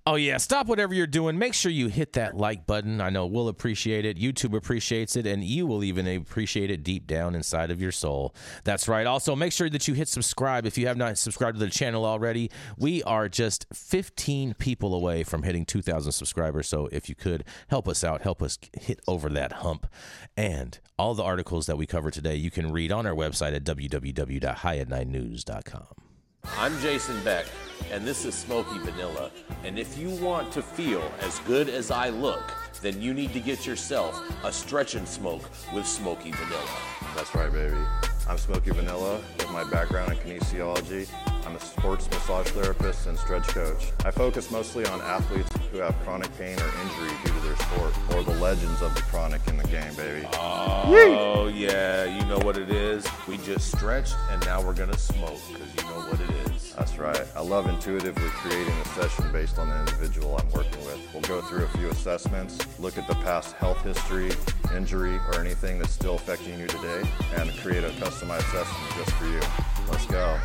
Oh 0.07 0.17
yeah, 0.17 0.37
stop 0.37 0.67
whatever 0.67 0.93
you're 0.93 1.07
doing. 1.07 1.39
Make 1.39 1.55
sure 1.55 1.71
you 1.71 1.87
hit 1.87 2.13
that 2.13 2.37
like 2.37 2.67
button. 2.67 3.01
I 3.01 3.09
know 3.09 3.25
we'll 3.25 3.47
appreciate 3.47 4.05
it. 4.05 4.19
YouTube 4.19 4.55
appreciates 4.55 5.15
it, 5.15 5.25
and 5.25 5.43
you 5.43 5.65
will 5.65 5.83
even 5.83 6.07
appreciate 6.07 6.69
it 6.69 6.83
deep 6.83 7.07
down 7.07 7.33
inside 7.33 7.71
of 7.71 7.81
your 7.81 7.91
soul. 7.91 8.35
That's 8.65 8.87
right. 8.87 9.07
Also, 9.07 9.35
make 9.35 9.51
sure 9.51 9.67
that 9.67 9.87
you 9.87 9.95
hit 9.95 10.07
subscribe 10.07 10.67
if 10.67 10.77
you 10.77 10.85
have 10.85 10.97
not 10.97 11.17
subscribed 11.17 11.57
to 11.57 11.65
the 11.65 11.71
channel 11.71 12.05
already. 12.05 12.51
We 12.77 13.01
are 13.01 13.27
just 13.27 13.65
15 13.73 14.53
people 14.53 14.93
away 14.93 15.23
from 15.23 15.41
hitting 15.41 15.65
2,000 15.65 16.11
subscribers. 16.11 16.67
So 16.67 16.87
if 16.91 17.09
you 17.09 17.15
could 17.15 17.43
help 17.69 17.87
us 17.87 18.03
out, 18.03 18.21
help 18.21 18.43
us 18.43 18.59
hit 18.79 18.99
over 19.07 19.27
that 19.29 19.53
hump. 19.53 19.87
And 20.37 20.77
all 20.99 21.15
the 21.15 21.23
articles 21.23 21.65
that 21.65 21.79
we 21.79 21.87
cover 21.87 22.11
today, 22.11 22.35
you 22.35 22.51
can 22.51 22.71
read 22.71 22.91
on 22.91 23.07
our 23.07 23.15
website 23.15 23.55
at 23.55 23.63
www.highat9news.com. 23.63 26.04
I'm 26.53 26.79
Jason 26.79 27.21
Beck, 27.23 27.45
and 27.91 28.05
this 28.05 28.23
is 28.23 28.33
Smoky 28.33 28.77
Vanilla. 28.79 29.31
And 29.63 29.77
if 29.77 29.97
you 29.97 30.09
want 30.09 30.51
to 30.53 30.61
feel 30.61 31.03
as 31.19 31.39
good 31.39 31.67
as 31.69 31.91
I 31.91 32.09
look, 32.09 32.53
then 32.81 33.01
you 33.01 33.13
need 33.13 33.33
to 33.33 33.39
get 33.39 33.65
yourself 33.65 34.21
a 34.43 34.51
stretch 34.51 34.95
and 34.95 35.07
smoke 35.07 35.49
with 35.73 35.85
Smoky 35.85 36.31
Vanilla. 36.31 36.79
That's 37.15 37.33
right, 37.35 37.51
baby. 37.51 37.75
I'm 38.27 38.39
Smokey 38.39 38.71
Vanilla 38.71 39.21
with 39.37 39.51
my 39.51 39.63
background 39.69 40.11
in 40.11 40.17
kinesiology. 40.17 41.07
I'm 41.45 41.55
a 41.55 41.59
sports 41.59 42.09
massage 42.09 42.47
therapist 42.47 43.05
and 43.05 43.15
stretch 43.19 43.47
coach. 43.49 43.91
I 44.03 44.09
focus 44.09 44.49
mostly 44.49 44.83
on 44.87 44.99
athletes 45.01 45.51
who 45.71 45.77
have 45.77 45.95
chronic 46.03 46.35
pain 46.35 46.57
or 46.59 46.65
injury 46.81 47.15
due 47.23 47.33
to 47.33 47.39
their 47.41 47.55
sport, 47.55 47.93
or 48.15 48.23
the 48.23 48.39
legends 48.41 48.81
of 48.81 48.95
the 48.95 49.01
chronic 49.03 49.45
in 49.47 49.57
the 49.57 49.67
game, 49.67 49.93
baby. 49.93 50.27
Oh, 50.33 51.51
yeah, 51.53 52.05
you 52.05 52.25
know 52.25 52.39
what 52.39 52.57
it 52.57 52.71
is. 52.71 53.05
We 53.27 53.37
just 53.37 53.71
stretched, 53.71 54.15
and 54.31 54.43
now 54.43 54.59
we're 54.59 54.73
going 54.73 54.91
to 54.91 54.97
smoke 54.97 55.39
because 55.47 55.75
you 55.75 55.83
know 55.83 55.99
what 56.09 56.19
it 56.19 56.29
is. 56.31 56.44
That's 56.77 56.97
right. 56.97 57.25
I 57.35 57.41
love 57.41 57.67
intuitively 57.67 58.27
creating 58.29 58.73
a 58.73 58.85
session 58.89 59.31
based 59.31 59.57
on 59.59 59.69
the 59.69 59.79
individual 59.79 60.37
I'm 60.37 60.51
working 60.51 60.83
with. 60.85 60.99
We'll 61.13 61.21
go 61.23 61.41
through 61.41 61.63
a 61.63 61.67
few 61.69 61.89
assessments, 61.89 62.57
look 62.79 62.97
at 62.97 63.07
the 63.07 63.15
past 63.15 63.55
health 63.55 63.81
history, 63.81 64.31
injury, 64.75 65.17
or 65.27 65.39
anything 65.39 65.79
that's 65.79 65.93
still 65.93 66.15
affecting 66.15 66.59
you 66.59 66.67
today, 66.67 67.03
and 67.35 67.49
create 67.59 67.83
a 67.83 67.89
customized 67.91 68.51
session 68.51 68.75
just 68.97 69.11
for 69.11 69.25
you. 69.25 69.39
Let's 69.89 70.05
go. 70.07 70.37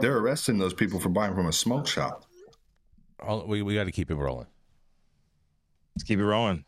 They're 0.00 0.18
arresting 0.18 0.58
those 0.58 0.74
people 0.74 1.00
for 1.00 1.08
buying 1.08 1.34
from 1.34 1.46
a 1.46 1.52
smoke 1.52 1.86
shop. 1.86 2.24
We 3.46 3.62
we 3.62 3.74
got 3.74 3.84
to 3.84 3.92
keep 3.92 4.10
it 4.10 4.16
rolling. 4.16 4.46
Let's 5.94 6.04
keep 6.04 6.18
it 6.18 6.24
rolling. 6.24 6.64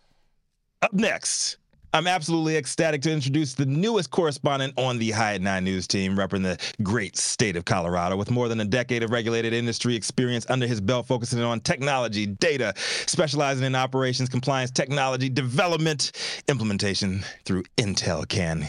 Up 0.83 0.93
next, 0.93 1.59
I'm 1.95 2.07
absolutely 2.07 2.57
ecstatic 2.57 3.03
to 3.03 3.13
introduce 3.13 3.53
the 3.53 3.67
newest 3.67 4.11
correspondent 4.11 4.73
on 4.79 4.99
the 4.99 5.13
at 5.13 5.43
Nine 5.43 5.65
News 5.65 5.87
team, 5.87 6.17
repping 6.17 6.43
the 6.43 6.59
great 6.83 7.19
state 7.19 7.55
of 7.55 7.67
Colorado, 7.67 8.17
with 8.17 8.31
more 8.31 8.49
than 8.49 8.61
a 8.61 8.65
decade 8.65 9.03
of 9.03 9.11
regulated 9.11 9.53
industry 9.53 9.95
experience 9.95 10.47
under 10.49 10.67
his 10.67 10.81
belt, 10.81 11.07
focusing 11.07 11.43
on 11.43 11.61
technology, 11.61 12.27
data, 12.27 12.73
specializing 12.77 13.65
in 13.65 13.75
operations, 13.75 14.31
compliance, 14.31 14.71
technology 14.71 15.29
development, 15.29 16.13
implementation 16.49 17.23
through 17.45 17.63
Intel 17.77 18.27
Can 18.27 18.67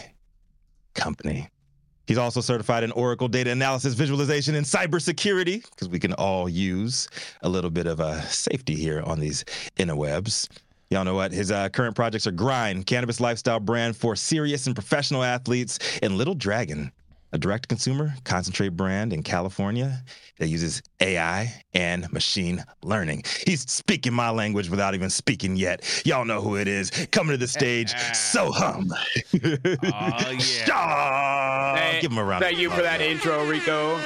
Company. 0.94 1.48
He's 2.06 2.18
also 2.18 2.40
certified 2.40 2.84
in 2.84 2.92
Oracle 2.92 3.28
data 3.28 3.50
analysis, 3.50 3.94
visualization, 3.94 4.54
and 4.54 4.66
cybersecurity, 4.66 5.68
because 5.70 5.88
we 5.88 5.98
can 5.98 6.12
all 6.14 6.48
use 6.48 7.08
a 7.42 7.48
little 7.48 7.70
bit 7.70 7.86
of 7.86 8.00
uh, 8.00 8.20
safety 8.22 8.74
here 8.74 9.02
on 9.02 9.20
these 9.20 9.44
interwebs. 9.78 10.48
Y'all 10.90 11.04
know 11.04 11.14
what? 11.14 11.32
His 11.32 11.50
uh, 11.50 11.70
current 11.70 11.96
projects 11.96 12.26
are 12.26 12.30
Grind, 12.30 12.86
cannabis 12.86 13.20
lifestyle 13.20 13.58
brand 13.58 13.96
for 13.96 14.14
serious 14.14 14.66
and 14.66 14.76
professional 14.76 15.24
athletes, 15.24 15.78
and 16.02 16.16
Little 16.16 16.34
Dragon, 16.34 16.92
a 17.34 17.38
direct 17.38 17.68
consumer 17.68 18.14
concentrate 18.22 18.70
brand 18.70 19.12
in 19.12 19.22
California 19.22 20.02
that 20.38 20.46
uses 20.46 20.82
AI 21.00 21.52
and 21.74 22.10
machine 22.12 22.64
learning. 22.82 23.24
He's 23.44 23.68
speaking 23.68 24.12
my 24.14 24.30
language 24.30 24.70
without 24.70 24.94
even 24.94 25.10
speaking 25.10 25.56
yet. 25.56 26.02
Y'all 26.06 26.24
know 26.24 26.40
who 26.40 26.56
it 26.56 26.68
is. 26.68 26.90
Coming 27.10 27.32
to 27.32 27.36
the 27.36 27.48
stage, 27.48 27.92
Sohum. 28.12 28.88
Oh 28.92 30.30
yeah. 30.30 30.38
Shaw! 30.38 31.74
Hey, 31.76 31.98
Give 32.00 32.12
him 32.12 32.18
a 32.18 32.24
round. 32.24 32.42
of 32.44 32.48
Thank 32.48 32.60
you 32.60 32.70
for 32.70 32.82
that 32.82 33.00
intro, 33.00 33.44
Rico. 33.44 33.98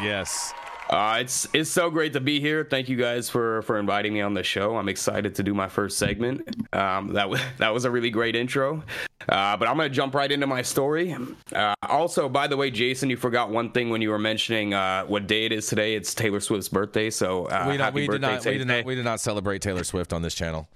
Yes. 0.00 0.54
Uh, 0.88 1.18
it's 1.20 1.48
it's 1.52 1.70
so 1.70 1.90
great 1.90 2.12
to 2.12 2.20
be 2.20 2.40
here. 2.40 2.64
Thank 2.64 2.88
you 2.88 2.96
guys 2.96 3.28
for 3.28 3.62
for 3.62 3.78
inviting 3.78 4.12
me 4.12 4.20
on 4.20 4.34
the 4.34 4.42
show. 4.42 4.76
I'm 4.76 4.88
excited 4.88 5.34
to 5.34 5.42
do 5.42 5.52
my 5.52 5.68
first 5.68 5.98
segment. 5.98 6.48
Um, 6.74 7.12
that 7.14 7.28
was 7.28 7.40
that 7.58 7.74
was 7.74 7.84
a 7.84 7.90
really 7.90 8.10
great 8.10 8.36
intro. 8.36 8.82
Uh, 9.28 9.56
but 9.56 9.66
I'm 9.66 9.76
gonna 9.76 9.88
jump 9.88 10.14
right 10.14 10.30
into 10.30 10.46
my 10.46 10.62
story. 10.62 11.16
Uh, 11.52 11.74
also, 11.88 12.28
by 12.28 12.46
the 12.46 12.56
way, 12.56 12.70
Jason, 12.70 13.10
you 13.10 13.16
forgot 13.16 13.50
one 13.50 13.72
thing 13.72 13.90
when 13.90 14.00
you 14.00 14.10
were 14.10 14.18
mentioning 14.18 14.74
uh, 14.74 15.04
what 15.06 15.26
day 15.26 15.46
it 15.46 15.52
is 15.52 15.66
today. 15.66 15.96
It's 15.96 16.14
Taylor 16.14 16.40
Swift's 16.40 16.68
birthday. 16.68 17.10
So 17.10 17.46
uh, 17.46 17.66
we, 17.68 17.76
not, 17.76 17.86
happy 17.86 17.94
we 17.94 18.00
did 18.02 18.20
birthday, 18.20 18.34
not 18.34 18.44
we 18.46 18.58
did 18.58 18.68
not 18.68 18.84
we 18.84 18.94
did 18.94 19.04
not 19.04 19.20
celebrate 19.20 19.62
Taylor 19.62 19.82
Swift 19.82 20.12
on 20.12 20.22
this 20.22 20.34
channel. 20.34 20.68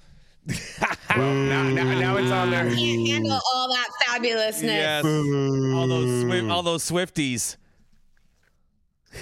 now, 1.16 1.62
now, 1.62 1.98
now 1.98 2.16
it's 2.16 2.30
on 2.32 2.50
there. 2.50 2.68
Can't 2.68 3.08
handle 3.08 3.38
all 3.54 3.68
that 3.68 3.88
fabulousness. 4.04 4.62
Yes. 4.62 5.04
all 5.04 5.86
those 5.86 6.22
Swift, 6.22 6.50
all 6.50 6.62
those 6.62 6.90
Swifties. 6.90 7.56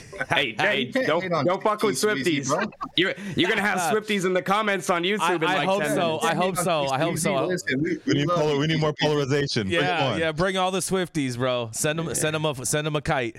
Hey, 0.28 0.55
hey, 0.59 0.84
don't 0.86 1.28
don't 1.44 1.62
fuck 1.62 1.82
with 1.82 1.94
Swifties. 1.94 2.49
bro. 2.49 2.66
You're 2.96 3.14
you're 3.36 3.49
gonna 3.49 3.62
have 3.62 3.78
Swifties 3.78 4.24
in 4.26 4.32
the 4.32 4.42
comments 4.42 4.90
on 4.90 5.05
YouTube 5.05 5.20
I, 5.20 5.34
in 5.36 5.44
I 5.44 5.57
like 5.59 5.68
hope 5.68 5.82
10 5.82 5.90
so. 5.94 6.07
minutes. 6.07 6.24
I 6.24 6.34
hope 6.34 6.57
so. 6.57 6.86
I 6.88 6.99
hope 6.99 7.18
so. 7.18 7.46
Listen, 7.46 7.82
we, 7.82 7.99
We 8.05 8.14
need, 8.14 8.28
polar, 8.28 8.59
we 8.59 8.66
need 8.66 8.80
more 8.80 8.94
polarization. 9.01 9.68
Yeah, 9.68 10.09
on. 10.09 10.18
yeah. 10.18 10.32
Bring 10.32 10.57
all 10.57 10.70
the 10.72 10.80
Swifties, 10.80 11.36
bro. 11.38 11.70
Send 11.72 11.99
them, 12.01 12.12
send 12.16 12.34
them 12.34 12.44
a, 12.44 12.66
send 12.66 12.86
them 12.86 12.96
a 12.96 13.01
kite. 13.01 13.36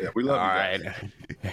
Yeah, 0.00 0.10
we 0.14 0.22
love 0.22 0.38
All 0.38 0.46
you. 0.46 0.84
right. 0.88 0.94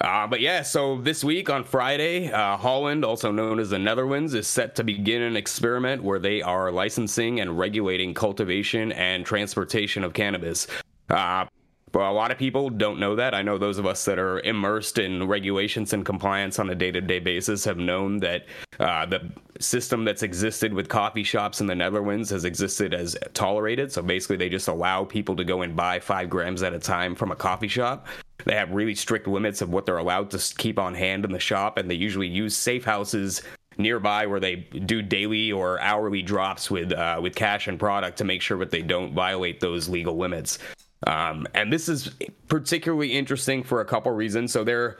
Uh, 0.00 0.26
but 0.26 0.40
yeah, 0.40 0.62
so 0.62 0.98
this 1.00 1.22
week 1.22 1.50
on 1.50 1.64
Friday, 1.64 2.30
uh, 2.30 2.56
Holland, 2.56 3.04
also 3.04 3.30
known 3.32 3.58
as 3.58 3.70
the 3.70 3.78
Netherlands, 3.78 4.32
is 4.34 4.46
set 4.46 4.74
to 4.76 4.84
begin 4.84 5.20
an 5.20 5.36
experiment 5.36 6.02
where 6.02 6.18
they 6.18 6.40
are 6.40 6.70
licensing 6.70 7.40
and 7.40 7.58
regulating 7.58 8.14
cultivation 8.14 8.92
and 8.92 9.26
transportation 9.26 10.02
of 10.04 10.14
cannabis. 10.14 10.68
Uh, 11.10 11.44
but 11.92 12.02
a 12.02 12.12
lot 12.12 12.30
of 12.30 12.38
people 12.38 12.70
don't 12.70 12.98
know 12.98 13.16
that. 13.16 13.34
I 13.34 13.42
know 13.42 13.58
those 13.58 13.78
of 13.78 13.86
us 13.86 14.04
that 14.04 14.18
are 14.18 14.40
immersed 14.40 14.98
in 14.98 15.26
regulations 15.26 15.92
and 15.92 16.04
compliance 16.04 16.58
on 16.58 16.70
a 16.70 16.74
day 16.74 16.90
to 16.90 17.00
day 17.00 17.18
basis 17.18 17.64
have 17.64 17.78
known 17.78 18.18
that 18.18 18.46
uh, 18.78 19.06
the 19.06 19.30
system 19.58 20.04
that's 20.04 20.22
existed 20.22 20.72
with 20.72 20.88
coffee 20.88 21.24
shops 21.24 21.60
in 21.60 21.66
the 21.66 21.74
Netherlands 21.74 22.30
has 22.30 22.44
existed 22.44 22.94
as 22.94 23.16
tolerated. 23.34 23.92
So 23.92 24.02
basically, 24.02 24.36
they 24.36 24.48
just 24.48 24.68
allow 24.68 25.04
people 25.04 25.36
to 25.36 25.44
go 25.44 25.62
and 25.62 25.74
buy 25.74 26.00
five 26.00 26.30
grams 26.30 26.62
at 26.62 26.72
a 26.72 26.78
time 26.78 27.14
from 27.14 27.32
a 27.32 27.36
coffee 27.36 27.68
shop. 27.68 28.06
They 28.44 28.54
have 28.54 28.70
really 28.70 28.94
strict 28.94 29.26
limits 29.26 29.60
of 29.60 29.70
what 29.70 29.84
they're 29.84 29.98
allowed 29.98 30.30
to 30.30 30.54
keep 30.56 30.78
on 30.78 30.94
hand 30.94 31.24
in 31.24 31.32
the 31.32 31.40
shop, 31.40 31.76
and 31.76 31.90
they 31.90 31.94
usually 31.94 32.28
use 32.28 32.56
safe 32.56 32.84
houses 32.84 33.42
nearby 33.76 34.26
where 34.26 34.40
they 34.40 34.56
do 34.56 35.02
daily 35.02 35.52
or 35.52 35.80
hourly 35.80 36.22
drops 36.22 36.70
with 36.70 36.92
uh, 36.92 37.18
with 37.22 37.34
cash 37.34 37.66
and 37.66 37.78
product 37.78 38.18
to 38.18 38.24
make 38.24 38.42
sure 38.42 38.58
that 38.58 38.70
they 38.70 38.82
don't 38.82 39.12
violate 39.12 39.60
those 39.60 39.88
legal 39.88 40.16
limits. 40.16 40.58
Um, 41.06 41.46
and 41.54 41.72
this 41.72 41.88
is 41.88 42.10
particularly 42.48 43.12
interesting 43.12 43.62
for 43.62 43.80
a 43.80 43.84
couple 43.84 44.12
reasons. 44.12 44.52
So 44.52 44.64
they're 44.64 44.98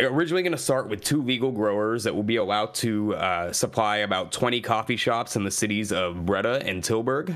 originally 0.00 0.42
going 0.42 0.52
to 0.52 0.58
start 0.58 0.88
with 0.88 1.02
two 1.02 1.22
legal 1.22 1.52
growers 1.52 2.04
that 2.04 2.14
will 2.14 2.22
be 2.22 2.36
allowed 2.36 2.74
to 2.74 3.14
uh, 3.14 3.52
supply 3.52 3.98
about 3.98 4.32
20 4.32 4.60
coffee 4.60 4.96
shops 4.96 5.36
in 5.36 5.44
the 5.44 5.50
cities 5.50 5.92
of 5.92 6.24
Breda 6.24 6.62
and 6.64 6.82
Tilburg. 6.82 7.34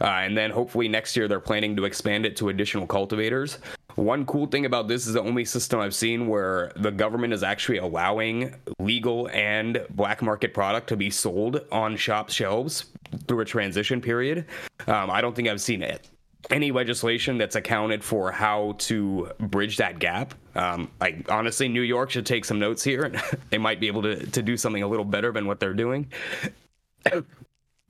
Uh, 0.00 0.04
and 0.04 0.36
then 0.36 0.50
hopefully 0.50 0.88
next 0.88 1.16
year 1.16 1.28
they're 1.28 1.40
planning 1.40 1.76
to 1.76 1.84
expand 1.84 2.24
it 2.26 2.36
to 2.36 2.48
additional 2.48 2.86
cultivators. 2.86 3.58
One 3.94 4.24
cool 4.24 4.46
thing 4.46 4.64
about 4.64 4.88
this 4.88 5.06
is 5.06 5.12
the 5.12 5.20
only 5.20 5.44
system 5.44 5.78
I've 5.78 5.94
seen 5.94 6.26
where 6.26 6.72
the 6.76 6.90
government 6.90 7.34
is 7.34 7.42
actually 7.42 7.76
allowing 7.76 8.54
legal 8.78 9.28
and 9.28 9.84
black 9.90 10.22
market 10.22 10.54
product 10.54 10.88
to 10.88 10.96
be 10.96 11.10
sold 11.10 11.60
on 11.70 11.96
shop 11.96 12.30
shelves 12.30 12.86
through 13.28 13.40
a 13.40 13.44
transition 13.44 14.00
period. 14.00 14.46
Um, 14.86 15.10
I 15.10 15.20
don't 15.20 15.36
think 15.36 15.48
I've 15.48 15.60
seen 15.60 15.82
it 15.82 16.08
any 16.50 16.72
legislation 16.72 17.38
that's 17.38 17.56
accounted 17.56 18.02
for 18.02 18.32
how 18.32 18.74
to 18.78 19.30
bridge 19.38 19.76
that 19.78 19.98
gap. 19.98 20.34
Um, 20.54 20.90
like 21.00 21.30
honestly, 21.30 21.68
New 21.68 21.82
York 21.82 22.10
should 22.10 22.26
take 22.26 22.44
some 22.44 22.58
notes 22.58 22.82
here. 22.82 23.12
they 23.50 23.58
might 23.58 23.80
be 23.80 23.86
able 23.86 24.02
to 24.02 24.26
to 24.26 24.42
do 24.42 24.56
something 24.56 24.82
a 24.82 24.88
little 24.88 25.04
better 25.04 25.32
than 25.32 25.46
what 25.46 25.60
they're 25.60 25.74
doing. 25.74 26.10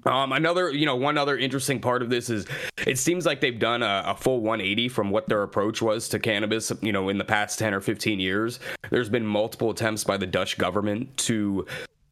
Um, 0.04 0.32
another, 0.32 0.70
you 0.70 0.84
know, 0.84 0.96
one 0.96 1.16
other 1.16 1.38
interesting 1.38 1.80
part 1.80 2.02
of 2.02 2.10
this 2.10 2.28
is 2.28 2.46
it 2.86 2.98
seems 2.98 3.24
like 3.24 3.40
they've 3.40 3.58
done 3.58 3.82
a, 3.82 4.02
a 4.06 4.16
full 4.16 4.40
180 4.40 4.88
from 4.88 5.10
what 5.10 5.28
their 5.28 5.42
approach 5.42 5.80
was 5.80 6.08
to 6.08 6.18
cannabis, 6.18 6.72
you 6.80 6.92
know, 6.92 7.08
in 7.08 7.18
the 7.18 7.24
past 7.24 7.58
10 7.58 7.72
or 7.72 7.80
15 7.80 8.18
years. 8.18 8.58
There's 8.90 9.08
been 9.08 9.24
multiple 9.24 9.70
attempts 9.70 10.02
by 10.02 10.16
the 10.16 10.26
Dutch 10.26 10.58
government 10.58 11.16
to 11.18 11.66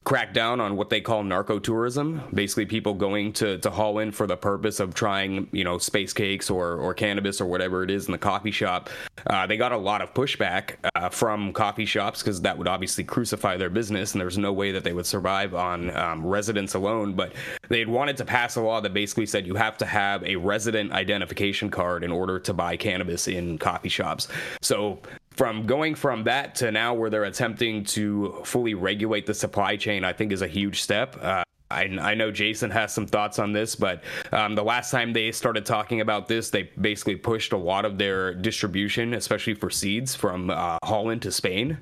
crack 0.05 0.33
down 0.33 0.61
on 0.61 0.77
what 0.77 0.89
they 0.89 1.01
call 1.01 1.23
narco 1.23 1.59
tourism 1.59 2.23
basically 2.33 2.65
people 2.65 2.95
going 2.95 3.33
to, 3.35 3.59
to 3.59 3.71
Holland 3.71 4.15
for 4.15 4.27
the 4.27 4.37
purpose 4.37 4.81
of 4.81 4.95
trying 4.95 5.47
you 5.53 5.63
know 5.63 5.77
space 5.77 6.15
cakes 6.15 6.49
or, 6.49 6.77
or 6.77 6.95
cannabis 6.95 7.39
or 7.41 7.47
whatever 7.47 7.83
it 7.83 7.91
is 7.91 8.07
in 8.07 8.13
the 8.13 8.19
coffee 8.19 8.51
shop. 8.51 8.89
Uh, 9.27 9.47
they 9.47 9.59
got 9.59 9.73
a 9.73 9.77
lot 9.77 10.01
of 10.01 10.15
pushback 10.15 10.77
uh, 10.95 11.11
from 11.11 11.53
coffee 11.53 11.85
shops 11.85 12.23
because 12.23 12.41
that 12.41 12.57
would 12.57 12.67
obviously 12.67 13.05
crucify 13.05 13.59
their 13.59 13.69
business 13.69 14.13
and 14.13 14.21
there's 14.21 14.39
no 14.39 14.53
way 14.55 14.73
that 14.73 14.85
they 14.85 14.95
would 14.95 15.07
survive 15.07 15.55
on 15.55 15.95
um, 15.95 16.25
residence 16.27 16.75
alone 16.75 17.13
but 17.13 17.35
they 17.69 17.79
had 17.79 17.89
wanted 17.89 18.17
to 18.17 18.25
pass 18.25 18.57
a 18.57 18.61
law 18.61 18.81
that 18.81 18.95
basically 18.95 19.27
said 19.27 19.47
you 19.47 19.55
have 19.55 19.77
to 19.77 19.85
have 19.85 20.25
a 20.25 20.37
resident 20.37 20.93
identification 20.93 21.71
card 21.71 22.03
in 22.03 22.11
order 22.11 22.39
to 22.39 22.55
buy 22.55 22.77
cannabis 22.77 23.29
in 23.29 23.59
coffee 23.59 23.89
shops. 23.89 24.29
So 24.63 24.99
from 25.41 25.65
going 25.65 25.95
from 25.95 26.23
that 26.25 26.55
to 26.55 26.71
now 26.71 26.93
where 26.93 27.09
they're 27.09 27.25
attempting 27.25 27.83
to 27.83 28.43
fully 28.45 28.75
regulate 28.75 29.25
the 29.25 29.33
supply 29.33 29.75
chain, 29.75 30.05
I 30.05 30.13
think 30.13 30.33
is 30.33 30.43
a 30.43 30.47
huge 30.47 30.83
step. 30.83 31.17
Uh, 31.19 31.43
I, 31.71 31.85
I 31.99 32.15
know 32.15 32.31
Jason 32.31 32.71
has 32.73 32.93
some 32.93 33.07
thoughts 33.07 33.39
on 33.39 33.55
this, 33.55 33.75
but 33.75 34.05
um, 34.33 34.55
the 34.55 34.63
last 34.63 34.91
time 34.91 35.15
they 35.15 35.33
started 35.33 35.65
talking 35.65 36.03
about 36.03 36.29
this, 36.29 36.51
they 36.51 36.65
basically 36.79 37.17
pushed 37.17 37.55
a 37.55 37.57
lot 37.57 37.87
of 37.87 37.97
their 37.97 38.35
distribution, 38.35 39.15
especially 39.15 39.55
for 39.55 39.71
seeds, 39.71 40.15
from 40.15 40.51
uh, 40.51 40.77
Holland 40.85 41.23
to 41.23 41.33
Spain. 41.33 41.79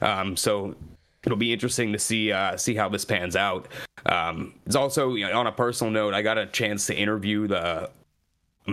Um, 0.00 0.36
so 0.36 0.76
it'll 1.24 1.36
be 1.36 1.52
interesting 1.52 1.92
to 1.92 1.98
see 1.98 2.30
uh, 2.30 2.56
see 2.56 2.76
how 2.76 2.88
this 2.88 3.04
pans 3.04 3.34
out. 3.34 3.66
Um, 4.06 4.54
it's 4.66 4.76
also 4.76 5.16
you 5.16 5.26
know, 5.26 5.36
on 5.36 5.48
a 5.48 5.52
personal 5.52 5.92
note, 5.92 6.14
I 6.14 6.22
got 6.22 6.38
a 6.38 6.46
chance 6.46 6.86
to 6.86 6.96
interview 6.96 7.48
the 7.48 7.90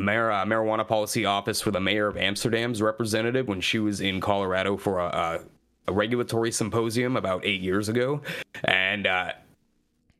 mar- 0.04 0.32
uh, 0.32 0.46
marijuana 0.46 0.88
policy 0.88 1.26
office 1.26 1.62
for 1.62 1.72
the 1.72 1.80
mayor 1.80 2.08
of 2.08 2.18
Amsterdam's 2.18 2.82
representative 2.82 3.48
when 3.48 3.62
she 3.62 3.80
was 3.80 4.02
in 4.02 4.22
Colorado 4.22 4.78
for 4.78 5.00
a, 5.00 5.06
a, 5.08 5.40
a 5.88 5.94
regulatory 5.94 6.52
symposium 6.52 7.18
about 7.18 7.46
eight 7.46 7.62
years 7.62 7.90
ago, 7.90 8.22
and 8.64 9.08
uh, 9.08 9.32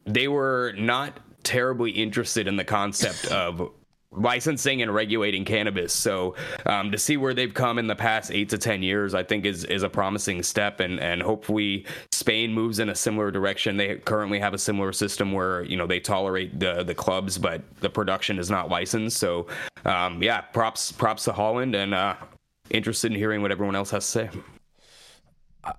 they 0.06 0.28
were 0.28 0.74
not 0.78 1.20
terribly 1.44 1.92
interested 1.92 2.48
in 2.48 2.56
the 2.58 2.64
concept 2.64 3.26
of 3.32 3.72
licensing 4.18 4.82
and 4.82 4.94
regulating 4.94 5.46
cannabis. 5.46 5.94
So 5.94 6.36
um, 6.66 6.92
to 6.92 6.98
see 6.98 7.18
where 7.18 7.34
they've 7.34 7.54
come 7.54 7.80
in 7.80 7.88
the 7.88 7.96
past 7.96 8.32
eight 8.32 8.50
to 8.50 8.58
ten 8.58 8.84
years, 8.84 9.14
I 9.14 9.24
think 9.24 9.46
is 9.46 9.64
is 9.66 9.84
a 9.84 9.90
promising 9.90 10.44
step, 10.44 10.80
and 10.80 11.00
and 11.00 11.22
hopefully 11.22 11.86
Spain 12.12 12.54
moves 12.54 12.80
in 12.80 12.90
a 12.90 12.96
similar 12.96 13.32
direction. 13.32 13.78
They 13.78 13.96
currently 13.96 14.40
have 14.40 14.54
a 14.54 14.58
similar 14.58 14.92
system 14.92 15.32
where 15.32 15.64
you 15.64 15.78
know 15.78 15.88
they 15.88 16.00
tolerate 16.00 16.60
the 16.60 16.84
the 16.84 16.96
clubs, 16.96 17.38
but 17.38 17.62
the 17.80 17.90
production 17.90 18.40
is 18.40 18.50
not 18.50 18.70
licensed. 18.70 19.18
So 19.18 19.48
um, 19.86 20.22
yeah, 20.22 20.42
props 20.42 20.92
props 20.92 21.24
to 21.26 21.34
Holland, 21.34 21.76
and 21.76 21.94
uh, 21.94 22.16
interested 22.70 23.12
in 23.12 23.18
hearing 23.18 23.42
what 23.42 23.52
everyone 23.52 23.76
else 23.76 23.92
has 23.92 24.06
to 24.06 24.12
say. 24.12 24.30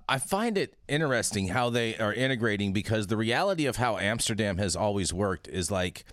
I 0.07 0.19
find 0.19 0.57
it 0.57 0.75
interesting 0.87 1.47
how 1.47 1.69
they 1.69 1.95
are 1.97 2.13
integrating 2.13 2.73
because 2.73 3.07
the 3.07 3.17
reality 3.17 3.65
of 3.65 3.77
how 3.77 3.97
Amsterdam 3.97 4.57
has 4.57 4.75
always 4.75 5.13
worked 5.13 5.47
is 5.47 5.71
like 5.71 6.05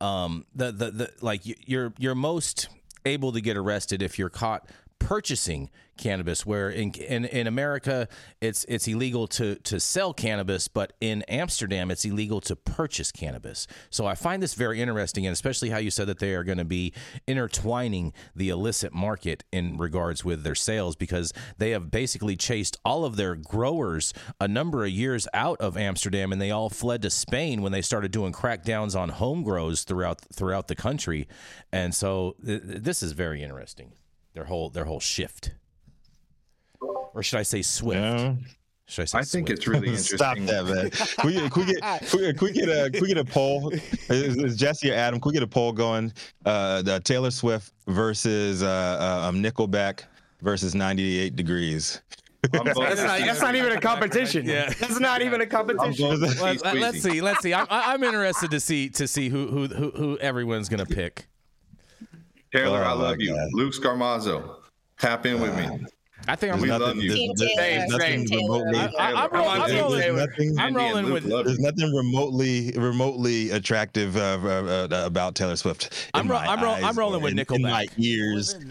um, 0.00 0.44
the, 0.54 0.72
the 0.72 0.90
the 0.90 1.12
like 1.20 1.42
you're 1.44 1.92
you're 1.98 2.14
most 2.14 2.68
able 3.04 3.32
to 3.32 3.40
get 3.40 3.56
arrested 3.56 4.02
if 4.02 4.18
you're 4.18 4.28
caught 4.28 4.68
purchasing 4.98 5.70
cannabis 5.98 6.46
where 6.46 6.70
in, 6.70 6.92
in 6.92 7.24
in 7.26 7.46
America 7.46 8.08
it's 8.40 8.64
it's 8.64 8.88
illegal 8.88 9.26
to 9.26 9.56
to 9.56 9.78
sell 9.80 10.12
cannabis 10.14 10.68
but 10.68 10.92
in 11.00 11.22
Amsterdam 11.22 11.90
it's 11.90 12.04
illegal 12.04 12.40
to 12.40 12.56
purchase 12.56 13.12
cannabis. 13.12 13.66
So 13.90 14.06
I 14.06 14.14
find 14.14 14.42
this 14.42 14.54
very 14.54 14.80
interesting 14.80 15.26
and 15.26 15.32
especially 15.32 15.70
how 15.70 15.78
you 15.78 15.90
said 15.90 16.06
that 16.06 16.18
they 16.18 16.34
are 16.34 16.44
going 16.44 16.58
to 16.58 16.64
be 16.64 16.92
intertwining 17.26 18.12
the 18.34 18.48
illicit 18.48 18.94
market 18.94 19.44
in 19.52 19.76
regards 19.76 20.24
with 20.24 20.42
their 20.44 20.54
sales 20.54 20.96
because 20.96 21.32
they 21.58 21.70
have 21.70 21.90
basically 21.90 22.36
chased 22.36 22.76
all 22.84 23.04
of 23.04 23.16
their 23.16 23.34
growers 23.34 24.12
a 24.40 24.48
number 24.48 24.84
of 24.84 24.90
years 24.90 25.26
out 25.34 25.60
of 25.60 25.76
Amsterdam 25.76 26.32
and 26.32 26.40
they 26.40 26.50
all 26.50 26.70
fled 26.70 27.02
to 27.02 27.10
Spain 27.10 27.62
when 27.62 27.72
they 27.72 27.82
started 27.82 28.10
doing 28.10 28.32
crackdowns 28.32 28.98
on 28.98 29.08
home 29.08 29.42
grows 29.42 29.82
throughout 29.82 30.20
throughout 30.32 30.68
the 30.68 30.74
country. 30.76 31.26
And 31.72 31.94
so 31.94 32.36
th- 32.44 32.62
this 32.64 33.02
is 33.02 33.12
very 33.12 33.42
interesting. 33.42 33.92
Their 34.34 34.44
whole 34.44 34.70
their 34.70 34.84
whole 34.84 35.00
shift 35.00 35.52
or 37.18 37.22
should 37.24 37.40
I 37.40 37.42
say 37.42 37.62
Swift? 37.62 38.00
Yeah. 38.00 38.34
Should 38.86 39.02
I 39.02 39.04
say? 39.06 39.18
I 39.18 39.22
think 39.22 39.50
it's 39.50 39.66
really 39.66 39.88
interesting. 39.88 40.16
Stop 40.18 40.38
that, 40.38 40.64
man. 40.66 40.90
Can 40.90 41.26
we, 41.26 41.50
can 41.50 41.66
we 41.66 41.72
get 41.72 42.08
can 42.08 42.20
we, 42.20 42.32
can 42.32 42.46
we, 42.46 42.52
get 42.52 42.68
a 42.68 42.90
can 42.90 43.02
we 43.02 43.08
get 43.08 43.18
a 43.18 43.24
poll? 43.24 43.70
Is, 44.08 44.36
is, 44.36 44.56
Jesse 44.56 44.92
or 44.92 44.94
Adam? 44.94 45.20
Can 45.20 45.30
we 45.30 45.34
get 45.34 45.42
a 45.42 45.48
poll 45.48 45.72
going? 45.72 46.12
Uh, 46.46 46.80
the 46.82 47.00
Taylor 47.00 47.32
Swift 47.32 47.72
versus 47.88 48.62
uh, 48.62 48.66
uh, 48.66 49.28
um, 49.28 49.42
Nickelback 49.42 50.04
versus 50.40 50.76
98 50.76 51.34
Degrees. 51.34 52.00
that's, 52.52 52.64
not, 52.64 52.96
that's, 52.96 53.40
not, 53.40 53.56
even 53.56 53.72
a 53.72 53.80
competition. 53.80 54.46
Yeah, 54.46 54.72
that's 54.78 55.00
not 55.00 55.22
even 55.22 55.40
a 55.40 55.46
competition. 55.46 56.20
Let's, 56.20 56.62
let's 56.62 57.02
see. 57.02 57.20
Let's 57.20 57.42
see. 57.42 57.52
I'm, 57.52 57.66
I'm 57.68 58.04
interested 58.04 58.52
to 58.52 58.60
see 58.60 58.88
to 58.90 59.08
see 59.08 59.28
who 59.28 59.48
who 59.48 59.66
who, 59.66 59.90
who 59.90 60.18
everyone's 60.18 60.68
gonna 60.68 60.86
pick. 60.86 61.26
Taylor, 62.54 62.78
oh, 62.78 62.84
I 62.84 62.92
love 62.92 63.16
you. 63.18 63.34
God. 63.34 63.48
Luke 63.52 63.74
Scarmazzo, 63.74 64.54
tap 64.98 65.26
in 65.26 65.40
with 65.40 65.54
me. 65.56 65.84
I 66.26 66.36
think 66.36 66.52
I'm 66.52 66.60
there's 66.60 66.78
nothing, 66.78 67.06
there's, 67.06 67.56
there's, 67.56 67.90
nothing 67.90 68.26
remotely. 68.30 68.78
I, 68.98 69.24
am 69.24 69.30
rolling, 69.32 70.16
nothing, 70.16 70.58
I'm 70.58 70.74
rolling 70.74 71.12
with. 71.12 71.24
There's 71.24 71.58
nothing 71.58 71.94
remotely 71.94 72.72
remotely 72.76 73.50
attractive 73.50 74.16
uh, 74.16 74.38
uh, 74.42 74.88
uh, 74.90 75.06
about 75.06 75.34
Taylor 75.34 75.56
Swift. 75.56 76.10
I'm, 76.14 76.28
ro- 76.28 76.36
I'm, 76.36 76.62
ro- 76.62 76.72
I'm 76.72 76.96
rolling 76.96 77.22
with 77.22 77.34
Nickelback. 77.34 77.56
In 77.56 77.62
my 77.62 77.86
ears. 77.96 78.56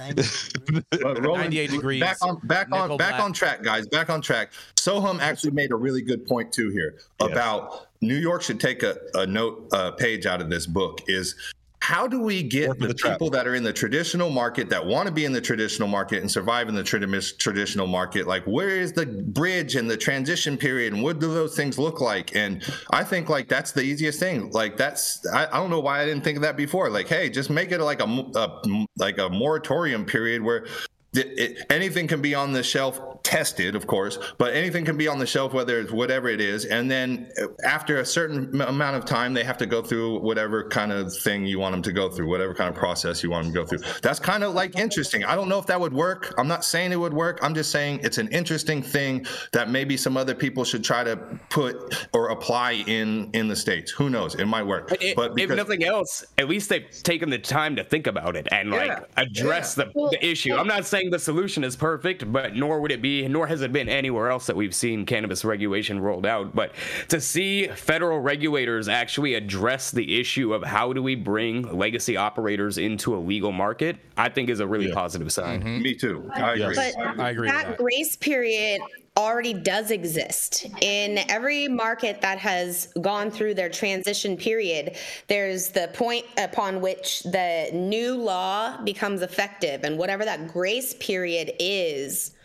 98 0.94 1.72
degrees. 1.72 2.02
Back 2.02 2.18
on 2.22 2.40
back 2.44 2.68
on 2.72 2.90
Nickelback. 2.90 2.98
back 2.98 3.20
on 3.20 3.34
track, 3.34 3.64
guys. 3.64 3.88
Back 3.88 4.10
on 4.10 4.22
track. 4.22 4.52
Sohum 4.76 5.20
actually 5.20 5.52
made 5.52 5.72
a 5.72 5.76
really 5.76 6.02
good 6.02 6.28
point 6.28 6.52
too 6.52 6.70
here 6.70 6.96
about 7.20 7.88
New 8.02 8.18
York 8.18 8.44
should 8.44 8.60
take 8.60 8.84
a, 8.84 8.98
a 9.16 9.26
note 9.26 9.68
a 9.72 9.94
page 9.94 10.26
out 10.26 10.42
of 10.42 10.50
this 10.50 10.68
book. 10.68 11.02
Is 11.08 11.36
how 11.80 12.08
do 12.08 12.20
we 12.20 12.44
get 12.44 12.78
the, 12.80 12.94
people 12.94 13.30
that 13.30 13.48
are 13.48 13.56
in 13.56 13.64
the 13.64 13.72
traditional 13.72 14.30
market 14.30 14.70
that 14.70 14.86
want 14.86 15.08
to 15.08 15.14
be 15.14 15.26
in 15.26 15.32
the 15.32 15.40
traditional 15.40 15.88
market 15.88 16.22
and 16.22 16.30
survive 16.30 16.68
in 16.70 16.76
the 16.76 16.84
traditional 16.84 17.88
market? 17.88 18.28
Like 18.28 18.44
where 18.46 18.70
is 18.70 18.94
the 18.94 19.06
bridge 19.06 19.76
and 19.76 19.90
the 19.90 19.98
transition 19.98 20.58
period 20.58 20.94
and 20.94 21.04
what 21.04 21.20
do 21.20 21.34
those 21.34 21.56
things 21.56 21.78
look 21.78 22.02
like? 22.02 22.36
And 22.36 22.64
i 22.92 23.04
think 23.04 23.30
like 23.30 23.48
that's 23.48 23.72
the 23.72 23.82
easiest 23.82 24.20
thing. 24.20 24.52
Like 24.52 24.76
that's 24.76 25.26
i, 25.28 25.46
I 25.46 25.58
don't 25.58 25.70
know 25.70 25.80
why 25.80 26.02
i 26.02 26.06
didn't 26.06 26.24
think 26.24 26.38
of 26.38 26.42
that 26.42 26.58
before. 26.58 26.90
Like 26.90 27.08
hey 27.08 27.30
just 27.30 27.50
make 27.50 27.72
it 27.72 27.80
like 27.80 28.02
a, 28.02 28.06
a 28.06 28.86
like 28.98 29.18
a 29.20 29.30
moratorium 29.30 30.06
period 30.06 30.42
where 30.42 30.66
it, 31.14 31.66
anything 31.70 32.08
can 32.08 32.22
be 32.22 32.36
on 32.36 32.52
the 32.52 32.64
shelf 32.64 33.00
tested 33.28 33.76
of 33.76 33.88
course 33.88 34.18
but 34.38 34.54
anything 34.54 34.86
can 34.86 34.98
be 34.98 35.08
on 35.10 35.20
the 35.20 35.26
shelf 35.28 35.54
whether 35.54 35.80
it's 35.80 35.92
whatever 35.92 36.30
it 36.30 36.40
is. 36.40 36.64
And 36.66 36.90
then 36.90 37.30
uh, 37.42 37.48
after 37.66 37.98
a 37.98 38.06
certain 38.06 38.62
amount 38.62 38.96
of 38.96 39.04
time 39.04 39.34
they 39.34 39.44
have 39.44 39.58
to 39.58 39.66
go 39.66 39.82
through 39.82 40.20
whatever 40.20 40.70
kind 40.70 40.92
of 40.94 41.14
thing 41.14 41.46
you 41.46 41.60
want 41.60 41.74
them 41.74 41.82
to 41.82 41.92
go 41.92 42.10
through 42.10 42.30
whatever 42.30 42.54
kind 42.54 42.70
of 42.70 42.76
process 42.76 43.22
you 43.24 43.30
want 43.30 43.46
them 43.46 43.54
to 43.54 43.60
go 43.60 43.66
through. 43.66 43.80
That's 44.02 44.20
kind 44.20 44.44
of 44.44 44.54
like 44.54 44.78
interesting. 44.78 45.26
I 45.26 45.36
don't 45.36 45.50
know 45.50 45.60
if 45.60 45.66
that 45.66 45.80
would 45.80 45.94
work. 45.94 46.34
I'm 46.38 46.48
not 46.48 46.64
saying 46.64 46.92
it 46.92 46.98
would 46.98 47.14
work. 47.14 47.40
I'm 47.42 47.54
just 47.54 47.72
saying 47.72 48.02
it's 48.04 48.18
an 48.18 48.30
interesting 48.30 48.82
thing 48.82 49.26
that 49.52 49.70
maybe 49.70 49.98
some 49.98 50.16
other 50.16 50.36
people 50.36 50.64
should 50.64 50.84
try 50.84 51.04
to 51.04 51.18
put 51.50 52.08
or 52.14 52.30
apply 52.30 52.84
in 52.88 53.30
in 53.34 53.48
the 53.48 53.56
states. 53.56 53.92
Who 53.92 54.10
knows? 54.10 54.36
It 54.36 54.46
might 54.46 54.64
work. 54.64 54.90
But, 54.90 55.04
it, 55.04 55.16
but 55.16 55.36
because, 55.36 55.52
if 55.52 55.58
nothing 55.58 55.84
else 55.84 56.24
at 56.38 56.48
least 56.48 56.70
they've 56.70 56.90
taken 57.04 57.30
the 57.30 57.40
time 57.40 57.76
to 57.76 57.84
think 57.84 58.08
about 58.08 58.36
it 58.36 58.48
and 58.52 58.72
yeah, 58.72 58.78
like 58.78 59.10
address 59.18 59.78
yeah. 59.78 59.86
the, 59.86 60.10
the 60.12 60.26
issue. 60.26 60.56
i'm 60.56 60.68
not 60.68 60.86
saying 60.86 61.10
the 61.10 61.20
solution 61.20 61.64
is 61.64 61.76
perfect, 61.76 62.32
but 62.32 62.56
nor 62.56 62.80
would 62.82 62.92
it 62.92 63.02
be, 63.02 63.17
nor 63.28 63.48
has 63.48 63.62
it 63.62 63.72
been 63.72 63.90
anywhere 63.90 64.30
else 64.30 64.48
that 64.48 64.56
we've 64.56 64.76
seen 64.76 65.06
cannabis 65.06 65.46
regulation 65.46 66.00
rolled 66.00 66.26
out. 66.26 66.54
But 66.54 66.74
to 67.10 67.22
see 67.22 67.68
federal 67.68 68.20
regulators 68.20 68.88
actually 68.88 69.36
address 69.36 69.92
the 69.92 70.20
issue 70.20 70.54
of 70.54 70.64
how 70.64 70.94
do 70.94 71.02
we 71.02 71.16
bring 71.16 71.64
legacy 71.78 72.18
operators 72.18 72.78
into 72.78 73.16
a 73.16 73.20
legal 73.20 73.52
market, 73.52 73.98
I 74.18 74.30
think 74.30 74.50
is 74.50 74.60
a 74.60 74.68
really 74.68 74.90
yeah. 74.90 74.94
positive 74.96 75.32
sign. 75.32 75.62
Mm-hmm. 75.62 75.82
Me 75.82 75.96
too. 75.96 76.30
I 76.34 76.54
agree. 76.54 76.76
But 76.76 77.20
I 77.20 77.30
agree. 77.30 77.48
That, 77.48 77.68
that 77.68 77.78
grace 77.78 78.16
period 78.16 78.82
already 79.18 79.54
does 79.54 79.90
exist. 79.90 80.68
In 80.82 81.18
every 81.30 81.68
market 81.68 82.22
that 82.22 82.38
has 82.38 82.94
gone 83.02 83.32
through 83.32 83.56
their 83.56 83.70
transition 83.70 84.38
period, 84.38 84.96
there's 85.28 85.70
the 85.70 85.90
point 85.94 86.26
upon 86.38 86.82
which 86.82 87.24
the 87.24 87.70
new 87.74 88.16
law 88.16 88.80
becomes 88.84 89.24
effective. 89.24 89.84
And 89.84 89.98
whatever 89.98 90.24
that 90.24 90.48
grace 90.48 90.94
period 91.00 91.54
is, 91.60 92.36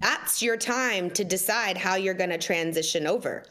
that's 0.00 0.42
your 0.42 0.56
time 0.56 1.10
to 1.10 1.24
decide 1.24 1.76
how 1.76 1.96
you're 1.96 2.14
going 2.14 2.30
to 2.30 2.38
transition 2.38 3.06
over. 3.06 3.44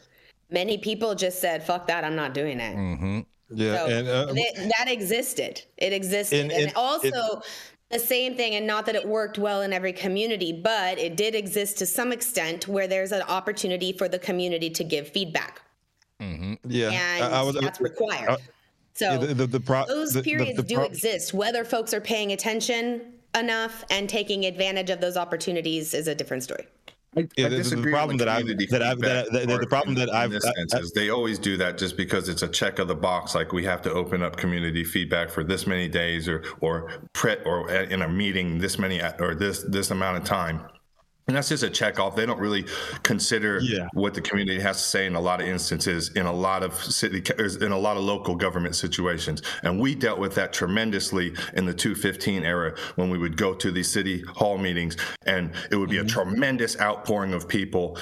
Many 0.50 0.78
people 0.78 1.14
just 1.14 1.40
said, 1.40 1.64
fuck 1.64 1.86
that, 1.86 2.04
I'm 2.04 2.16
not 2.16 2.34
doing 2.34 2.58
it. 2.58 2.76
Mm-hmm. 2.76 3.20
Yeah, 3.52 3.76
so 3.76 3.86
and, 3.86 4.08
uh, 4.08 4.26
it, 4.36 4.72
that 4.78 4.90
existed. 4.90 5.62
It 5.76 5.92
existed, 5.92 6.40
and, 6.40 6.52
and, 6.52 6.62
and 6.68 6.72
also 6.76 7.08
it, 7.08 7.44
the 7.90 7.98
same 7.98 8.36
thing 8.36 8.54
and 8.54 8.66
not 8.66 8.86
that 8.86 8.94
it 8.94 9.06
worked 9.06 9.38
well 9.38 9.62
in 9.62 9.72
every 9.72 9.92
community 9.92 10.52
but 10.52 10.98
it 10.98 11.16
did 11.16 11.34
exist 11.34 11.78
to 11.78 11.86
some 11.86 12.12
extent 12.12 12.68
where 12.68 12.86
there's 12.86 13.12
an 13.12 13.22
opportunity 13.22 13.92
for 13.92 14.08
the 14.08 14.18
community 14.18 14.70
to 14.70 14.84
give 14.84 15.08
feedback 15.08 15.60
mm-hmm. 16.20 16.54
yeah 16.68 16.90
and 16.90 17.24
I, 17.24 17.40
I 17.40 17.42
was, 17.42 17.56
that's 17.56 17.80
required 17.80 18.30
uh, 18.30 18.36
so 18.94 19.18
the, 19.18 19.34
the, 19.34 19.46
the 19.46 19.60
pro- 19.60 19.86
those 19.86 20.20
periods 20.22 20.62
do 20.62 20.76
pro- 20.76 20.84
exist 20.84 21.34
whether 21.34 21.64
folks 21.64 21.92
are 21.92 22.00
paying 22.00 22.32
attention 22.32 23.12
enough 23.34 23.84
and 23.90 24.08
taking 24.08 24.44
advantage 24.44 24.90
of 24.90 25.00
those 25.00 25.16
opportunities 25.16 25.94
is 25.94 26.08
a 26.08 26.14
different 26.14 26.42
story 26.42 26.66
I, 27.16 27.28
yeah, 27.36 27.46
I 27.46 27.48
disagree. 27.48 27.90
The 27.90 27.96
problem 27.96 28.18
that 28.18 28.28
I've 28.28 28.46
that 28.46 28.82
I've 28.82 29.00
that, 29.00 29.32
that, 29.32 29.60
the 29.60 29.66
problem 29.66 29.96
that 29.96 30.14
I've 30.14 30.30
this 30.30 30.44
sense 30.44 30.74
is 30.74 30.92
they 30.92 31.10
always 31.10 31.40
do 31.40 31.56
that 31.56 31.76
just 31.76 31.96
because 31.96 32.28
it's 32.28 32.42
a 32.42 32.48
check 32.48 32.78
of 32.78 32.86
the 32.86 32.94
box. 32.94 33.34
Like 33.34 33.52
we 33.52 33.64
have 33.64 33.82
to 33.82 33.92
open 33.92 34.22
up 34.22 34.36
community 34.36 34.84
feedback 34.84 35.28
for 35.28 35.42
this 35.42 35.66
many 35.66 35.88
days, 35.88 36.28
or 36.28 36.44
or 36.60 36.92
pre 37.12 37.34
or 37.44 37.68
uh, 37.68 37.82
in 37.86 38.02
a 38.02 38.08
meeting 38.08 38.58
this 38.58 38.78
many 38.78 39.02
or 39.18 39.34
this 39.34 39.64
this 39.64 39.90
amount 39.90 40.18
of 40.18 40.24
time. 40.24 40.62
And 41.30 41.36
that's 41.36 41.48
just 41.48 41.62
a 41.62 41.70
check 41.70 42.00
off. 42.00 42.16
They 42.16 42.26
don't 42.26 42.40
really 42.40 42.66
consider 43.04 43.60
yeah. 43.60 43.86
what 43.92 44.14
the 44.14 44.20
community 44.20 44.58
has 44.58 44.78
to 44.78 44.82
say 44.82 45.06
in 45.06 45.14
a 45.14 45.20
lot 45.20 45.40
of 45.40 45.46
instances, 45.46 46.10
in 46.16 46.26
a 46.26 46.32
lot 46.32 46.64
of 46.64 46.74
city, 46.74 47.22
in 47.38 47.70
a 47.70 47.78
lot 47.78 47.96
of 47.96 48.02
local 48.02 48.34
government 48.34 48.74
situations. 48.74 49.40
And 49.62 49.78
we 49.78 49.94
dealt 49.94 50.18
with 50.18 50.34
that 50.34 50.52
tremendously 50.52 51.36
in 51.54 51.66
the 51.66 51.72
215 51.72 52.42
era 52.42 52.76
when 52.96 53.10
we 53.10 53.18
would 53.18 53.36
go 53.36 53.54
to 53.54 53.70
these 53.70 53.88
city 53.88 54.22
hall 54.22 54.58
meetings 54.58 54.96
and 55.24 55.52
it 55.70 55.76
would 55.76 55.88
be 55.88 55.98
mm-hmm. 55.98 56.06
a 56.06 56.08
tremendous 56.08 56.80
outpouring 56.80 57.32
of 57.32 57.46
people 57.46 57.96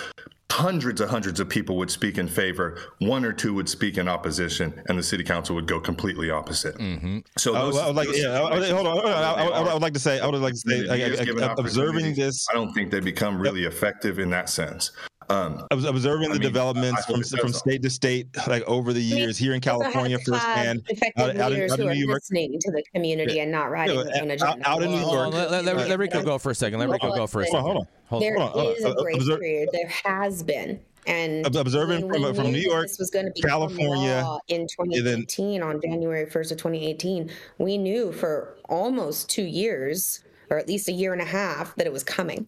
hundreds 0.50 1.00
of 1.00 1.10
hundreds 1.10 1.40
of 1.40 1.48
people 1.48 1.76
would 1.76 1.90
speak 1.90 2.16
in 2.16 2.26
favor 2.26 2.78
one 3.00 3.24
or 3.24 3.32
two 3.32 3.52
would 3.52 3.68
speak 3.68 3.98
in 3.98 4.08
opposition 4.08 4.82
and 4.88 4.98
the 4.98 5.02
city 5.02 5.22
council 5.22 5.54
would 5.54 5.66
go 5.66 5.78
completely 5.78 6.30
opposite 6.30 6.74
mm-hmm. 6.78 7.18
so 7.36 7.52
those, 7.52 7.76
I, 7.76 7.86
would 7.86 7.96
like 7.96 8.08
yeah 8.14 8.40
I 8.40 8.58
would, 8.58 8.70
hold 8.70 8.86
on. 8.86 9.06
I, 9.06 9.10
I, 9.10 9.44
I, 9.44 9.72
would 9.74 9.82
like 9.82 9.92
to 9.92 10.00
say 10.00 10.20
i 10.20 10.26
would 10.26 10.40
like 10.40 10.54
to 10.54 10.58
say 10.58 10.88
I, 10.88 11.52
observing 11.58 12.14
this 12.14 12.46
i 12.50 12.54
don't 12.54 12.72
think 12.72 12.90
they 12.90 13.00
become 13.00 13.38
really 13.38 13.64
effective 13.64 14.18
in 14.18 14.30
that 14.30 14.48
sense 14.48 14.92
um, 15.30 15.66
I 15.70 15.74
was 15.74 15.84
observing 15.84 16.28
the 16.28 16.34
mean, 16.36 16.42
developments 16.42 17.04
from, 17.04 17.22
from 17.22 17.52
state 17.52 17.82
to 17.82 17.90
state, 17.90 18.28
like 18.46 18.62
over 18.62 18.94
the 18.94 19.02
years 19.02 19.36
here 19.36 19.52
in 19.52 19.60
California 19.60 20.18
firsthand. 20.18 20.82
Effective 20.88 21.40
out, 21.40 21.50
leaders 21.50 21.72
out, 21.72 21.80
out 21.80 21.86
who 21.86 21.94
New 21.94 22.06
York. 22.06 22.16
listening 22.16 22.58
to 22.60 22.70
the 22.70 22.82
community 22.94 23.34
yeah. 23.34 23.42
and 23.42 23.52
not 23.52 23.70
writing 23.70 23.98
yeah, 23.98 24.22
an 24.22 24.30
agenda. 24.30 24.68
Out, 24.68 24.82
in 24.82 24.90
New 24.90 25.00
York. 25.00 25.34
let, 25.34 25.64
let, 25.64 25.64
let, 25.64 25.98
Rico 25.98 26.22
go 26.22 26.38
for 26.38 26.50
a 26.50 26.54
second. 26.54 26.78
Let 26.78 26.88
Rico 26.88 27.14
go 27.14 27.26
for 27.26 27.42
a 27.42 27.44
second. 27.44 27.60
Hold 27.60 27.76
on, 27.76 27.86
hold 28.06 28.22
on. 28.22 28.54
There 28.56 28.72
is 28.76 28.84
a 28.84 28.94
grace 28.94 29.26
period. 29.26 29.68
There 29.72 29.90
has 30.04 30.42
been 30.42 30.80
And 31.06 31.44
observing 31.54 32.08
from, 32.08 32.34
from 32.34 32.50
New 32.50 32.58
York, 32.58 32.86
this 32.86 32.98
was 32.98 33.10
going 33.10 33.26
to 33.26 33.32
be 33.32 33.42
California 33.42 34.38
in 34.48 34.66
2018 34.66 35.62
on 35.62 35.80
January 35.82 36.24
1st 36.24 36.52
of 36.52 36.58
2018. 36.58 37.30
We 37.58 37.76
knew 37.76 38.12
for 38.12 38.56
almost 38.70 39.28
two 39.28 39.44
years, 39.44 40.24
or 40.48 40.58
at 40.58 40.68
least 40.68 40.88
a 40.88 40.92
year 40.92 41.12
and 41.12 41.20
a 41.20 41.26
half, 41.26 41.74
that 41.76 41.86
it 41.86 41.92
was 41.92 42.02
coming. 42.02 42.46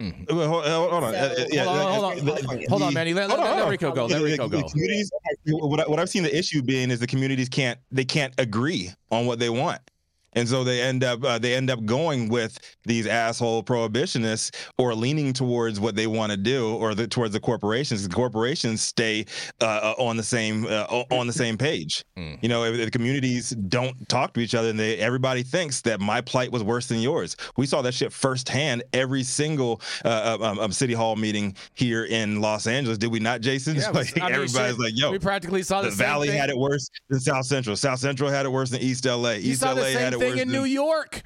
Mm-hmm. 0.00 0.34
Hold, 0.34 0.64
hold, 0.64 1.04
on. 1.04 1.12
So, 1.12 1.18
uh, 1.18 1.44
yeah, 1.50 1.64
hold 1.64 1.76
on, 1.76 1.92
hold 1.92 2.04
on, 2.04 2.26
hold 2.26 2.46
on, 2.48 2.64
hold 2.70 2.82
on, 2.82 2.94
Manny. 2.94 3.12
Let, 3.12 3.28
let, 3.28 3.38
let, 3.38 3.56
let 3.56 3.68
Rico 3.68 3.92
go. 3.92 4.06
Let 4.06 4.22
Rico 4.22 4.48
go. 4.48 4.62
Communities, 4.62 5.12
what, 5.46 5.80
I, 5.80 5.88
what 5.88 6.00
I've 6.00 6.08
seen 6.08 6.22
the 6.22 6.34
issue 6.36 6.62
being 6.62 6.90
is 6.90 7.00
the 7.00 7.06
communities 7.06 7.50
can't 7.50 7.78
they 7.90 8.06
can't 8.06 8.32
agree 8.38 8.90
on 9.10 9.26
what 9.26 9.38
they 9.38 9.50
want 9.50 9.89
and 10.34 10.48
so 10.48 10.64
they 10.64 10.80
end 10.80 11.04
up 11.04 11.24
uh, 11.24 11.38
they 11.38 11.54
end 11.54 11.70
up 11.70 11.84
going 11.84 12.28
with 12.28 12.58
these 12.84 13.06
asshole 13.06 13.62
prohibitionists 13.62 14.54
or 14.78 14.94
leaning 14.94 15.32
towards 15.32 15.80
what 15.80 15.96
they 15.96 16.06
want 16.06 16.30
to 16.30 16.36
do 16.36 16.74
or 16.76 16.94
the, 16.94 17.06
towards 17.06 17.32
the 17.32 17.40
corporations 17.40 18.06
the 18.06 18.14
corporations 18.14 18.80
stay 18.80 19.24
uh, 19.60 19.94
uh 19.98 20.02
on 20.02 20.16
the 20.16 20.22
same 20.22 20.66
uh, 20.66 20.84
on 21.10 21.26
the 21.26 21.32
same 21.32 21.56
page. 21.56 22.04
Mm. 22.16 22.38
you 22.42 22.48
know 22.48 22.64
if, 22.64 22.78
if 22.78 22.84
the 22.86 22.90
communities 22.90 23.50
don't 23.50 24.08
talk 24.08 24.32
to 24.34 24.40
each 24.40 24.54
other 24.54 24.70
and 24.70 24.78
they 24.78 24.96
everybody 24.98 25.42
thinks 25.42 25.80
that 25.82 26.00
my 26.00 26.20
plight 26.20 26.50
was 26.50 26.62
worse 26.62 26.86
than 26.86 27.00
yours. 27.00 27.36
We 27.56 27.66
saw 27.66 27.82
that 27.82 27.94
shit 27.94 28.12
firsthand 28.12 28.82
every 28.92 29.22
single 29.22 29.80
uh, 30.04 30.38
um, 30.40 30.58
um, 30.58 30.72
city 30.72 30.94
hall 30.94 31.16
meeting 31.16 31.54
here 31.74 32.04
in 32.04 32.40
los 32.40 32.66
angeles 32.66 32.98
did 32.98 33.10
we 33.10 33.18
not 33.18 33.40
jason? 33.40 33.76
Yeah, 33.76 33.90
like, 33.94 34.16
I 34.20 34.26
mean, 34.26 34.34
everybody's 34.34 34.72
shit, 34.72 34.78
like 34.78 34.92
yo 34.94 35.10
we 35.10 35.18
practically 35.18 35.62
saw 35.62 35.82
the, 35.82 35.90
the 35.90 35.96
valley 35.96 36.28
thing. 36.28 36.38
had 36.38 36.50
it 36.50 36.56
worse 36.56 36.88
than 37.08 37.20
south 37.20 37.46
central. 37.46 37.76
South 37.76 37.98
central 37.98 38.30
had 38.30 38.46
it 38.46 38.50
worse 38.50 38.70
than 38.70 38.80
east 38.80 39.04
la 39.04 39.30
you 39.30 39.52
east 39.52 39.62
la 39.62 39.74
had 39.74 40.12
it 40.14 40.19
thing 40.20 40.38
in 40.38 40.48
New 40.50 40.64
York. 40.64 41.22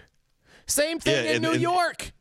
Same 0.66 0.98
thing 0.98 1.24
yeah, 1.24 1.30
in 1.30 1.36
and, 1.36 1.42
New 1.42 1.52
and, 1.52 1.60
York. 1.60 2.12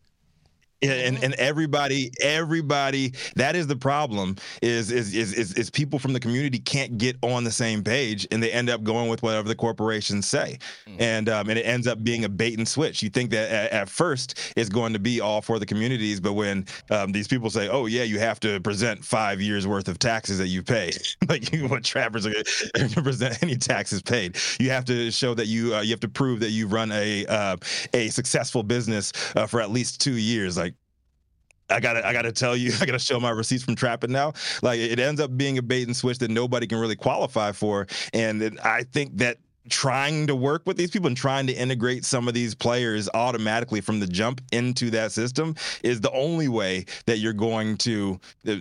And, 0.84 1.24
and 1.24 1.34
everybody, 1.36 2.12
everybody, 2.22 3.14
that 3.36 3.56
is 3.56 3.68
the 3.68 3.76
problem. 3.76 4.36
Is, 4.62 4.92
is 4.92 5.14
is 5.14 5.34
is 5.34 5.54
is 5.54 5.70
people 5.70 6.00
from 6.00 6.14
the 6.14 6.20
community 6.20 6.60
can't 6.60 6.98
get 6.98 7.18
on 7.22 7.44
the 7.44 7.52
same 7.52 7.84
page, 7.84 8.28
and 8.32 8.42
they 8.42 8.52
end 8.52 8.70
up 8.70 8.84
going 8.84 9.10
with 9.10 9.24
whatever 9.24 9.48
the 9.48 9.56
corporations 9.56 10.28
say, 10.28 10.60
mm. 10.88 10.96
and 11.00 11.30
um, 11.30 11.50
and 11.50 11.58
it 11.58 11.64
ends 11.64 11.88
up 11.88 12.04
being 12.04 12.26
a 12.26 12.30
bait 12.30 12.58
and 12.58 12.68
switch. 12.68 13.02
You 13.04 13.10
think 13.10 13.32
that 13.32 13.50
at, 13.50 13.72
at 13.72 13.90
first 13.90 14.54
it's 14.56 14.70
going 14.70 14.94
to 14.94 15.00
be 15.00 15.22
all 15.22 15.42
for 15.42 15.60
the 15.60 15.66
communities, 15.66 16.20
but 16.20 16.34
when 16.34 16.66
um, 16.90 17.12
these 17.12 17.28
people 17.28 17.50
say, 17.50 17.70
"Oh 17.70 17.86
yeah, 17.86 18.04
you 18.04 18.20
have 18.20 18.40
to 18.42 18.60
present 18.62 19.04
five 19.04 19.42
years 19.42 19.68
worth 19.68 19.88
of 19.88 20.00
taxes 20.00 20.38
that 20.38 20.48
you 20.48 20.64
paid," 20.64 20.98
like 21.30 21.52
you, 21.52 21.68
what 21.68 21.84
trappers 21.84 22.26
are 22.26 22.32
going 22.32 22.90
to 22.90 23.02
present 23.02 23.42
any 23.42 23.56
taxes 23.56 24.02
paid, 24.02 24.38
you 24.60 24.70
have 24.70 24.86
to 24.86 25.12
show 25.12 25.34
that 25.34 25.48
you 25.48 25.76
uh, 25.76 25.82
you 25.82 25.92
have 25.92 26.00
to 26.02 26.10
prove 26.10 26.40
that 26.42 26.52
you 26.52 26.68
run 26.68 26.92
a 26.92 27.26
uh, 27.28 27.58
a 27.94 28.10
successful 28.10 28.64
business 28.64 29.12
uh, 29.36 29.48
for 29.48 29.62
at 29.62 29.72
least 29.72 30.02
two 30.02 30.18
years, 30.18 30.58
like 30.58 30.73
I 31.70 31.80
gotta, 31.80 32.06
I 32.06 32.14
gotta 32.14 32.32
tell 32.32 32.56
you, 32.56 32.72
I 32.82 32.86
gotta 32.86 33.00
show 33.00 33.20
my 33.20 33.32
receipts 33.32 33.64
from 33.64 33.76
trapping 33.76 34.12
now. 34.12 34.34
Like 34.62 34.80
it 34.80 35.00
ends 35.00 35.22
up 35.22 35.36
being 35.38 35.58
a 35.58 35.62
bait 35.62 35.88
and 35.88 35.96
switch 35.96 36.20
that 36.20 36.32
nobody 36.32 36.68
can 36.68 36.80
really 36.80 36.96
qualify 36.96 37.52
for, 37.52 37.88
and 38.14 38.60
I 38.64 38.84
think 38.84 39.18
that 39.18 39.38
trying 39.70 40.28
to 40.28 40.36
work 40.36 40.64
with 40.66 40.78
these 40.78 40.92
people 40.92 41.08
and 41.08 41.16
trying 41.16 41.48
to 41.48 41.54
integrate 41.54 42.04
some 42.04 42.28
of 42.28 42.34
these 42.34 42.54
players 42.54 43.10
automatically 43.14 43.82
from 43.82 44.00
the 44.00 44.08
jump 44.08 44.42
into 44.52 44.90
that 44.90 45.12
system 45.12 45.56
is 45.84 46.02
the 46.02 46.12
only 46.12 46.48
way 46.48 46.86
that 47.06 47.20
you're 47.20 47.34
going 47.34 47.78
to 47.78 48.20
uh, 48.48 48.56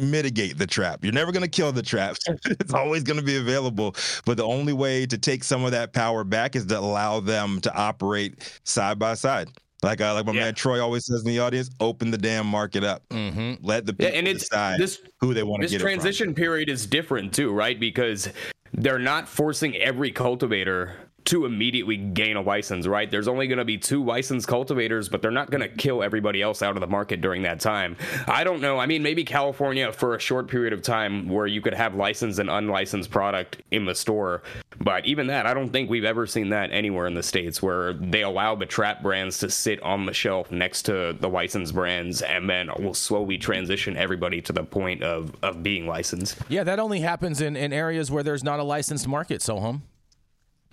mitigate 0.00 0.56
the 0.56 0.66
trap. 0.66 1.04
You're 1.04 1.12
never 1.12 1.32
going 1.32 1.42
to 1.42 1.48
kill 1.48 1.72
the 1.72 1.82
trap. 1.82 2.16
it's 2.46 2.72
always 2.72 3.02
going 3.02 3.18
to 3.18 3.24
be 3.24 3.36
available, 3.36 3.94
but 4.24 4.36
the 4.36 4.46
only 4.46 4.72
way 4.72 5.06
to 5.06 5.18
take 5.18 5.44
some 5.44 5.64
of 5.64 5.72
that 5.72 5.92
power 5.92 6.24
back 6.24 6.56
is 6.56 6.64
to 6.66 6.78
allow 6.78 7.20
them 7.20 7.60
to 7.60 7.74
operate 7.74 8.60
side 8.64 8.98
by 8.98 9.14
side. 9.14 9.48
Like 9.82 10.00
uh, 10.00 10.14
like 10.14 10.26
my 10.26 10.32
yeah. 10.32 10.44
man 10.44 10.54
Troy 10.54 10.80
always 10.80 11.04
says 11.06 11.22
in 11.22 11.28
the 11.28 11.38
audience, 11.38 11.68
open 11.80 12.10
the 12.10 12.18
damn 12.18 12.46
market 12.46 12.82
up. 12.82 13.02
Mm-hmm. 13.10 13.64
Let 13.64 13.86
the 13.86 13.92
people 13.92 14.12
yeah, 14.12 14.18
and 14.18 14.26
it's, 14.26 14.48
decide 14.48 14.80
this, 14.80 15.00
who 15.20 15.34
they 15.34 15.42
want 15.42 15.62
to 15.62 15.68
get. 15.68 15.74
This 15.74 15.82
transition 15.82 16.34
period 16.34 16.68
is 16.68 16.86
different 16.86 17.34
too, 17.34 17.52
right? 17.52 17.78
Because 17.78 18.28
they're 18.72 18.98
not 18.98 19.28
forcing 19.28 19.76
every 19.76 20.10
cultivator 20.10 21.05
to 21.26 21.44
immediately 21.44 21.96
gain 21.96 22.36
a 22.36 22.40
license, 22.40 22.86
right? 22.86 23.10
There's 23.10 23.28
only 23.28 23.46
going 23.46 23.58
to 23.58 23.64
be 23.64 23.78
two 23.78 24.02
licensed 24.04 24.48
cultivators, 24.48 25.08
but 25.08 25.22
they're 25.22 25.30
not 25.30 25.50
going 25.50 25.60
to 25.60 25.68
kill 25.68 26.02
everybody 26.02 26.40
else 26.40 26.62
out 26.62 26.76
of 26.76 26.80
the 26.80 26.86
market 26.86 27.20
during 27.20 27.42
that 27.42 27.60
time. 27.60 27.96
I 28.26 28.44
don't 28.44 28.60
know. 28.60 28.78
I 28.78 28.86
mean, 28.86 29.02
maybe 29.02 29.24
California 29.24 29.92
for 29.92 30.14
a 30.14 30.20
short 30.20 30.48
period 30.48 30.72
of 30.72 30.82
time 30.82 31.28
where 31.28 31.46
you 31.46 31.60
could 31.60 31.74
have 31.74 31.94
licensed 31.94 32.38
and 32.38 32.48
unlicensed 32.48 33.10
product 33.10 33.62
in 33.70 33.84
the 33.84 33.94
store. 33.94 34.42
But 34.78 35.06
even 35.06 35.26
that, 35.28 35.46
I 35.46 35.54
don't 35.54 35.70
think 35.70 35.90
we've 35.90 36.04
ever 36.04 36.26
seen 36.26 36.50
that 36.50 36.70
anywhere 36.70 37.06
in 37.06 37.14
the 37.14 37.22
States 37.22 37.60
where 37.62 37.94
they 37.94 38.22
allow 38.22 38.54
the 38.54 38.66
trap 38.66 39.02
brands 39.02 39.38
to 39.38 39.50
sit 39.50 39.82
on 39.82 40.06
the 40.06 40.14
shelf 40.14 40.50
next 40.50 40.82
to 40.82 41.16
the 41.18 41.28
licensed 41.28 41.74
brands 41.74 42.22
and 42.22 42.48
then 42.48 42.70
will 42.78 42.94
slowly 42.94 43.38
transition 43.38 43.96
everybody 43.96 44.40
to 44.42 44.52
the 44.52 44.62
point 44.62 45.02
of, 45.02 45.34
of 45.42 45.62
being 45.62 45.86
licensed. 45.86 46.38
Yeah, 46.48 46.64
that 46.64 46.78
only 46.78 47.00
happens 47.00 47.40
in, 47.40 47.56
in 47.56 47.72
areas 47.72 48.10
where 48.10 48.22
there's 48.22 48.44
not 48.44 48.60
a 48.60 48.64
licensed 48.64 49.08
market, 49.08 49.42
so 49.42 49.58
home. 49.58 49.82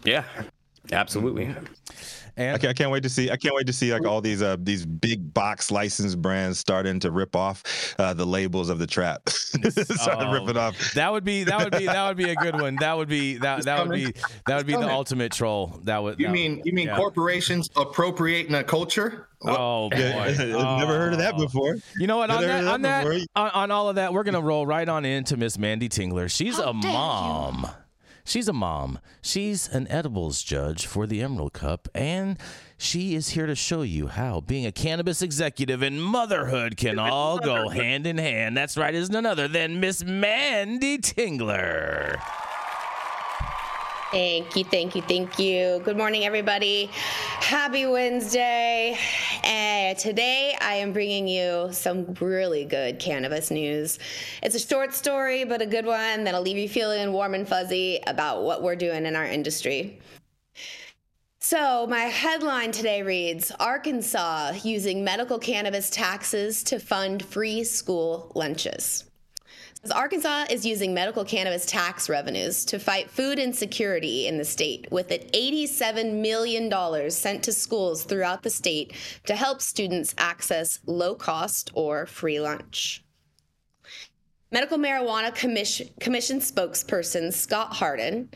Yeah, 0.05 0.25
absolutely. 0.91 1.55
And 2.35 2.55
I 2.55 2.57
can't, 2.57 2.71
I 2.71 2.73
can't, 2.73 2.89
wait 2.89 3.03
to 3.03 3.09
see. 3.09 3.29
I 3.29 3.37
can't 3.37 3.53
wait 3.53 3.67
to 3.67 3.73
see 3.73 3.93
like 3.93 4.07
all 4.07 4.19
these 4.19 4.41
uh 4.41 4.57
these 4.59 4.87
big 4.87 5.35
box 5.35 5.69
licensed 5.69 6.19
brands 6.19 6.57
starting 6.57 6.99
to 7.01 7.11
rip 7.11 7.35
off 7.35 7.95
uh, 7.99 8.13
the 8.15 8.25
labels 8.25 8.69
of 8.69 8.79
the 8.79 8.87
trap. 8.87 9.29
starting 9.29 10.27
oh, 10.27 10.33
ripping 10.33 10.57
off. 10.57 10.93
That 10.95 11.11
would 11.11 11.23
be 11.23 11.43
that 11.43 11.63
would 11.63 11.77
be 11.77 11.85
that 11.85 12.07
would 12.07 12.17
be 12.17 12.31
a 12.31 12.35
good 12.35 12.59
one. 12.59 12.75
That 12.77 12.97
would 12.97 13.07
be 13.07 13.37
that 13.37 13.65
that 13.65 13.87
would 13.87 13.93
be 13.93 14.13
that 14.47 14.57
would 14.57 14.65
be 14.65 14.73
the 14.73 14.89
ultimate 14.89 15.31
troll. 15.31 15.79
That 15.83 16.01
would. 16.01 16.19
You 16.19 16.27
that 16.27 16.33
mean 16.33 16.57
would, 16.57 16.65
you 16.65 16.73
mean 16.73 16.87
yeah. 16.87 16.95
corporations 16.95 17.69
appropriating 17.75 18.55
a 18.55 18.63
culture? 18.63 19.27
Oh 19.43 19.89
boy! 19.91 19.97
oh. 20.39 20.77
Never 20.79 20.97
heard 20.97 21.13
of 21.13 21.19
that 21.19 21.37
before. 21.37 21.75
You 21.97 22.07
know 22.07 22.17
what? 22.17 22.31
on 22.31 22.41
that, 22.41 22.65
on 22.65 22.81
that, 22.81 23.05
on, 23.35 23.49
on, 23.51 23.71
all 23.71 23.89
of 23.89 23.95
that, 23.97 24.11
we're 24.11 24.23
gonna 24.23 24.41
roll 24.41 24.65
right 24.65 24.89
on 24.89 25.05
into 25.05 25.37
Miss 25.37 25.57
Manndie 25.57 25.83
Tingler. 25.83 26.31
She's 26.31 26.57
How 26.57 26.71
a 26.71 26.73
mom. 26.73 27.61
You? 27.61 27.82
She's 28.25 28.47
a 28.47 28.53
mom. 28.53 28.99
She's 29.21 29.67
an 29.67 29.87
edibles 29.89 30.43
judge 30.43 30.85
for 30.85 31.05
the 31.05 31.21
Emerald 31.21 31.53
Cup, 31.53 31.89
and 31.93 32.37
she 32.77 33.15
is 33.15 33.29
here 33.29 33.45
to 33.45 33.55
show 33.55 33.81
you 33.81 34.07
how 34.07 34.39
being 34.39 34.65
a 34.65 34.71
cannabis 34.71 35.21
executive 35.21 35.81
and 35.81 36.01
motherhood 36.01 36.77
can 36.77 36.99
all 36.99 37.37
go 37.37 37.67
hand 37.69 38.07
in 38.07 38.17
hand. 38.17 38.55
That's 38.55 38.77
right, 38.77 38.95
is 38.95 39.09
none 39.09 39.25
other 39.25 39.47
than 39.47 39.79
Miss 39.81 40.03
Manndie 40.03 40.99
Tingler. 40.99 42.19
Thank 44.13 44.55
you, 44.55 44.63
thank 44.63 44.95
you, 44.95 45.01
thank 45.01 45.39
you. 45.39 45.81
Good 45.83 45.97
morning, 45.97 46.23
everybody. 46.23 46.85
Happy 46.93 47.87
Wednesday. 47.87 48.95
And 49.43 49.97
today 49.97 50.55
I 50.61 50.75
am 50.75 50.93
bringing 50.93 51.27
you 51.27 51.69
some 51.71 52.13
really 52.21 52.63
good 52.63 52.99
cannabis 52.99 53.49
news. 53.49 53.97
It's 54.43 54.53
a 54.53 54.59
short 54.59 54.93
story, 54.93 55.45
but 55.45 55.63
a 55.63 55.65
good 55.65 55.87
one 55.87 56.25
that'll 56.25 56.43
leave 56.43 56.59
you 56.59 56.69
feeling 56.69 57.11
warm 57.11 57.33
and 57.33 57.47
fuzzy 57.47 58.01
about 58.05 58.43
what 58.43 58.61
we're 58.61 58.75
doing 58.75 59.07
in 59.07 59.15
our 59.15 59.25
industry. 59.25 59.99
So, 61.39 61.87
my 61.87 62.01
headline 62.01 62.71
today 62.71 63.01
reads 63.01 63.51
Arkansas 63.59 64.53
using 64.63 65.03
medical 65.03 65.39
cannabis 65.39 65.89
taxes 65.89 66.61
to 66.65 66.79
fund 66.79 67.25
free 67.25 67.63
school 67.63 68.31
lunches. 68.35 69.05
Arkansas 69.91 70.45
is 70.49 70.65
using 70.65 70.93
medical 70.93 71.25
cannabis 71.25 71.65
tax 71.65 72.07
revenues 72.07 72.63
to 72.65 72.79
fight 72.79 73.09
food 73.09 73.37
insecurity 73.37 74.27
in 74.27 74.37
the 74.37 74.45
state, 74.45 74.87
with 74.91 75.11
an 75.11 75.19
$87 75.33 76.21
million 76.21 77.11
sent 77.11 77.43
to 77.43 77.51
schools 77.51 78.03
throughout 78.03 78.43
the 78.43 78.49
state 78.49 78.93
to 79.25 79.35
help 79.35 79.61
students 79.61 80.15
access 80.17 80.79
low 80.85 81.15
cost 81.15 81.69
or 81.73 82.05
free 82.05 82.39
lunch. 82.39 83.03
Medical 84.53 84.77
Marijuana 84.77 85.35
Commission, 85.35 85.89
Commission 85.99 86.39
spokesperson 86.39 87.33
Scott 87.33 87.73
Hardin 87.73 88.29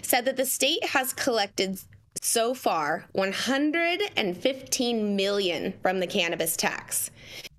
said 0.00 0.24
that 0.24 0.38
the 0.38 0.46
state 0.46 0.82
has 0.84 1.12
collected 1.12 1.78
so 2.22 2.54
far 2.54 3.04
115 3.12 5.16
million 5.16 5.74
from 5.82 6.00
the 6.00 6.06
cannabis 6.06 6.56
tax. 6.56 7.10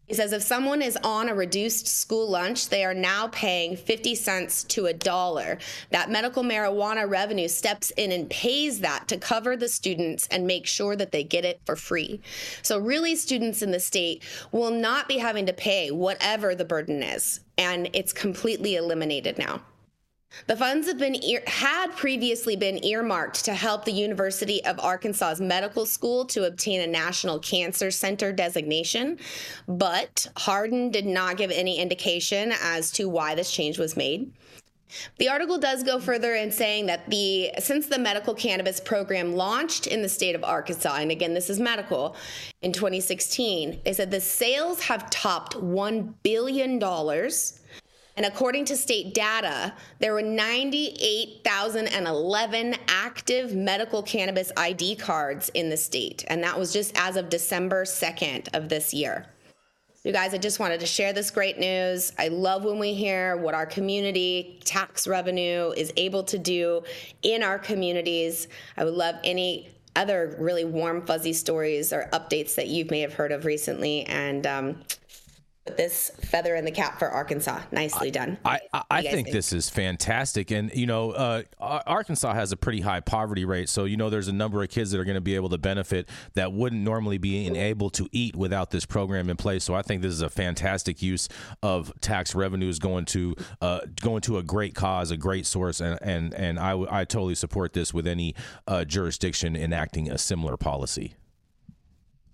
He 0.08 0.14
says 0.14 0.32
if 0.32 0.42
someone 0.42 0.82
is 0.82 0.98
on 1.04 1.28
a 1.28 1.36
reduced 1.36 1.86
school 1.86 2.30
lunch, 2.30 2.70
they 2.70 2.86
are 2.86 2.94
now 2.94 3.28
paying 3.28 3.76
50 3.76 4.16
cents 4.16 4.64
to 4.66 4.86
a 4.86 4.94
dollar. 4.94 5.58
That 5.92 6.10
medical 6.10 6.44
marijuana 6.44 7.10
revenue 7.10 7.50
steps 7.50 7.92
in 7.92 8.14
and 8.14 8.30
pays 8.30 8.80
that 8.80 9.10
to 9.10 9.18
cover 9.18 9.58
the 9.58 9.68
students 9.68 10.26
and 10.32 10.48
make 10.48 10.66
sure 10.66 10.96
that 10.96 11.12
they 11.12 11.26
get 11.26 11.44
it 11.44 11.60
for 11.66 11.76
free. 11.76 12.22
So, 12.62 12.80
really, 12.80 13.18
students 13.18 13.62
in 13.62 13.72
the 13.72 13.82
state 13.82 14.24
will 14.54 14.72
not 14.72 15.10
be 15.10 15.18
having 15.18 15.46
to 15.48 15.54
pay 15.54 15.92
whatever 15.92 16.56
the 16.56 16.66
burden 16.66 17.04
is, 17.04 17.42
and 17.58 17.90
it's 17.92 18.14
completely 18.14 18.78
eliminated 18.78 19.38
now. 19.38 19.62
The 20.46 20.56
funds 20.56 20.88
have 20.88 20.98
been 20.98 21.16
had 21.48 21.96
previously 21.96 22.56
been 22.56 22.84
earmarked 22.84 23.44
to 23.46 23.54
help 23.54 23.86
the 23.86 23.92
University 23.92 24.64
of 24.66 24.80
Arkansas's 24.80 25.42
medical 25.42 25.86
school 25.86 26.26
to 26.26 26.46
obtain 26.46 26.82
a 26.82 26.88
National 26.88 27.40
Cancer 27.40 27.92
Center 27.92 28.32
designation, 28.32 29.20
but 29.68 30.28
Hardin 30.38 30.92
did 30.92 31.06
not 31.06 31.38
give 31.38 31.52
any 31.52 31.80
indication 31.80 32.54
as 32.62 32.92
to 32.94 33.10
why 33.10 33.36
this 33.36 33.52
change 33.52 33.80
was 33.80 33.98
made. 33.98 34.32
The 35.18 35.28
article 35.28 35.58
does 35.58 35.84
go 35.84 36.00
further 36.00 36.36
in 36.36 36.52
saying 36.52 36.86
that 36.86 37.10
the 37.10 37.52
since 37.60 37.88
the 37.88 38.00
medical 38.00 38.34
cannabis 38.34 38.80
program 38.80 39.36
launched 39.36 39.88
in 39.88 40.02
the 40.02 40.08
state 40.08 40.36
of 40.36 40.46
Arkansas, 40.46 40.96
and 40.96 41.12
again 41.12 41.34
this 41.34 41.50
is 41.50 41.60
medical, 41.60 42.16
in 42.62 42.72
2016, 42.72 43.82
they 43.84 43.92
said 43.92 44.12
the 44.12 44.22
sales 44.22 44.82
have 44.82 45.10
topped 45.10 45.56
one 45.56 46.16
billion 46.24 46.80
dollars 46.80 47.60
And 48.18 48.26
according 48.26 48.66
to 48.66 48.76
state 48.76 49.14
data, 49.14 49.74
there 50.00 50.12
were 50.14 50.24
98,011 50.24 52.76
active 52.88 53.56
medical 53.56 54.02
cannabis 54.02 54.52
ID 54.58 54.96
cards 54.96 55.52
in 55.54 55.70
the 55.70 55.78
state. 55.78 56.26
And 56.28 56.44
that 56.44 56.60
was 56.60 56.74
just 56.74 56.98
as 56.98 57.16
of 57.16 57.30
December 57.30 57.86
2nd 57.86 58.56
of 58.56 58.70
this 58.70 58.92
year. 58.92 59.28
You 60.04 60.12
guys, 60.14 60.34
I 60.34 60.38
just 60.38 60.60
wanted 60.60 60.80
to 60.80 60.86
share 60.86 61.14
this 61.14 61.30
great 61.30 61.60
news. 61.60 62.14
I 62.18 62.30
love 62.30 62.64
when 62.64 62.80
we 62.80 62.94
hear 62.94 63.36
what 63.38 63.54
our 63.54 63.66
community 63.66 64.62
tax 64.64 65.06
revenue 65.06 65.74
is 65.76 65.92
able 65.98 66.24
to 66.24 66.40
do 66.40 66.84
in 67.22 67.44
our 67.44 67.60
communities. 67.60 68.48
I 68.78 68.86
would 68.86 68.94
love 68.94 69.16
any 69.24 69.70
other 69.98 70.36
really 70.40 70.64
warm, 70.64 71.06
fuzzy 71.06 71.34
stories 71.34 71.92
or 71.92 72.08
updates 72.14 72.56
that 72.56 72.68
you 72.68 72.86
may 72.90 73.02
have 73.02 73.14
heard 73.14 73.32
of 73.32 73.46
recently. 73.46 74.06
And 74.06 74.48
um, 74.48 74.80
this 75.76 76.12
feather 76.22 76.56
in 76.56 76.66
the 76.66 76.72
cap 76.72 77.00
for 77.00 77.10
Arkansas. 77.10 77.62
Nicely 77.72 78.12
done. 78.12 78.38
I, 78.46 78.60
I, 78.74 78.84
I 78.90 79.02
think, 79.02 79.14
think, 79.14 79.32
this 79.32 79.52
is 79.52 79.70
fantastic. 79.70 80.52
And, 80.52 80.72
you 80.74 80.86
know, 80.86 81.12
uh, 81.12 81.44
Arkansas 81.60 82.34
has 82.34 82.52
a 82.52 82.58
pretty 82.58 82.82
high 82.82 83.00
poverty 83.00 83.46
rate. 83.46 83.70
So, 83.70 83.86
you 83.86 83.98
know, 83.98 84.10
there's 84.10 84.28
a 84.28 84.34
number 84.34 84.64
of 84.64 84.70
kids 84.70 84.92
that 84.92 85.00
are 85.00 85.06
going 85.06 85.16
to 85.16 85.22
be 85.22 85.36
able 85.36 85.50
to 85.50 85.58
benefit 85.58 86.10
that 86.36 86.54
wouldn't 86.54 86.82
normally 86.82 87.18
be 87.18 87.48
able 87.58 87.90
to 87.92 88.08
eat 88.12 88.36
without 88.36 88.72
this 88.72 88.86
program 88.86 89.30
in 89.30 89.38
place. 89.38 89.64
So 89.64 89.74
I 89.74 89.82
think 89.82 90.02
this 90.02 90.14
is 90.14 90.22
a 90.22 90.30
fantastic 90.30 91.02
use 91.02 91.28
of 91.62 91.92
tax 92.00 92.36
revenues 92.36 92.80
going 92.80 93.06
to 93.06 93.36
uh, 93.62 93.80
going 94.02 94.22
to 94.22 94.38
a 94.38 94.44
great 94.44 94.76
cause, 94.76 95.12
a 95.12 95.18
great 95.18 95.46
source. 95.46 95.82
And, 95.82 96.00
and, 96.02 96.34
and 96.34 96.60
I, 96.60 97.02
I 97.02 97.06
totally 97.06 97.36
support 97.36 97.74
this 97.74 97.94
with 97.94 98.08
any 98.08 98.36
uh, 98.68 98.86
jurisdiction 98.86 99.56
enacting 99.56 100.10
a 100.10 100.18
similar 100.18 100.58
policy. 100.58 101.16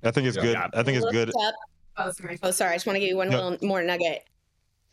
I 0.04 0.12
think 0.12 0.28
it's 0.28 0.38
good. 0.38 0.56
I 0.56 0.84
think 0.84 0.98
it's 0.98 1.12
good. 1.12 1.32
Oh, 1.98 2.12
sorry. 2.12 2.40
Oh, 2.44 2.52
sorry. 2.52 2.72
I 2.72 2.76
just 2.76 2.86
want 2.86 2.96
to 2.96 3.00
give 3.00 3.10
you 3.10 3.18
one 3.18 3.30
no. 3.30 3.50
little 3.50 3.68
more 3.68 3.82
nugget. 3.84 4.24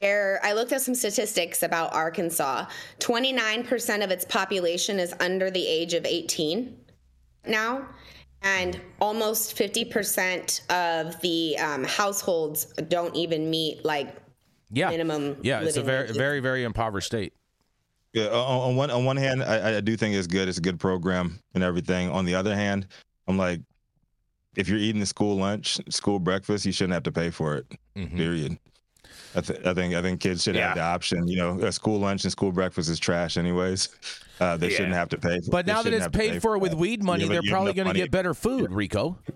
There, 0.01 0.41
I 0.43 0.55
looked 0.55 0.73
at 0.73 0.81
some 0.81 0.95
statistics 0.95 1.63
about 1.63 1.93
Arkansas. 1.93 2.67
29% 3.01 4.05
of 4.05 4.11
its 4.11 4.25
population 4.25 4.99
is 4.99 5.15
under 5.21 5.51
the 5.51 5.67
age 5.67 5.93
of 5.93 6.07
18 6.07 6.75
now, 7.47 7.87
and 8.43 8.81
almost 9.01 9.57
50% 9.57 10.69
of 10.71 11.21
the 11.21 11.59
um, 11.59 11.85
households 11.85 12.67
don't 12.89 13.15
even 13.15 13.51
meet 13.51 13.85
like 13.85 14.17
yeah. 14.71 14.89
minimum. 14.89 15.37
Yeah, 15.43 15.61
it's 15.61 15.77
a 15.77 15.83
very, 15.83 16.05
wages. 16.05 16.17
very, 16.17 16.41
very 16.41 16.65
impoverished 16.65 17.09
state. 17.09 17.35
Yeah, 18.15 18.29
on, 18.29 18.71
on 18.71 18.77
one 18.77 18.91
on 18.91 19.05
one 19.05 19.17
hand, 19.17 19.43
I, 19.43 19.77
I 19.77 19.81
do 19.81 19.97
think 19.97 20.17
it's 20.17 20.27
good. 20.27 20.49
It's 20.49 20.59
a 20.59 20.63
good 20.63 20.81
program 20.81 21.39
and 21.55 21.63
everything. 21.63 22.11
On 22.11 22.25
the 22.25 22.35
other 22.35 22.55
hand, 22.55 22.89
I'm 23.29 23.37
like, 23.37 23.61
if 24.61 24.69
you're 24.69 24.79
eating 24.79 25.01
the 25.01 25.07
school 25.07 25.37
lunch, 25.37 25.81
school 25.89 26.19
breakfast, 26.19 26.67
you 26.67 26.73
shouldn't 26.73 26.93
have 26.93 27.03
to 27.05 27.13
pay 27.13 27.31
for 27.31 27.57
it. 27.57 27.67
Mm-hmm. 27.97 28.17
Period. 28.17 28.59
I, 29.35 29.41
th- 29.41 29.65
I, 29.65 29.75
think 29.75 29.95
I 29.95 30.03
think 30.03 30.21
kids 30.21 30.43
should 30.43 30.55
yeah. 30.55 30.69
have 30.69 30.77
the 30.77 30.83
option. 30.83 31.27
You 31.27 31.37
know, 31.37 31.61
a 31.61 31.73
school 31.73 31.99
lunch 31.99 32.25
and 32.25 32.33
school 32.33 32.53
breakfast 32.53 32.91
is 32.91 32.99
trash, 32.99 33.37
anyways. 33.37 33.89
Uh, 34.41 34.57
they 34.57 34.71
yeah. 34.71 34.77
shouldn't 34.77 34.95
have 34.95 35.09
to 35.11 35.19
pay. 35.19 35.39
For, 35.41 35.47
it. 35.47 35.51
but 35.51 35.67
now 35.67 35.83
that 35.83 35.93
it's 35.93 36.09
paid 36.09 36.43
for, 36.43 36.59
with 36.59 36.75
weed 36.75 37.03
money, 37.03 37.27
they're 37.27 37.43
probably 37.49 37.73
going 37.73 37.89
to 37.89 37.95
get 37.95 38.11
better 38.11 38.35
food, 38.35 38.73
Rico. 38.73 39.19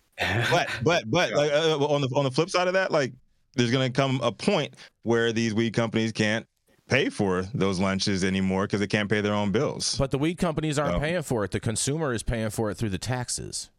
But 0.49 0.69
but 0.85 1.11
but 1.11 1.33
like, 1.33 1.51
uh, 1.51 1.77
uh, 1.77 1.87
on 1.87 2.01
the 2.01 2.09
on 2.15 2.23
the 2.23 2.31
flip 2.31 2.49
side 2.49 2.69
of 2.69 2.75
that, 2.75 2.93
like 2.93 3.13
there's 3.57 3.73
going 3.73 3.93
to 3.93 3.97
come 3.97 4.21
a 4.23 4.31
point 4.31 4.77
where 5.03 5.33
these 5.33 5.55
weed 5.55 5.73
companies 5.75 6.13
can't 6.13 6.47
pay 6.89 7.09
for 7.09 7.43
those 7.53 7.81
lunches 7.81 8.23
anymore 8.23 8.63
because 8.63 8.79
they 8.79 8.87
can't 8.87 9.11
pay 9.11 9.21
their 9.21 9.35
own 9.35 9.51
bills. 9.51 9.97
But 9.99 10.13
the 10.13 10.19
weed 10.19 10.37
companies 10.37 10.79
aren't 10.79 10.95
so. 10.95 11.01
paying 11.01 11.23
for 11.23 11.45
it. 11.45 11.51
The 11.51 11.59
consumer 11.59 12.13
is 12.13 12.23
paying 12.23 12.51
for 12.51 12.71
it 12.71 12.77
through 12.77 12.91
the 12.91 12.99
taxes. 12.99 13.71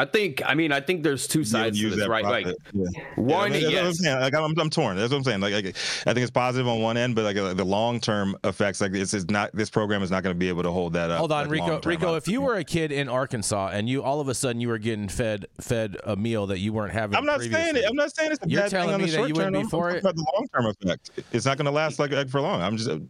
I 0.00 0.06
think. 0.06 0.40
I 0.46 0.54
mean, 0.54 0.72
I 0.72 0.80
think 0.80 1.02
there's 1.02 1.26
two 1.26 1.44
sides 1.44 1.78
to 1.78 1.90
this, 1.90 2.08
right? 2.08 2.24
Profit. 2.24 2.46
Like 2.46 2.56
yeah. 2.72 3.02
one, 3.16 3.52
yeah, 3.52 3.58
I 3.58 3.60
mean, 3.60 3.70
yes. 3.70 4.06
I'm 4.06 4.20
like 4.20 4.34
I'm, 4.34 4.58
I'm, 4.58 4.70
torn. 4.70 4.96
That's 4.96 5.10
what 5.10 5.18
I'm 5.18 5.24
saying. 5.24 5.40
Like, 5.40 5.52
like, 5.52 5.66
I 5.66 6.14
think 6.14 6.18
it's 6.20 6.30
positive 6.30 6.66
on 6.66 6.80
one 6.80 6.96
end, 6.96 7.14
but 7.14 7.24
like, 7.24 7.36
like 7.36 7.58
the 7.58 7.64
long 7.64 8.00
term 8.00 8.34
effects, 8.44 8.80
like 8.80 8.92
this 8.92 9.12
is 9.12 9.28
not. 9.28 9.50
This 9.52 9.68
program 9.68 10.02
is 10.02 10.10
not 10.10 10.22
going 10.22 10.34
to 10.34 10.38
be 10.38 10.48
able 10.48 10.62
to 10.62 10.70
hold 10.70 10.94
that 10.94 11.10
up. 11.10 11.18
Hold 11.18 11.32
on, 11.32 11.42
like, 11.42 11.52
Rico. 11.52 11.80
Rico, 11.84 12.14
if 12.14 12.28
you 12.28 12.40
were 12.40 12.54
a 12.54 12.64
kid 12.64 12.92
in 12.92 13.10
Arkansas 13.10 13.72
and 13.74 13.90
you 13.90 14.02
all 14.02 14.20
of 14.20 14.28
a 14.28 14.34
sudden 14.34 14.58
you 14.62 14.68
were 14.68 14.78
getting 14.78 15.06
fed 15.06 15.44
fed 15.60 15.98
a 16.04 16.16
meal 16.16 16.46
that 16.46 16.60
you 16.60 16.72
weren't 16.72 16.94
having, 16.94 17.14
I'm 17.14 17.26
not 17.26 17.42
saying 17.42 17.76
it. 17.76 17.84
I'm 17.86 17.96
not 17.96 18.16
saying 18.16 18.32
it's 18.32 18.42
a 18.42 18.48
You're 18.48 18.62
bad 18.62 18.70
telling 18.70 18.96
thing 18.96 19.04
me 19.04 19.10
that 19.10 19.28
you 19.28 19.34
wouldn't 19.34 19.64
be 19.64 19.64
for 19.64 19.90
it. 19.90 19.98
About 19.98 20.16
the 20.16 20.26
long 20.34 20.48
term 20.54 20.66
effect, 20.66 21.10
it's 21.32 21.44
not 21.44 21.58
going 21.58 21.66
to 21.66 21.72
last 21.72 21.98
like, 21.98 22.10
like 22.10 22.30
for 22.30 22.40
long. 22.40 22.62
I'm 22.62 22.78
just. 22.78 22.88
Uh, 22.88 23.00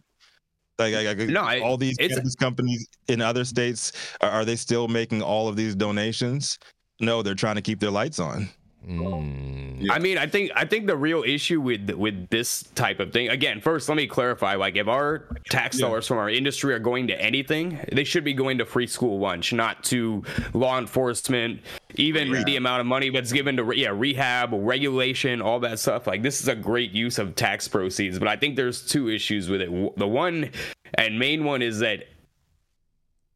like, 0.79 0.95
like, 0.95 1.17
like 1.17 1.29
no, 1.29 1.63
all 1.63 1.77
these 1.77 1.95
cannabis 1.97 2.35
companies 2.35 2.87
in 3.07 3.21
other 3.21 3.45
states 3.45 3.91
are, 4.21 4.31
are, 4.31 4.45
they 4.45 4.55
still 4.55 4.87
making 4.87 5.21
all 5.21 5.47
of 5.47 5.55
these 5.55 5.75
donations? 5.75 6.57
No, 7.01 7.21
they're 7.21 7.35
trying 7.35 7.55
to 7.55 7.61
keep 7.61 7.79
their 7.79 7.91
lights 7.91 8.19
on. 8.19 8.49
Mm. 8.87 9.91
I 9.91 9.99
mean, 9.99 10.17
I 10.17 10.25
think 10.25 10.51
I 10.55 10.65
think 10.65 10.87
the 10.87 10.97
real 10.97 11.23
issue 11.23 11.61
with 11.61 11.89
with 11.91 12.29
this 12.29 12.63
type 12.73 12.99
of 12.99 13.13
thing. 13.13 13.29
Again, 13.29 13.61
first, 13.61 13.87
let 13.87 13.95
me 13.95 14.07
clarify. 14.07 14.55
Like, 14.55 14.75
if 14.75 14.87
our 14.87 15.27
tax 15.49 15.77
dollars 15.77 16.05
yeah. 16.05 16.07
from 16.07 16.17
our 16.17 16.29
industry 16.29 16.73
are 16.73 16.79
going 16.79 17.07
to 17.07 17.21
anything, 17.21 17.79
they 17.91 18.03
should 18.03 18.23
be 18.23 18.33
going 18.33 18.57
to 18.57 18.65
free 18.65 18.87
school 18.87 19.19
lunch, 19.19 19.53
not 19.53 19.83
to 19.85 20.23
law 20.53 20.79
enforcement. 20.79 21.61
Even 21.95 22.29
yeah. 22.29 22.43
the 22.43 22.55
amount 22.55 22.79
of 22.81 22.87
money 22.87 23.09
that's 23.09 23.31
given 23.31 23.57
to 23.57 23.71
yeah 23.75 23.89
rehab, 23.93 24.49
regulation, 24.53 25.41
all 25.41 25.59
that 25.59 25.77
stuff. 25.77 26.07
Like, 26.07 26.23
this 26.23 26.41
is 26.41 26.47
a 26.47 26.55
great 26.55 26.91
use 26.91 27.19
of 27.19 27.35
tax 27.35 27.67
proceeds. 27.67 28.17
But 28.17 28.29
I 28.29 28.35
think 28.35 28.55
there's 28.55 28.83
two 28.83 29.09
issues 29.09 29.47
with 29.47 29.61
it. 29.61 29.69
The 29.97 30.07
one 30.07 30.49
and 30.95 31.19
main 31.19 31.43
one 31.43 31.61
is 31.61 31.79
that 31.79 32.05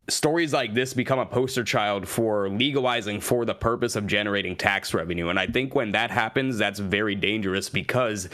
stories 0.08 0.54
like 0.54 0.74
this 0.74 0.94
become 0.94 1.20
a 1.20 1.26
poster 1.26 1.64
child 1.64 2.08
for 2.08 2.50
legalizing 2.50 3.20
for 3.20 3.46
the 3.46 3.56
purpose 3.56 3.96
of 3.96 4.06
generating 4.06 4.56
tax 4.56 4.94
revenue. 4.94 5.30
And 5.30 5.40
I 5.40 5.48
think 5.48 5.74
when 5.74 5.92
that 5.94 6.12
happens, 6.12 6.58
that's 6.58 6.80
very 6.80 7.16
dangerous 7.16 7.70
because 7.70 8.30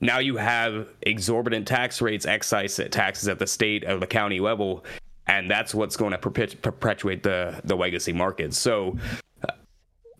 now 0.00 0.18
you 0.18 0.36
have 0.36 0.88
exorbitant 1.02 1.66
tax 1.66 2.00
rates, 2.00 2.26
excise 2.26 2.80
taxes 2.90 3.28
at 3.28 3.38
the 3.38 3.46
state 3.46 3.84
or 3.84 3.98
the 3.98 4.06
county 4.06 4.40
level, 4.40 4.84
and 5.26 5.50
that's 5.50 5.74
what's 5.74 5.96
going 5.96 6.12
to 6.12 6.18
perpetuate 6.18 7.22
the 7.22 7.60
the 7.64 7.76
legacy 7.76 8.12
market. 8.12 8.54
So 8.54 8.96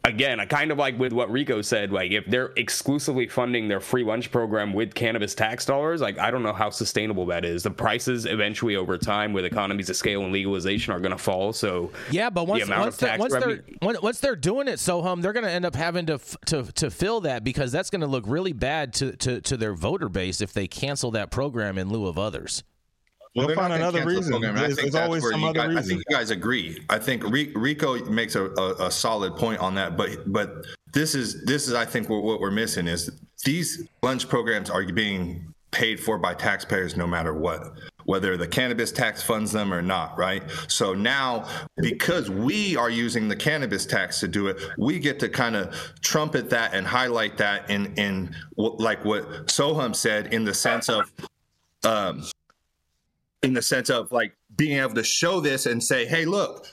again, 0.08 0.40
I 0.40 0.46
kind 0.46 0.70
of 0.70 0.78
like 0.78 0.98
with 0.98 1.12
what 1.12 1.30
Rico 1.30 1.62
said, 1.62 1.92
like 1.92 2.10
if 2.10 2.26
they're 2.26 2.52
exclusively 2.56 3.28
funding 3.28 3.68
their 3.68 3.80
free 3.80 4.02
lunch 4.02 4.30
program 4.30 4.72
with 4.72 4.94
cannabis 4.94 5.34
tax 5.34 5.64
dollars, 5.64 6.00
like 6.00 6.18
I 6.18 6.30
don't 6.30 6.42
know 6.42 6.52
how 6.52 6.70
sustainable 6.70 7.26
that 7.26 7.44
is. 7.44 7.62
The 7.62 7.70
prices 7.70 8.26
eventually 8.26 8.76
over 8.76 8.98
time 8.98 9.32
with 9.32 9.44
economies 9.44 9.90
of 9.90 9.96
scale 9.96 10.24
and 10.24 10.32
legalization 10.32 10.92
are 10.92 11.00
going 11.00 11.12
to 11.12 11.18
fall. 11.18 11.52
So 11.52 11.90
yeah, 12.10 12.30
but 12.30 12.46
once, 12.46 12.66
the 12.66 12.70
once, 12.70 12.96
they're, 12.96 13.18
once 13.18 13.32
they're 13.32 13.62
once 14.02 14.20
they're 14.20 14.36
doing 14.36 14.68
it 14.68 14.76
Sohum, 14.76 15.22
they're 15.22 15.32
going 15.32 15.44
to 15.44 15.50
end 15.50 15.64
up 15.64 15.76
having 15.76 16.06
to 16.06 16.18
to 16.46 16.64
to 16.64 16.90
fill 16.90 17.20
that 17.22 17.44
because 17.44 17.70
that's 17.70 17.90
going 17.90 18.00
to 18.00 18.06
look 18.06 18.24
really 18.26 18.52
bad 18.52 18.94
to, 18.94 19.16
to 19.16 19.40
to 19.42 19.56
their 19.56 19.74
voter 19.74 20.08
base 20.08 20.40
if 20.40 20.52
they 20.52 20.66
cancel 20.66 21.10
that 21.12 21.30
program 21.30 21.78
in 21.78 21.90
lieu 21.90 22.06
of 22.06 22.18
others. 22.18 22.64
We'll 23.46 23.54
find 23.54 23.72
another 23.72 24.04
reason. 24.04 24.40
There's, 24.40 24.76
there's 24.76 24.94
always 24.94 25.28
some 25.28 25.44
other 25.44 25.60
guys, 25.60 25.68
reason. 25.68 25.78
I 25.78 25.82
think 25.82 26.04
you 26.08 26.16
guys 26.16 26.30
agree. 26.30 26.82
I 26.88 26.98
think 26.98 27.24
Rico 27.24 28.04
makes 28.06 28.34
a, 28.34 28.46
a, 28.46 28.86
a, 28.86 28.90
solid 28.90 29.36
point 29.36 29.60
on 29.60 29.74
that. 29.76 29.96
But 29.96 30.30
but 30.32 30.64
this 30.92 31.14
is 31.14 31.44
this 31.44 31.68
is 31.68 31.74
I 31.74 31.84
think 31.84 32.08
what, 32.08 32.22
what 32.22 32.40
we're 32.40 32.50
missing 32.50 32.86
is 32.86 33.10
these 33.44 33.86
lunch 34.02 34.28
programs 34.28 34.70
are 34.70 34.84
being 34.84 35.54
paid 35.70 36.00
for 36.00 36.18
by 36.18 36.34
taxpayers 36.34 36.96
no 36.96 37.06
matter 37.06 37.34
what 37.34 37.72
whether 38.08 38.38
the 38.38 38.48
cannabis 38.48 38.90
tax 38.90 39.22
funds 39.22 39.52
them 39.52 39.70
or 39.70 39.82
not, 39.82 40.16
right? 40.16 40.42
So 40.66 40.94
now, 40.94 41.46
because 41.76 42.30
we 42.30 42.74
are 42.74 42.88
using 42.88 43.28
the 43.28 43.36
cannabis 43.36 43.84
tax 43.84 44.18
to 44.20 44.28
do 44.28 44.46
it, 44.46 44.56
we 44.78 44.98
get 44.98 45.20
to 45.20 45.28
kind 45.28 45.54
of 45.54 45.74
trumpet 46.00 46.48
that 46.48 46.72
and 46.72 46.86
highlight 46.86 47.36
that 47.36 47.68
in 47.68 47.92
in 47.96 48.34
like 48.56 49.04
what 49.04 49.48
Sohum 49.48 49.94
said 49.94 50.32
in 50.32 50.42
the 50.44 50.54
sense 50.54 50.88
of 50.88 51.12
um, 51.84 52.24
in 53.42 53.54
the 53.54 53.62
sense 53.62 53.90
of 53.90 54.10
like 54.12 54.34
being 54.56 54.78
able 54.78 54.94
to 54.94 55.04
show 55.04 55.40
this 55.40 55.66
and 55.66 55.82
say, 55.82 56.06
hey, 56.06 56.24
look, 56.24 56.66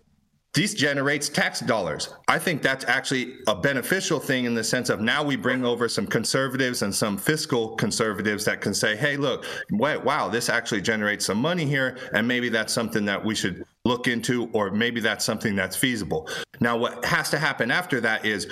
this 0.56 0.74
generates 0.74 1.28
tax 1.28 1.60
dollars. 1.60 2.14
I 2.30 2.40
think 2.40 2.62
that's 2.62 2.86
actually 2.86 3.40
a 3.48 3.56
beneficial 3.56 4.22
thing 4.22 4.46
in 4.46 4.56
the 4.56 4.64
sense 4.64 4.90
of 4.90 5.02
now 5.02 5.22
we 5.22 5.36
bring 5.36 5.66
over 5.66 5.90
some 5.90 6.08
conservatives 6.08 6.82
and 6.82 6.96
some 6.96 7.18
fiscal 7.18 7.76
conservatives 7.76 8.46
that 8.46 8.62
can 8.62 8.74
say, 8.74 8.96
hey, 8.96 9.18
look, 9.18 9.46
wow, 9.72 10.30
this 10.30 10.48
actually 10.48 10.82
generates 10.82 11.26
some 11.26 11.40
money 11.40 11.66
here. 11.66 11.98
And 12.14 12.26
maybe 12.26 12.48
that's 12.48 12.72
something 12.72 13.04
that 13.04 13.24
we 13.24 13.36
should 13.36 13.66
look 13.84 14.08
into, 14.08 14.50
or 14.54 14.72
maybe 14.72 15.02
that's 15.02 15.26
something 15.26 15.58
that's 15.58 15.76
feasible. 15.76 16.30
Now, 16.62 16.78
what 16.78 17.04
has 17.04 17.30
to 17.32 17.38
happen 17.38 17.70
after 17.70 18.00
that 18.00 18.26
is 18.26 18.48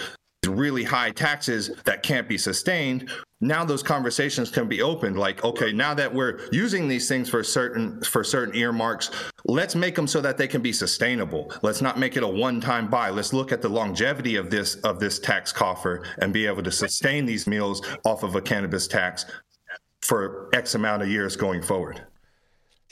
really 0.47 0.83
high 0.83 1.11
taxes 1.11 1.71
that 1.85 2.03
can't 2.03 2.27
be 2.27 2.37
sustained 2.37 3.09
now 3.43 3.65
those 3.65 3.83
conversations 3.83 4.49
can 4.49 4.67
be 4.67 4.81
opened. 4.81 5.19
Like 5.19 5.43
okay 5.43 5.73
now 5.73 5.93
that 5.93 6.13
we're 6.13 6.39
using 6.51 6.87
these 6.87 7.07
things 7.07 7.29
for 7.29 7.43
certain 7.43 8.01
for 8.01 8.23
certain 8.23 8.55
earmarks 8.55 9.11
let's 9.45 9.75
make 9.75 9.95
them 9.95 10.07
so 10.07 10.21
that 10.21 10.37
they 10.37 10.47
can 10.47 10.61
be 10.61 10.71
sustainable. 10.71 11.51
Let's 11.61 11.81
not 11.81 11.99
make 11.99 12.15
it 12.15 12.23
a 12.23 12.27
one-time 12.27 12.89
buy. 12.89 13.09
Let's 13.09 13.33
look 13.33 13.51
at 13.51 13.61
the 13.61 13.69
longevity 13.69 14.37
of 14.37 14.49
this 14.49 14.75
of 14.75 14.99
this 14.99 15.19
tax 15.19 15.51
coffer 15.51 16.05
and 16.19 16.33
be 16.33 16.45
able 16.47 16.63
to 16.63 16.71
sustain 16.71 17.25
these 17.25 17.45
meals 17.45 17.85
off 18.05 18.23
of 18.23 18.35
a 18.35 18.41
cannabis 18.41 18.87
tax 18.87 19.25
for 20.01 20.49
x 20.53 20.75
amount 20.75 21.01
of 21.01 21.09
years 21.09 21.35
going 21.35 21.61
forward 21.61 22.05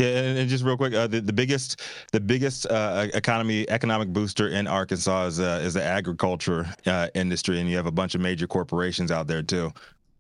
yeah, 0.02 0.42
and, 0.42 0.50
just 0.50 0.64
real 0.64 0.78
quick, 0.78 0.94
uh, 0.94 1.08
the, 1.08 1.22
the 1.22 1.34
biggest 1.34 1.82
the 2.12 2.20
biggest 2.20 2.66
uh, 2.68 3.08
economy 3.14 3.70
economic 3.70 4.10
booster 4.10 4.50
in 4.50 4.68
Arkansas 4.68 5.26
is 5.28 5.40
uh, 5.40 5.62
is 5.64 5.74
the 5.74 5.84
agriculture 5.84 6.68
uh, 6.86 7.08
industry, 7.14 7.60
and 7.60 7.70
you 7.70 7.78
have 7.78 7.86
a 7.86 7.92
bunch 7.92 8.16
of 8.16 8.22
major 8.22 8.48
corporations 8.48 9.12
out 9.12 9.28
there 9.28 9.44
too. 9.44 9.72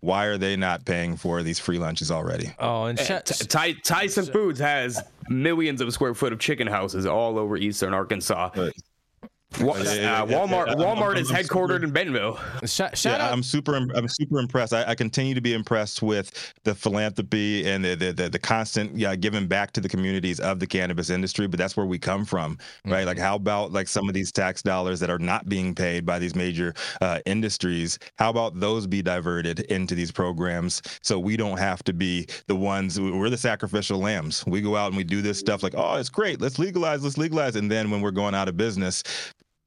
why 0.01 0.25
are 0.25 0.38
they 0.38 0.55
not 0.55 0.84
paying 0.86 1.15
for 1.15 1.43
these 1.43 1.59
free 1.59 1.77
lunches 1.77 2.09
already? 2.11 2.51
Oh, 2.59 2.86
and 2.86 2.97
Ty- 2.97 3.21
Ty- 3.21 3.73
Tyson 3.84 4.25
Foods 4.25 4.59
has 4.59 5.01
millions 5.29 5.79
of 5.79 5.93
square 5.93 6.15
foot 6.15 6.34
of 6.34 6.39
chicken 6.39 6.67
houses 6.67 7.05
all 7.05 7.38
over 7.38 7.55
eastern 7.57 7.93
Arkansas. 7.93 8.49
But- 8.55 8.73
Wa- 9.59 9.75
Yeah, 9.77 9.93
yeah, 9.93 10.21
uh, 10.21 10.25
yeah, 10.25 10.37
Walmart 10.37 10.67
yeah, 10.67 10.71
I'm- 10.73 10.79
Walmart 10.79 11.15
I'm- 11.15 11.17
is 11.17 11.29
I'm 11.29 11.37
headquartered 11.37 11.73
super- 11.73 11.83
in 11.83 11.91
Bentonville. 11.91 12.39
shout, 12.65 12.97
shout 12.97 13.19
yeah, 13.19 13.25
out. 13.27 13.33
I'm 13.33 13.43
super. 13.43 13.75
I'm 13.75 14.07
super 14.07 14.39
impressed. 14.39 14.73
I, 14.73 14.85
I 14.87 14.95
continue 14.95 15.33
to 15.35 15.41
be 15.41 15.53
impressed 15.53 16.01
with 16.01 16.53
the 16.63 16.73
philanthropy 16.73 17.67
and 17.69 17.83
the 17.83 17.95
the, 17.95 18.13
the, 18.13 18.29
the 18.29 18.39
constant 18.39 18.97
yeah, 18.97 19.15
giving 19.15 19.47
back 19.47 19.71
to 19.73 19.81
the 19.81 19.89
communities 19.89 20.39
of 20.39 20.59
the 20.59 20.67
cannabis 20.67 21.09
industry. 21.09 21.47
But 21.47 21.57
that's 21.57 21.75
where 21.75 21.85
we 21.85 21.99
come 21.99 22.23
from, 22.23 22.57
right? 22.85 23.05
Like, 23.05 23.17
how 23.17 23.35
about 23.35 23.71
like 23.73 23.87
some 23.89 24.07
of 24.07 24.13
these 24.13 24.31
tax 24.31 24.61
dollars 24.61 24.99
that 25.01 25.09
are 25.09 25.19
not 25.19 25.49
being 25.49 25.75
paid 25.75 26.05
by 26.05 26.17
these 26.17 26.33
major 26.35 26.73
uh, 27.01 27.19
industries? 27.25 27.99
How 28.17 28.29
about 28.29 28.59
those 28.59 28.87
be 28.87 29.01
diverted 29.01 29.59
into 29.61 29.95
these 29.95 30.11
programs 30.11 30.81
so 31.01 31.19
we 31.19 31.35
don't 31.35 31.57
have 31.57 31.83
to 31.83 31.93
be 31.93 32.25
the 32.47 32.55
ones? 32.55 32.99
We're 33.01 33.29
the 33.29 33.37
sacrificial 33.37 33.99
lambs. 33.99 34.45
We 34.47 34.61
go 34.61 34.77
out 34.77 34.87
and 34.87 34.97
we 34.97 35.03
do 35.03 35.21
this 35.21 35.37
stuff 35.39 35.61
like, 35.61 35.73
oh, 35.75 35.95
it's 35.95 36.09
great. 36.09 36.39
Let's 36.39 36.57
legalize. 36.57 37.03
Let's 37.03 37.17
legalize. 37.17 37.57
And 37.57 37.69
then 37.69 37.91
when 37.91 37.99
we're 38.01 38.11
going 38.11 38.33
out 38.33 38.47
of 38.47 38.55
business, 38.55 39.03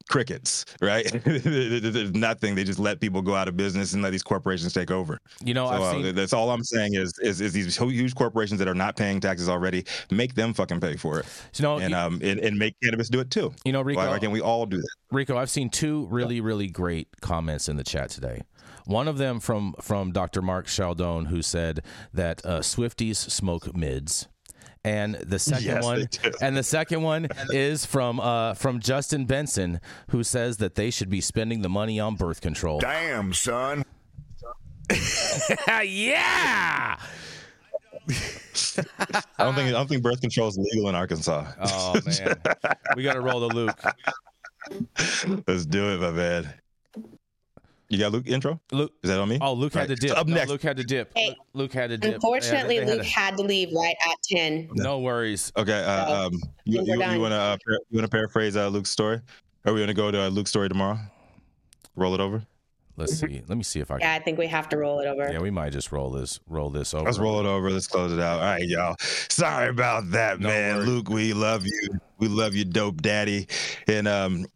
crickets, 0.08 0.64
right? 0.80 1.04
There's 1.24 2.12
nothing. 2.14 2.54
They 2.54 2.64
just 2.64 2.78
let 2.78 3.00
people 3.00 3.22
go 3.22 3.34
out 3.34 3.48
of 3.48 3.56
business 3.56 3.92
and 3.94 4.02
let 4.02 4.10
these 4.10 4.22
corporations 4.22 4.72
take 4.72 4.90
over. 4.90 5.18
you 5.44 5.54
know, 5.54 5.66
So 5.68 5.72
I've 5.74 5.82
uh, 5.82 5.92
seen. 5.92 6.14
that's 6.14 6.32
all 6.32 6.50
I'm 6.50 6.64
saying 6.64 6.94
is, 6.94 7.18
is 7.20 7.40
is 7.40 7.52
these 7.52 7.76
huge 7.76 8.14
corporations 8.14 8.58
that 8.58 8.68
are 8.68 8.74
not 8.74 8.96
paying 8.96 9.20
taxes 9.20 9.48
already, 9.48 9.84
make 10.10 10.34
them 10.34 10.52
fucking 10.54 10.80
pay 10.80 10.96
for 10.96 11.20
it, 11.20 11.26
You 11.56 11.62
know, 11.62 11.78
and 11.78 11.90
you, 11.90 11.96
um 11.96 12.20
and, 12.22 12.40
and 12.40 12.58
make 12.58 12.74
cannabis 12.82 13.08
do 13.08 13.20
it 13.20 13.30
too. 13.30 13.52
you 13.64 13.72
know, 13.72 13.82
Rico. 13.82 14.00
Why, 14.00 14.08
why 14.08 14.18
can't 14.18 14.32
we 14.32 14.40
all 14.40 14.66
do 14.66 14.76
that? 14.78 14.88
Rico, 15.10 15.36
I've 15.36 15.50
seen 15.50 15.70
two 15.70 16.06
really, 16.10 16.40
really 16.40 16.68
great 16.68 17.08
comments 17.20 17.68
in 17.68 17.76
the 17.76 17.84
chat 17.84 18.10
today. 18.10 18.42
One 18.86 19.08
of 19.08 19.16
them 19.16 19.40
from 19.40 19.74
from 19.80 20.12
Dr. 20.12 20.42
Mark 20.42 20.66
Chaldone, 20.66 21.28
who 21.28 21.40
said 21.40 21.82
that 22.12 22.44
uh, 22.44 22.60
Swifties 22.60 23.16
smoke 23.16 23.74
mids. 23.74 24.28
And 24.84 25.14
the 25.14 25.38
second 25.38 25.64
Yes, 25.64 25.84
one, 25.84 26.08
and 26.40 26.56
the 26.56 26.62
second 26.62 27.02
one 27.02 27.28
is 27.50 27.86
from 27.86 28.20
uh, 28.20 28.54
from 28.54 28.80
Justin 28.80 29.24
Benson, 29.24 29.80
who 30.10 30.22
says 30.22 30.58
that 30.58 30.74
they 30.74 30.90
should 30.90 31.08
be 31.08 31.20
spending 31.20 31.62
the 31.62 31.68
money 31.68 31.98
on 31.98 32.16
birth 32.16 32.40
control. 32.40 32.80
Damn, 32.80 33.32
son. 33.32 33.84
yeah. 35.82 36.96
I 38.06 39.44
don't 39.44 39.54
think 39.54 39.68
I 39.68 39.72
don't 39.72 39.88
think 39.88 40.02
birth 40.02 40.20
control 40.20 40.48
is 40.48 40.58
legal 40.58 40.90
in 40.90 40.94
Arkansas. 40.94 41.46
Oh 41.62 41.98
man, 42.04 42.36
we 42.96 43.02
got 43.02 43.14
to 43.14 43.22
roll 43.22 43.40
the 43.40 43.54
Luke. 43.54 43.80
Let's 45.46 45.64
do 45.64 45.94
it, 45.94 46.00
my 46.00 46.10
man. 46.10 46.52
You 47.94 48.00
got 48.00 48.10
Luke 48.10 48.26
intro? 48.26 48.60
Luke. 48.72 48.92
Is 49.04 49.10
that 49.10 49.20
on 49.20 49.28
me? 49.28 49.38
Oh, 49.40 49.52
Luke 49.52 49.72
had 49.72 49.86
to 49.88 49.94
dip. 49.94 50.10
So 50.10 50.16
up 50.16 50.26
No, 50.26 50.34
next- 50.34 50.50
Luke 50.50 50.62
had 50.62 50.76
to 50.78 50.82
dip. 50.84 51.12
Hey, 51.14 51.36
Luke 51.52 51.72
had 51.72 51.90
to 51.90 51.96
dip. 51.98 52.14
Unfortunately, 52.14 52.76
had- 52.76 52.88
Luke 52.88 53.04
had 53.04 53.06
had 53.30 53.36
to 53.36 53.44
leave 53.44 53.68
right 53.72 53.94
at 54.10 54.16
10. 54.24 54.68
no 54.74 54.98
worries. 54.98 55.52
Okay. 55.56 55.84
Uh, 55.86 56.06
So, 56.06 56.14
um, 56.26 56.32
you 56.64 56.82
you, 56.84 56.94
you 56.94 57.20
want 57.20 57.32
to 57.32 57.36
uh, 57.36 57.56
you 57.68 57.98
want 57.98 58.04
to 58.04 58.08
paraphrase 58.08 58.56
uh, 58.56 58.66
Luke's 58.68 58.90
story? 58.90 59.20
Are 59.64 59.72
we 59.72 59.78
gonna 59.78 59.94
go 59.94 60.10
to 60.10 60.22
uh, 60.22 60.28
Luke's 60.28 60.50
story 60.50 60.68
tomorrow? 60.68 60.98
Roll 61.94 62.14
it 62.14 62.20
over. 62.20 62.44
Let's 62.96 63.16
see. 63.18 63.42
Let 63.48 63.56
me 63.56 63.62
see 63.64 63.78
if 63.80 63.90
I 63.92 63.98
can. 63.98 64.08
Yeah, 64.08 64.14
I 64.14 64.18
think 64.20 64.38
we 64.38 64.46
have 64.48 64.68
to 64.70 64.76
roll 64.76 64.98
it 65.00 65.06
over. 65.06 65.32
Yeah, 65.32 65.40
we 65.40 65.50
might 65.50 65.70
just 65.72 65.90
roll 65.92 66.10
this 66.10 66.40
roll 66.48 66.70
this 66.70 66.94
over. 66.94 67.04
Let's 67.04 67.18
roll 67.18 67.38
it 67.40 67.46
over. 67.46 67.70
Let's 67.70 67.86
close 67.86 68.12
it 68.12 68.20
out. 68.20 68.40
All 68.40 68.44
right, 68.46 68.66
y'all. 68.66 68.96
Sorry 68.98 69.68
about 69.68 70.10
that, 70.10 70.40
No 70.40 70.48
man. 70.48 70.76
worries. 70.76 70.88
Luke, 70.88 71.08
we 71.08 71.32
love 71.32 71.64
you. 71.66 71.88
We 72.18 72.28
love 72.28 72.54
you, 72.54 72.64
dope 72.64 73.02
daddy. 73.02 73.46
And 73.88 74.06
um, 74.08 74.46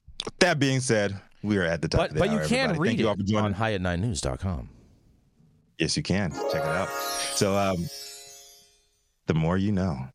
that 0.41 0.59
being 0.59 0.81
said, 0.81 1.21
we 1.43 1.57
are 1.59 1.65
at 1.65 1.83
the 1.83 1.89
top 1.89 2.01
But 2.01 2.11
of 2.11 2.15
the 2.15 2.21
but 2.21 2.29
hour, 2.31 2.43
you 2.43 2.49
can 2.49 2.59
everybody. 2.71 2.79
read 2.81 2.89
Thank 2.89 3.01
you 3.01 3.09
all 3.09 3.15
for 3.17 3.23
it 3.23 3.35
on 3.35 3.55
highat9news.com. 3.55 4.69
Yes, 5.79 5.97
you 5.97 6.03
can. 6.03 6.33
Check 6.33 6.63
it 6.63 6.67
out. 6.67 6.89
So, 6.89 7.57
um, 7.57 7.77
the 9.27 9.35
more 9.35 9.57
you 9.57 9.71
know. 9.73 10.09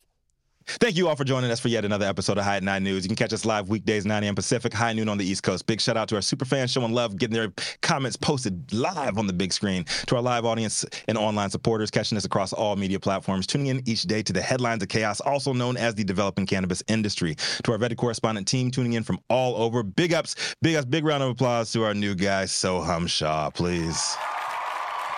Thank 0.66 0.96
you 0.98 1.08
all 1.08 1.16
for 1.16 1.24
joining 1.24 1.52
us 1.52 1.60
for 1.60 1.68
yet 1.68 1.86
another 1.86 2.06
episode 2.06 2.38
of 2.38 2.46
High 2.46 2.58
at 2.58 2.64
Nine 2.64 2.84
News. 2.84 3.04
You 3.04 3.10
can 3.10 3.16
catch 3.16 3.34
us 3.34 3.46
live 3.46 3.70
weekdays, 3.70 4.06
9 4.06 4.24
a.m. 4.24 4.36
Pacific, 4.36 4.74
high 4.74 4.94
noon 4.94 5.10
on 5.10 5.18
the 5.18 5.26
East 5.26 5.44
Coast. 5.44 5.66
Big 5.66 5.82
shout 5.82 5.98
out 5.98 6.08
to 6.10 6.16
our 6.16 6.22
super 6.22 6.46
fans 6.46 6.72
showing 6.72 6.94
love, 6.94 7.18
getting 7.18 7.34
their 7.36 7.52
comments 7.82 8.16
posted 8.16 8.72
live 8.72 9.18
on 9.18 9.28
the 9.28 9.34
big 9.34 9.52
screen. 9.52 9.86
To 10.08 10.16
our 10.16 10.22
live 10.22 10.46
audience 10.46 10.86
and 11.08 11.18
online 11.18 11.50
supporters 11.50 11.92
catching 11.92 12.18
us 12.18 12.26
across 12.26 12.54
all 12.54 12.76
media 12.76 13.00
platforms, 13.00 13.46
tuning 13.46 13.68
in 13.68 13.82
each 13.88 14.04
day 14.04 14.24
to 14.24 14.34
the 14.34 14.42
headlines 14.42 14.82
of 14.82 14.90
chaos, 14.90 15.20
also 15.20 15.54
known 15.54 15.78
as 15.78 15.96
the 15.96 16.04
developing 16.04 16.46
cannabis 16.46 16.82
industry. 16.88 17.36
To 17.64 17.72
our 17.72 17.78
vetted 17.78 17.98
correspondent 17.98 18.48
team 18.48 18.72
tuning 18.72 18.94
in 18.94 19.04
from 19.04 19.20
all 19.30 19.56
over. 19.58 19.84
Big 19.84 20.14
ups, 20.14 20.56
big 20.62 20.76
ups, 20.76 20.86
big 20.86 21.06
round 21.06 21.24
of 21.24 21.30
applause 21.30 21.72
to 21.74 21.84
our 21.84 21.94
new 21.94 22.16
guy, 22.16 22.46
Sohum 22.46 23.10
Shaw, 23.10 23.50
please. 23.50 24.16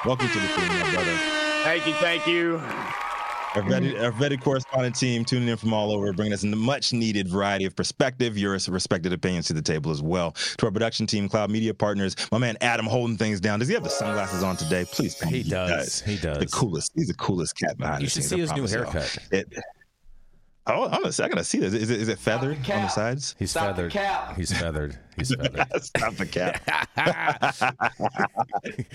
Welcome 0.05 0.27
to 0.27 0.39
the 0.39 0.47
team, 0.47 0.67
my 0.67 0.91
brother. 0.93 1.17
Thank 1.63 1.87
you, 1.87 1.93
thank 1.93 2.27
you. 2.27 3.04
Our 3.55 3.61
vetted, 3.63 4.03
our 4.03 4.11
vetted 4.11 4.41
correspondent 4.41 4.95
team 4.95 5.23
tuning 5.23 5.47
in 5.47 5.55
from 5.55 5.73
all 5.73 5.91
over, 5.91 6.11
bringing 6.11 6.33
us 6.33 6.43
a 6.43 6.47
much 6.47 6.91
needed 6.91 7.29
variety 7.29 7.63
of 7.63 7.73
perspective, 7.73 8.37
your 8.37 8.51
respected 8.67 9.13
opinions 9.13 9.47
to 9.47 9.53
the 9.53 9.61
table 9.61 9.91
as 9.91 10.01
well. 10.01 10.31
To 10.57 10.65
our 10.65 10.71
production 10.71 11.07
team, 11.07 11.29
Cloud 11.29 11.49
Media 11.49 11.73
Partners, 11.73 12.17
my 12.33 12.37
man 12.37 12.57
Adam 12.59 12.85
holding 12.85 13.15
things 13.15 13.39
down. 13.39 13.59
Does 13.59 13.69
he 13.69 13.73
have 13.73 13.83
the 13.83 13.89
sunglasses 13.89 14.43
on 14.43 14.57
today? 14.57 14.85
Please 14.91 15.23
me 15.23 15.43
He 15.43 15.49
does. 15.49 16.01
He 16.01 16.17
does. 16.17 16.39
The 16.39 16.47
coolest. 16.47 16.91
He's 16.95 17.07
the 17.07 17.13
coolest 17.13 17.57
cat 17.57 17.77
behind 17.77 18.01
You 18.01 18.07
the 18.07 18.11
should 18.11 18.23
see 18.23 18.35
I 18.35 18.39
his 18.39 18.53
new 18.53 18.67
haircut. 18.67 19.17
It, 19.31 19.53
oh, 20.67 20.85
I'm 20.85 21.01
gonna, 21.03 21.13
I 21.19 21.27
gotta 21.27 21.43
see 21.43 21.59
this. 21.59 21.73
Is 21.73 21.89
it, 21.89 22.01
is 22.01 22.07
it 22.07 22.19
feathered 22.19 22.57
on 22.57 22.81
the 22.81 22.87
sides? 22.87 23.35
He's 23.37 23.53
feathered. 23.53 23.93
He's 24.35 24.51
feathered. 24.51 24.97
He's 25.17 25.33
feathered. 25.35 25.83
Stop 25.83 26.15
the 26.15 26.25
cat. 26.25 26.61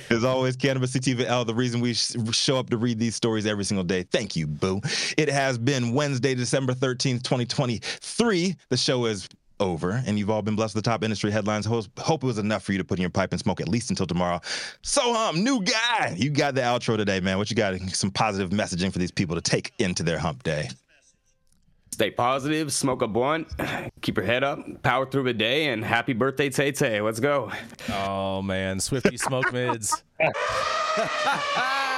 As 0.11 0.25
always, 0.25 0.57
Cannabis 0.57 0.93
Sativa 0.93 1.27
L, 1.29 1.45
the 1.45 1.55
reason 1.55 1.81
we 1.81 1.95
sh- 1.95 2.17
show 2.33 2.59
up 2.59 2.71
to 2.71 2.77
read 2.77 2.99
these 2.99 3.15
stories 3.15 3.47
every 3.47 3.65
single 3.65 3.85
day. 3.85 4.03
Thank 4.03 4.37
you, 4.37 4.47
Boo. 4.47 4.81
It 5.17 5.29
has 5.29 5.59
been 5.59 5.93
Wednesday, 5.95 6.35
December 6.35 6.73
13th, 6.73 7.23
2023. 7.23 8.57
The 8.69 8.77
show 8.77 9.07
is 9.07 9.29
over, 9.61 10.03
and 10.07 10.19
you've 10.19 10.31
all 10.31 10.43
been 10.43 10.57
blessed 10.57 10.75
with 10.75 10.85
the 10.85 10.91
top 10.91 11.05
industry 11.05 11.31
headlines. 11.31 11.67
Hope 11.67 12.25
it 12.25 12.27
was 12.27 12.39
enough 12.39 12.63
for 12.65 12.73
you 12.73 12.79
to 12.79 12.85
put 12.85 12.99
in 12.99 13.03
your 13.03 13.11
pipe 13.11 13.33
and 13.33 13.41
smoke 13.41 13.61
at 13.61 13.69
least 13.69 13.91
until 13.91 14.07
tomorrow. 14.07 14.41
So, 14.83 15.15
um, 15.15 15.45
new 15.45 15.63
guy, 15.63 16.15
you 16.17 16.31
got 16.31 16.55
the 16.55 16.63
outro 16.63 16.97
today, 16.97 17.21
man. 17.21 17.39
What 17.39 17.51
you 17.51 17.57
got? 17.57 17.79
Some 17.91 18.11
positive 18.11 18.51
messaging 18.51 18.93
for 18.93 18.99
these 18.99 19.13
people 19.13 19.37
to 19.37 19.43
take 19.43 19.73
into 19.79 20.03
their 20.03 20.19
hump 20.19 20.43
day. 20.43 20.71
Stay 22.01 22.11
positive, 22.11 22.73
smoke 22.73 23.03
a 23.03 23.07
blunt, 23.07 23.47
keep 24.01 24.17
your 24.17 24.25
head 24.25 24.43
up, 24.43 24.83
power 24.83 25.05
through 25.05 25.25
the 25.25 25.35
day, 25.35 25.67
and 25.67 25.85
happy 25.85 26.15
birthday, 26.15 26.49
Tay 26.49 26.73
Tay. 26.73 27.03
Let's 27.03 27.21
go. 27.21 27.53
Oh 27.91 28.41
man, 28.41 28.81
Swifty 28.81 29.19
smoke 29.19 29.53
mids. 29.53 30.03